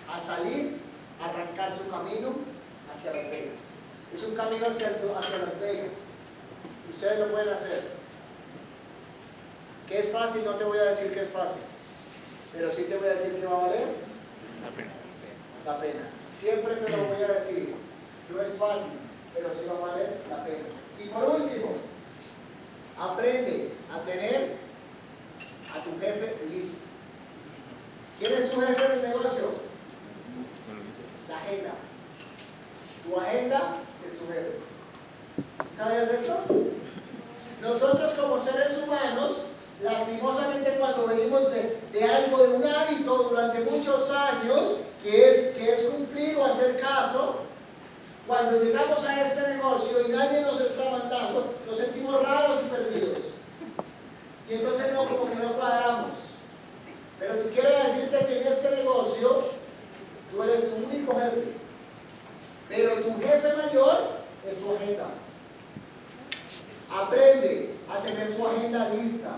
a 0.10 0.26
salir 0.26 0.80
arrancar 1.22 1.78
su 1.78 1.90
camino 1.90 2.36
hacia 2.90 3.14
Las 3.14 3.32
Vegas. 3.32 3.77
Es 4.16 4.24
un 4.24 4.36
camino 4.36 4.68
hacia, 4.68 4.88
hacia 4.90 5.38
Las 5.38 5.60
Vegas. 5.60 5.92
Ustedes 6.94 7.20
lo 7.20 7.28
pueden 7.28 7.50
hacer. 7.50 7.98
¿Qué 9.88 10.00
es 10.00 10.12
fácil? 10.12 10.44
No 10.46 10.56
te 10.56 10.64
voy 10.64 10.78
a 10.78 10.84
decir 10.92 11.14
que 11.14 11.22
es 11.24 11.30
fácil. 11.30 11.62
Pero 12.54 12.72
sí 12.72 12.84
te 12.84 12.98
voy 12.98 13.08
a 13.08 13.14
decir 13.16 13.40
que 13.40 13.46
va 13.46 13.58
a 13.58 13.68
valer 13.68 13.88
La 14.64 14.70
pena. 14.76 14.92
la 15.66 15.80
pena. 15.80 16.10
Siempre 16.40 16.76
te 16.76 16.90
lo 16.90 17.06
voy 17.06 17.24
a 17.24 17.28
decir. 17.28 17.76
No 18.30 18.42
es 18.42 18.54
fácil, 18.58 18.92
pero 19.34 19.54
sí 19.54 19.66
va 19.70 19.78
a 19.78 19.92
valer 19.92 20.18
la 20.30 20.44
pena. 20.44 20.68
Y 21.00 21.08
por 21.10 21.24
último, 21.42 21.76
aprende 23.00 23.72
a 23.94 24.02
tener 24.02 24.56
a 25.74 25.84
tu 25.84 25.92
jefe 26.00 26.38
listo. 26.50 26.78
¿Quién 28.20 28.34
es 28.34 28.52
su 28.52 28.60
jefe 28.62 28.88
del 28.88 29.02
negocio? 29.04 29.68
la 31.30 31.38
agenda. 31.38 31.72
Tu 33.06 33.20
agenda 33.20 33.78
jefe. 34.10 34.58
¿Sabes 35.78 36.10
eso? 36.22 36.38
Nosotros 37.62 38.14
como 38.14 38.44
seres 38.44 38.78
humanos, 38.84 39.44
lastimosamente 39.82 40.78
cuando 40.80 41.08
venimos 41.08 41.52
de, 41.52 41.80
de, 41.92 42.04
algo, 42.04 42.44
de 42.44 42.54
un 42.56 42.66
hábito 42.66 43.16
durante 43.30 43.60
muchos 43.62 44.10
años, 44.12 44.78
que 45.04 45.30
es, 45.30 45.56
que 45.56 45.74
es 45.74 45.90
cumplir 45.90 46.38
o 46.38 46.46
hacer 46.46 46.80
caso, 46.80 47.42
cuando 48.26 48.62
llegamos 48.62 49.00
a 49.06 49.28
este 49.28 49.54
negocio 49.56 50.08
y 50.08 50.12
nadie 50.12 50.42
nos 50.42 50.60
está 50.60 50.90
mandando, 50.90 51.54
nos 51.66 51.78
sentimos 51.78 52.22
raros 52.24 52.64
y 52.66 52.70
perdidos. 52.70 53.20
Y 54.50 54.54
entonces 54.54 54.94
no, 54.94 55.06
como 55.06 55.30
que 55.30 55.36
no 55.36 55.54
cuadramos. 55.54 56.12
Pero 57.20 57.44
si 57.44 57.50
quiero 57.50 57.70
decirte 57.70 58.26
que 58.26 58.42
en 58.42 58.48
este 58.48 58.72
negocio 58.72 59.58
Tú 60.32 60.44
eres 60.44 60.70
su 60.70 60.76
único 60.76 61.16
jefe. 61.16 61.54
Pero 62.70 62.96
tu 62.96 63.20
jefe 63.20 63.54
mayor 63.56 63.98
es 64.46 64.60
su 64.60 64.76
agenda. 64.76 65.08
Aprende 66.92 67.76
a 67.90 68.02
tener 68.02 68.36
su 68.36 68.48
agenda 68.48 68.90
lista. 68.90 69.30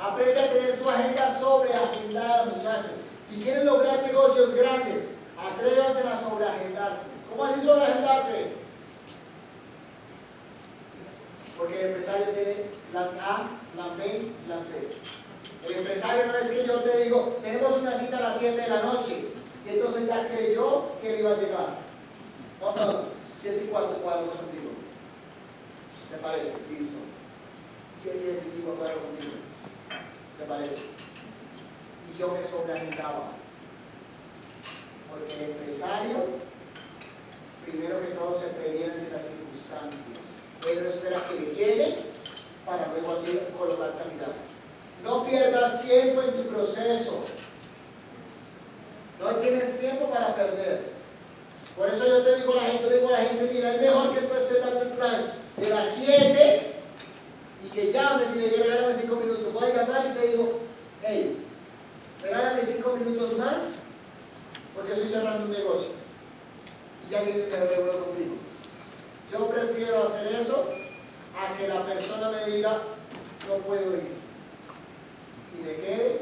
Aprende 0.00 0.40
a 0.40 0.52
tener 0.52 0.78
su 0.78 0.88
agenda 0.88 1.40
sobreagendada, 1.40 2.44
muchachos. 2.46 2.92
Si 3.28 3.42
quieren 3.42 3.66
lograr 3.66 4.02
negocios 4.02 4.54
grandes, 4.54 5.04
atrévanse 5.38 6.08
a 6.08 6.20
sobreagendarse. 6.20 7.02
¿Cómo 7.30 7.44
así 7.44 7.60
sobreagendarse? 7.64 8.52
Porque 11.58 11.80
el 11.80 11.86
empresario 11.88 12.26
tiene 12.34 12.56
plan 12.90 13.10
A, 13.20 13.50
plan 13.74 13.98
B, 13.98 14.32
plan 14.46 14.64
C. 14.64 15.68
El 15.68 15.78
empresario 15.78 16.26
no 16.26 16.38
es 16.38 16.50
que 16.50 16.66
yo 16.66 16.80
te 16.80 17.04
digo, 17.04 17.38
tenemos 17.42 17.76
una 17.76 17.98
cita 17.98 18.16
a 18.16 18.20
las 18.20 18.38
7 18.38 18.60
de 18.60 18.68
la 18.68 18.82
noche. 18.82 19.26
Y 19.66 19.68
entonces 19.68 20.06
ya 20.08 20.28
creyó 20.28 20.92
que 21.02 21.12
él 21.14 21.20
iba 21.20 21.32
a 21.32 21.36
llegar. 21.36 21.79
No, 22.60 22.76
no, 22.76 23.04
siete 23.40 23.64
y 23.64 23.68
cuatro 23.68 23.96
cuadros 24.02 24.36
contigo. 24.36 24.70
¿Me 26.10 26.18
parece? 26.18 26.52
Listo. 26.68 26.98
Siete 28.02 28.42
y 28.46 28.56
cinco 28.56 28.74
cuadros 28.74 28.98
contigo. 28.98 29.32
¿Me 30.38 30.44
parece? 30.44 30.82
Y 32.08 32.18
yo 32.18 32.28
me 32.28 32.46
sobreagitaba. 32.46 33.32
Porque 35.08 35.34
el 35.34 35.50
empresario, 35.50 36.16
primero 37.64 38.00
que 38.02 38.08
todo, 38.08 38.40
se 38.40 38.48
previene 38.48 38.94
de 38.94 39.10
las 39.10 39.22
circunstancias. 39.22 40.00
Él 40.68 40.84
no 40.84 40.90
espera 40.90 41.26
que 41.28 41.34
le 41.40 41.54
llegue 41.54 42.04
para 42.66 42.88
luego 42.88 43.14
así 43.14 43.40
colocarse 43.56 44.02
a 44.02 44.12
mirar. 44.12 44.34
No 45.02 45.24
pierdas 45.24 45.82
tiempo 45.82 46.22
en 46.22 46.32
tu 46.36 46.42
proceso. 46.50 47.24
No 49.18 49.36
tienes 49.36 49.80
tiempo 49.80 50.10
para 50.10 50.34
perder. 50.34 50.99
Por 51.76 51.88
eso 51.88 52.06
yo 52.06 52.22
te 52.22 52.36
digo 52.36 52.52
a 52.52 52.56
la 52.56 52.62
gente, 52.62 52.82
yo 52.84 52.90
digo 52.90 53.08
a 53.08 53.12
la 53.12 53.24
gente, 53.24 53.50
mira, 53.52 53.74
es 53.74 53.80
mejor 53.80 54.14
que 54.14 54.20
tú 54.20 54.34
dando 54.60 54.82
el 54.82 54.88
plan 54.90 55.32
de 55.56 55.68
las 55.68 55.94
7 55.96 56.72
y 57.64 57.70
que 57.70 57.92
llames 57.92 58.28
y 58.34 58.38
le 58.38 58.62
regálame 58.62 59.00
5 59.00 59.16
minutos. 59.16 59.52
Voy 59.52 59.70
a 59.70 59.74
llamar 59.74 60.06
y 60.06 60.18
te 60.18 60.26
digo, 60.28 60.60
hey, 61.02 61.46
regálame 62.22 62.62
5 62.66 62.96
minutos 62.96 63.38
más 63.38 63.58
porque 64.74 64.92
estoy 64.92 65.10
cerrando 65.10 65.44
un 65.44 65.52
negocio. 65.52 65.92
Y 67.06 67.10
ya 67.10 67.22
viene 67.22 67.44
el 67.44 67.72
euro 67.78 68.04
contigo. 68.04 68.34
Yo 69.32 69.48
prefiero 69.48 70.08
hacer 70.08 70.34
eso 70.34 70.68
a 71.36 71.56
que 71.56 71.68
la 71.68 71.86
persona 71.86 72.30
me 72.30 72.52
diga, 72.52 72.82
no 73.48 73.54
puedo 73.64 73.94
ir. 73.94 74.20
Y 75.54 75.62
me 75.62 75.74
quede 75.76 76.20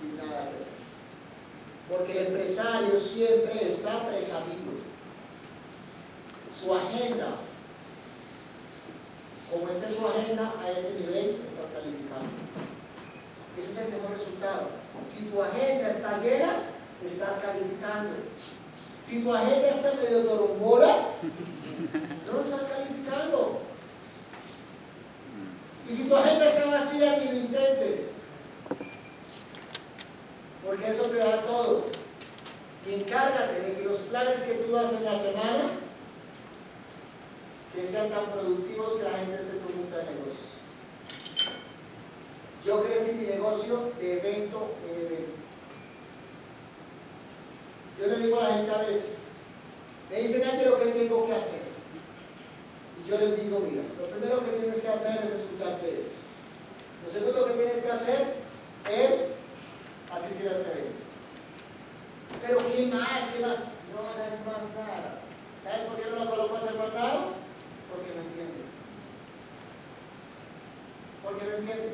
sin 0.00 0.16
nada 0.16 0.50
que 0.50 0.62
hacer. 0.62 0.79
Porque 1.90 2.12
el 2.12 2.26
empresario 2.28 3.00
siempre 3.00 3.72
está 3.72 4.06
precavido. 4.06 4.78
Su 6.62 6.72
agenda, 6.72 7.36
como 9.50 9.68
esté 9.68 9.92
su 9.92 10.06
agenda 10.06 10.54
a 10.62 10.70
ese 10.70 11.00
nivel, 11.00 11.38
estás 11.50 11.72
calificando. 11.74 12.30
Ese 13.58 13.72
es 13.72 13.78
el 13.78 13.92
mejor 13.92 14.18
resultado. 14.18 14.68
Si 15.16 15.24
tu 15.24 15.42
agenda 15.42 15.90
está 15.90 16.18
llena, 16.18 16.52
estás 17.04 17.42
calificando. 17.42 18.10
Si 19.08 19.22
tu 19.24 19.34
agenda 19.34 19.68
está 19.68 19.94
medio 19.94 20.24
torombola, 20.24 20.96
no 22.26 22.40
estás 22.40 22.68
calificando. 22.70 23.62
Y 25.88 25.96
si 25.96 26.08
tu 26.08 26.14
agenda 26.14 26.44
está 26.44 26.66
vacía, 26.66 27.16
ni 27.18 27.24
lo 27.24 27.38
intentes. 27.38 28.19
Porque 30.64 30.90
eso 30.90 31.04
te 31.04 31.18
da 31.18 31.42
todo. 31.42 31.86
Encárgate 32.86 33.60
de 33.60 33.76
que 33.76 33.84
los 33.84 34.00
planes 34.00 34.42
que 34.42 34.54
tú 34.54 34.76
haces 34.76 34.98
en 34.98 35.04
la 35.04 35.22
semana 35.22 35.80
sean 37.90 38.10
tan 38.10 38.26
productivos 38.32 38.96
que 38.96 39.02
la 39.04 39.18
gente 39.18 39.38
se 39.38 39.58
pregunta 39.58 39.96
de 39.98 40.04
negocios. 40.14 40.50
Yo 42.64 42.84
crecí 42.84 43.12
mi 43.16 43.26
negocio 43.26 43.92
de 43.98 44.18
evento 44.18 44.74
en 44.84 45.06
evento. 45.06 45.32
Yo 47.98 48.06
le 48.06 48.18
digo 48.18 48.40
a 48.40 48.48
la 48.48 48.54
gente 48.54 48.70
a 48.70 48.78
veces, 48.78 49.04
me 50.10 50.16
dicen 50.16 50.70
lo 50.70 50.78
que 50.78 50.86
tengo 50.86 51.26
que 51.26 51.34
hacer. 51.34 51.62
Y 52.98 53.08
yo 53.08 53.18
les 53.18 53.42
digo, 53.42 53.60
mira, 53.60 53.82
lo 53.98 54.06
primero 54.06 54.44
que 54.44 54.58
tienes 54.58 54.80
que 54.80 54.88
hacer 54.88 55.24
es 55.24 55.40
escucharte 55.40 56.00
eso. 56.00 56.16
Lo 57.06 57.12
segundo 57.12 57.46
que 57.46 57.52
tienes 57.54 57.84
que 57.84 57.90
hacer 57.90 58.34
es 58.90 59.39
asistir 60.12 60.48
a 60.48 60.58
ese 60.58 60.72
evento. 60.72 61.02
Pero 62.42 62.58
¿qué 62.58 62.86
más? 62.86 63.20
¿Qué 63.32 63.40
más? 63.40 63.58
No 63.92 64.08
hagas 64.08 64.46
más 64.46 64.62
nada. 64.74 65.20
¿Sabes 65.64 65.88
por 65.88 65.96
qué 65.96 66.10
no 66.10 66.24
lo 66.24 66.30
coloco 66.30 66.54
a 66.54 66.58
hacer 66.58 66.74
más 66.76 66.94
nada? 66.94 67.26
Porque 67.90 68.14
no 68.14 68.22
entiende. 68.22 68.64
Porque 71.22 71.44
no 71.44 71.56
entiende. 71.56 71.92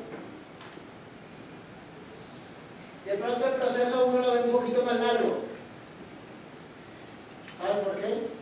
De 3.05 3.17
pronto 3.17 3.47
el 3.47 3.53
proceso 3.53 4.05
uno 4.05 4.19
lo 4.19 4.33
ve 4.33 4.43
un 4.43 4.51
poquito 4.51 4.83
más 4.83 4.99
largo. 4.99 5.39
¿Saben 7.57 7.83
por 7.83 7.95
qué? 7.99 8.36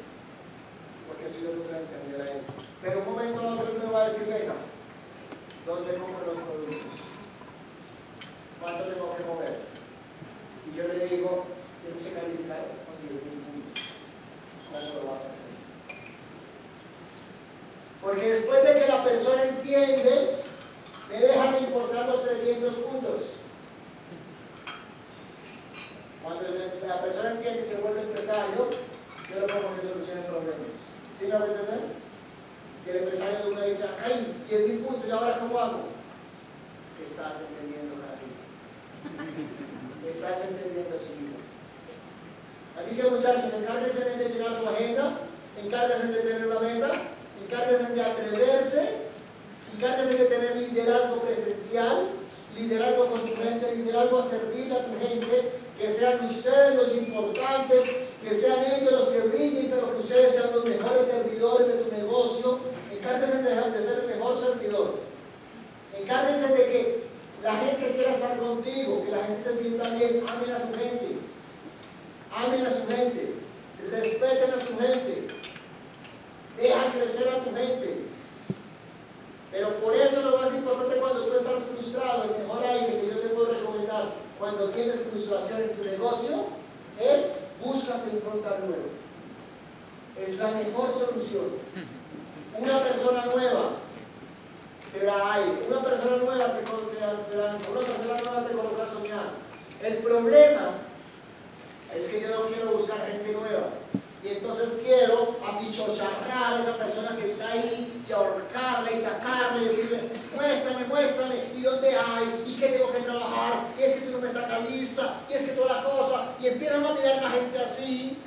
Y 111.55 111.61
dónde 111.61 111.95
hay, 111.95 112.43
y 112.45 112.59
qué 112.59 112.67
tengo 112.67 112.91
que 112.91 113.01
trabajar, 113.01 113.67
y 113.77 113.83
es 113.83 113.95
que 113.95 114.01
tú 114.01 114.11
no 114.11 114.17
me 114.19 114.69
lista, 114.69 115.21
y 115.29 115.33
es 115.33 115.41
que 115.41 115.53
toda 115.53 115.75
la 115.75 115.83
cosa, 115.83 116.35
y 116.39 116.47
empiezan 116.47 116.85
a 116.85 116.93
mirar 116.93 117.21
la 117.21 117.31
gente 117.31 117.59
así, 117.59 118.17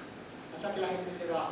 hasta 0.57 0.75
que 0.75 0.81
la 0.81 0.89
gente 0.89 1.11
se 1.19 1.33
va. 1.33 1.51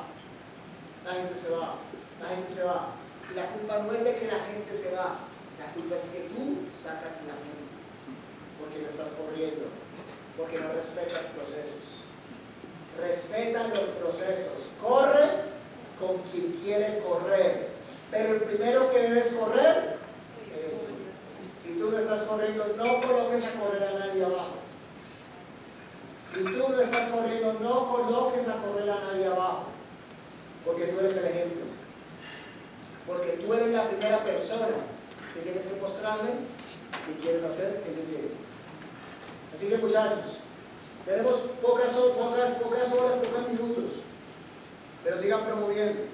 La 1.04 1.12
gente 1.12 1.34
se 1.40 1.50
va, 1.50 1.74
la 2.20 2.28
gente 2.28 2.54
se 2.54 2.62
va. 2.62 2.88
Y 3.30 3.34
la 3.34 3.46
culpa 3.52 3.78
no 3.78 3.92
es 3.92 4.04
de 4.04 4.14
que 4.16 4.26
la 4.26 4.40
gente 4.46 4.82
se 4.82 4.94
va, 4.94 5.20
la 5.58 5.72
culpa 5.74 5.96
es 5.96 6.10
que 6.10 6.28
tú 6.34 6.66
sacas 6.82 7.14
la 7.26 7.38
gente, 7.38 7.70
porque 8.58 8.82
no 8.82 8.88
estás 8.90 9.12
corriendo, 9.12 9.66
porque 10.36 10.58
no 10.58 10.72
respetas 10.72 11.26
procesos 11.36 11.96
respeta 12.98 13.68
los 13.68 13.90
procesos. 14.00 14.70
Corre 14.80 15.28
con 15.98 16.18
quien 16.30 16.52
quiere 16.62 17.00
correr. 17.00 17.70
Pero 18.10 18.34
el 18.34 18.42
primero 18.42 18.90
que 18.90 19.02
debes 19.02 19.32
correr. 19.34 19.96
Si 21.76 21.82
tú 21.82 21.90
no 21.90 21.98
estás 21.98 22.22
corriendo, 22.22 22.74
no 22.78 23.00
coloques 23.02 23.44
a 23.44 23.60
correr 23.60 23.84
a 23.84 23.98
nadie 23.98 24.24
abajo. 24.24 24.54
Si 26.32 26.42
tú 26.42 26.68
no 26.70 26.80
estás 26.80 27.10
corriendo, 27.10 27.52
no 27.60 27.92
coloques 27.92 28.48
a 28.48 28.62
correr 28.62 28.88
a 28.88 29.00
nadie 29.00 29.26
abajo. 29.26 29.64
Porque 30.64 30.86
tú 30.86 31.00
eres 31.00 31.18
el 31.18 31.26
ejemplo. 31.26 31.64
Porque 33.06 33.32
tú 33.32 33.52
eres 33.52 33.74
la 33.74 33.88
primera 33.88 34.24
persona 34.24 34.68
que 35.34 35.40
tienes 35.40 35.66
que 35.66 35.78
mostrarle 35.78 36.30
y 37.10 37.20
quieres 37.20 37.44
hacer 37.44 37.82
que 37.82 37.92
ellos 37.92 38.08
lleguen. 38.08 38.38
Así 39.54 39.68
que 39.68 39.76
muchachos, 39.76 40.38
tenemos 41.04 41.34
pocas, 41.60 41.90
pocas, 41.90 42.54
pocas 42.54 42.92
horas, 42.94 43.18
pocos 43.18 43.52
minutos, 43.52 44.00
pero 45.04 45.20
sigan 45.20 45.44
promoviendo. 45.44 46.04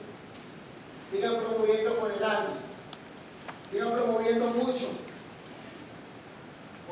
Sigan 1.12 1.36
promoviendo 1.36 2.00
con 2.00 2.10
el 2.10 2.24
ánimo. 2.24 2.56
Sigan 3.70 3.92
promoviendo 3.92 4.46
mucho. 4.46 5.11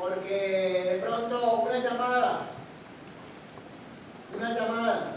Porque 0.01 0.83
de 0.93 0.99
pronto 0.99 1.61
una 1.61 1.77
llamada, 1.77 2.47
una 4.35 4.49
llamada, 4.55 5.15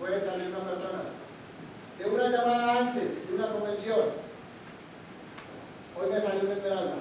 puede 0.00 0.20
salir 0.26 0.48
una 0.48 0.68
persona. 0.68 1.02
De 1.96 2.10
una 2.10 2.28
llamada 2.28 2.78
antes 2.80 3.28
de 3.28 3.34
una 3.36 3.52
convención, 3.52 4.00
hoy 5.96 6.10
me 6.10 6.20
salió 6.20 6.40
una 6.40 6.54
esmeralda. 6.54 6.96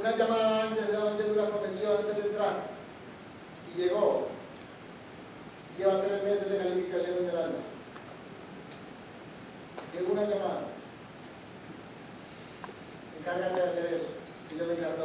Una 0.00 0.16
llamada 0.16 0.62
antes 0.62 0.86
de, 0.86 0.92
de 0.92 1.32
una 1.32 1.50
convención, 1.50 1.96
antes 1.98 2.16
de 2.16 2.30
entrar 2.30 2.62
y 3.70 3.78
llegó. 3.78 4.28
Lleva 5.76 6.00
tres 6.00 6.22
meses 6.22 6.48
de 6.48 6.56
calificación 6.58 7.18
en 7.18 7.36
alma. 7.36 7.58
Llegó 9.92 10.12
una 10.12 10.22
llamada. 10.22 10.60
Encárgate 13.18 13.60
de 13.60 13.68
hacer 13.68 13.94
eso. 13.94 14.23
obrigado 14.50 14.66
ligado 14.66 15.04